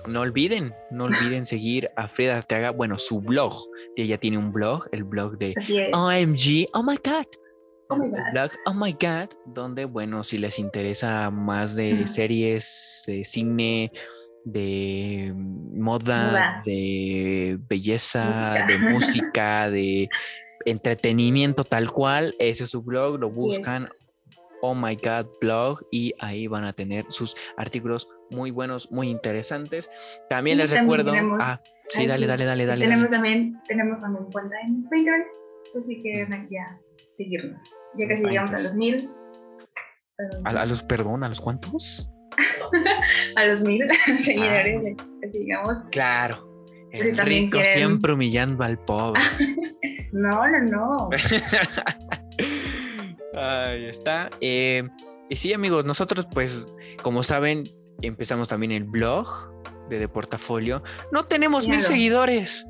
no 0.06 0.20
olviden, 0.20 0.72
no 0.92 1.04
olviden 1.04 1.46
seguir 1.46 1.90
a 1.96 2.06
Frida 2.06 2.36
Arteaga, 2.36 2.70
bueno, 2.70 2.96
su 2.96 3.20
blog. 3.20 3.54
Ella 3.96 4.18
tiene 4.18 4.38
un 4.38 4.52
blog, 4.52 4.88
el 4.92 5.02
blog 5.02 5.36
de 5.36 5.54
OMG, 5.92 6.68
oh 6.72 6.82
my 6.84 6.96
God. 6.96 7.26
Oh 7.88 7.96
my 7.96 8.08
God. 8.08 8.18
Blog, 8.32 8.50
oh 8.66 8.74
my 8.74 8.92
God, 8.92 9.30
donde, 9.46 9.84
bueno, 9.84 10.22
si 10.22 10.38
les 10.38 10.60
interesa 10.60 11.28
más 11.30 11.74
de 11.74 12.06
series, 12.06 13.02
de 13.08 13.24
cine, 13.24 13.90
de 14.44 15.32
moda, 15.34 16.62
de 16.64 17.58
belleza, 17.68 18.64
de 18.68 18.78
música, 18.92 19.68
de 19.70 20.08
entretenimiento 20.66 21.64
tal 21.64 21.90
cual, 21.90 22.36
ese 22.38 22.62
es 22.64 22.70
su 22.70 22.80
blog, 22.82 23.18
lo 23.18 23.28
buscan. 23.28 23.88
Oh 24.64 24.76
My 24.76 24.94
God 24.94 25.26
blog 25.40 25.84
y 25.90 26.14
ahí 26.20 26.46
van 26.46 26.62
a 26.62 26.72
tener 26.72 27.04
sus 27.08 27.34
artículos 27.56 28.08
muy 28.33 28.51
buenos, 28.51 28.91
muy 28.91 29.09
interesantes. 29.11 29.91
También 30.28 30.59
les 30.59 30.70
recuerdo. 30.70 31.12
ah, 31.41 31.59
sí, 31.91 32.07
dale, 32.07 32.26
dale, 32.26 32.45
dale, 32.45 32.66
dale. 32.66 32.85
Tenemos 32.85 33.11
también, 33.11 33.61
tenemos 33.68 34.01
también 34.01 34.24
cuenta 34.33 34.57
en 34.61 34.89
Pinterest, 34.89 35.35
así 35.78 36.03
que 36.03 36.22
aquí 36.22 36.57
a 36.57 36.78
seguirnos. 37.14 37.62
Ya 37.99 38.09
casi 38.09 38.24
llegamos 38.24 38.55
a 38.55 38.61
los 38.61 38.74
mil. 38.74 39.11
¿A, 40.45 40.66
los, 40.66 40.83
perdón, 40.83 41.24
a 41.24 41.28
los 41.28 41.41
cuántos? 41.41 42.11
a 43.37 43.45
los 43.47 43.62
mil 43.62 43.83
seguidores, 44.18 44.97
ah. 44.99 45.26
digamos. 45.33 45.78
Claro. 45.91 46.49
El 46.93 47.16
rico 47.16 47.59
siempre 47.64 48.12
humillando 48.12 48.64
al 48.64 48.78
pobre. 48.78 49.20
no, 50.12 50.47
no, 50.47 50.61
no. 50.61 51.11
Ahí 53.35 53.87
está. 53.87 54.28
Eh, 54.41 54.87
y 55.30 55.37
sí, 55.37 55.55
amigos, 55.55 55.87
nosotros, 55.87 56.26
pues, 56.30 56.66
como 57.03 57.22
saben, 57.22 57.64
empezamos 58.07 58.48
también 58.48 58.72
el 58.72 58.84
blog 58.84 59.26
de, 59.88 59.98
de 59.98 60.09
Portafolio. 60.09 60.82
No 61.11 61.24
tenemos 61.24 61.66
mil 61.68 61.82
seguidores, 61.82 62.66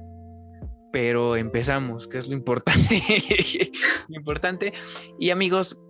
pero 0.92 1.36
empezamos, 1.36 2.06
que 2.06 2.18
es 2.18 2.28
lo 2.28 2.34
importante. 2.34 3.02
lo 4.08 4.16
importante. 4.16 4.72
Y 5.18 5.30
amigos, 5.30 5.80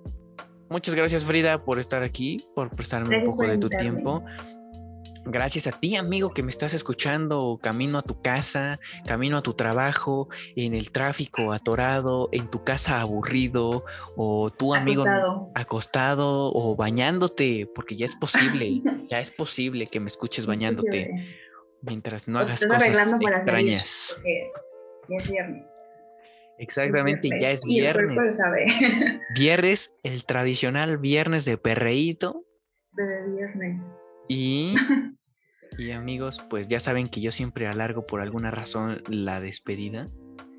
muchas 0.71 0.95
gracias, 0.95 1.25
Frida, 1.25 1.65
por 1.65 1.79
estar 1.79 2.03
aquí, 2.03 2.45
por 2.55 2.71
prestarme 2.75 3.19
un 3.19 3.25
poco 3.25 3.43
de 3.43 3.59
tu 3.59 3.69
tiempo. 3.69 4.25
Gracias 5.25 5.69
a 5.69 5.73
ti, 5.73 5.95
amigo, 5.97 6.31
que 6.31 6.43
me 6.43 6.51
estás 6.51 6.75
escuchando 6.75 7.59
camino 7.63 7.99
a 7.99 8.03
tu 8.03 8.21
casa, 8.21 8.81
camino 9.07 9.37
a 9.37 9.43
tu 9.43 9.55
trabajo, 9.55 10.29
en 10.57 10.75
el 10.75 10.91
tráfico 10.91 11.53
atorado, 11.53 12.29
en 12.33 12.49
tu 12.49 12.65
casa 12.65 13.01
aburrido, 13.01 13.85
o 14.17 14.51
tu 14.51 14.75
amigo 14.75 15.05
acostado, 15.55 16.53
o 16.53 16.75
bañándote, 16.75 17.69
porque 17.73 17.97
ya 17.97 18.07
es 18.07 18.17
posible, 18.17 18.83
ya 19.11 19.21
es 19.21 19.31
posible 19.31 19.87
que 19.87 20.01
me 20.01 20.09
escuches 20.09 20.47
bañándote 20.47 21.11
mientras 21.83 22.27
no 22.27 22.41
hagas 22.41 22.65
cosas 22.65 22.89
extrañas. 22.89 24.19
Ya 25.09 25.17
es 25.17 25.31
viernes. 25.31 25.65
Exactamente, 26.59 27.29
ya 27.41 27.51
es 27.51 27.65
viernes. 27.65 28.39
Viernes, 29.35 29.99
el 30.03 30.25
tradicional 30.25 30.99
viernes 30.99 31.45
de 31.45 31.59
perreíto. 31.59 32.45
De 32.93 33.33
viernes. 33.33 34.02
Y, 34.29 34.75
y 35.79 35.91
amigos, 35.91 36.43
pues 36.49 36.69
ya 36.69 36.81
saben 36.81 37.09
que 37.09 37.21
yo 37.21 37.33
siempre 37.33 37.67
alargo 37.67 38.07
por 38.07 38.21
alguna 38.21 38.51
razón 38.51 39.03
la 39.09 39.41
despedida. 39.41 40.09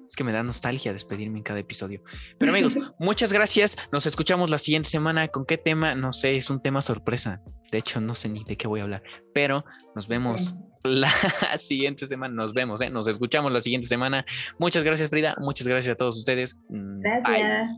Es 0.08 0.16
que 0.16 0.24
me 0.24 0.32
da 0.32 0.44
nostalgia 0.44 0.94
despedirme 0.94 1.40
en 1.40 1.44
cada 1.44 1.60
episodio. 1.60 2.04
Pero 2.38 2.52
amigos, 2.52 2.78
muchas 3.00 3.34
gracias. 3.34 3.78
Nos 3.92 4.06
escuchamos 4.06 4.50
la 4.50 4.60
siguiente 4.60 4.90
semana. 4.90 5.28
¿Con 5.28 5.46
qué 5.46 5.58
tema? 5.58 5.96
No 5.96 6.14
sé, 6.14 6.38
es 6.38 6.50
un 6.50 6.62
tema 6.62 6.82
sorpresa. 6.82 7.42
De 7.72 7.80
hecho, 7.80 8.00
no 8.00 8.14
sé 8.14 8.30
ni 8.30 8.44
de 8.44 8.56
qué 8.56 8.68
voy 8.68 8.82
a 8.82 8.84
hablar. 8.84 9.04
Pero 9.34 9.66
nos 9.96 10.08
vemos 10.08 10.54
la 10.84 11.10
siguiente 11.58 12.06
semana. 12.06 12.34
Nos 12.34 12.54
vemos, 12.54 12.82
¿eh? 12.82 12.90
Nos 12.90 13.08
escuchamos 13.08 13.52
la 13.52 13.62
siguiente 13.62 13.88
semana. 13.88 14.26
Muchas 14.60 14.84
gracias, 14.84 15.10
Frida. 15.10 15.36
Muchas 15.40 15.68
gracias 15.68 15.94
a 15.94 15.98
todos 15.98 16.18
ustedes. 16.18 16.60
Mm, 16.70 17.00
gracias. 17.00 17.72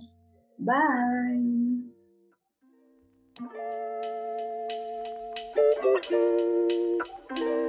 Bye. 0.58 1.86
Thank 3.38 3.75
Thank 6.10 6.12
you. 7.32 7.65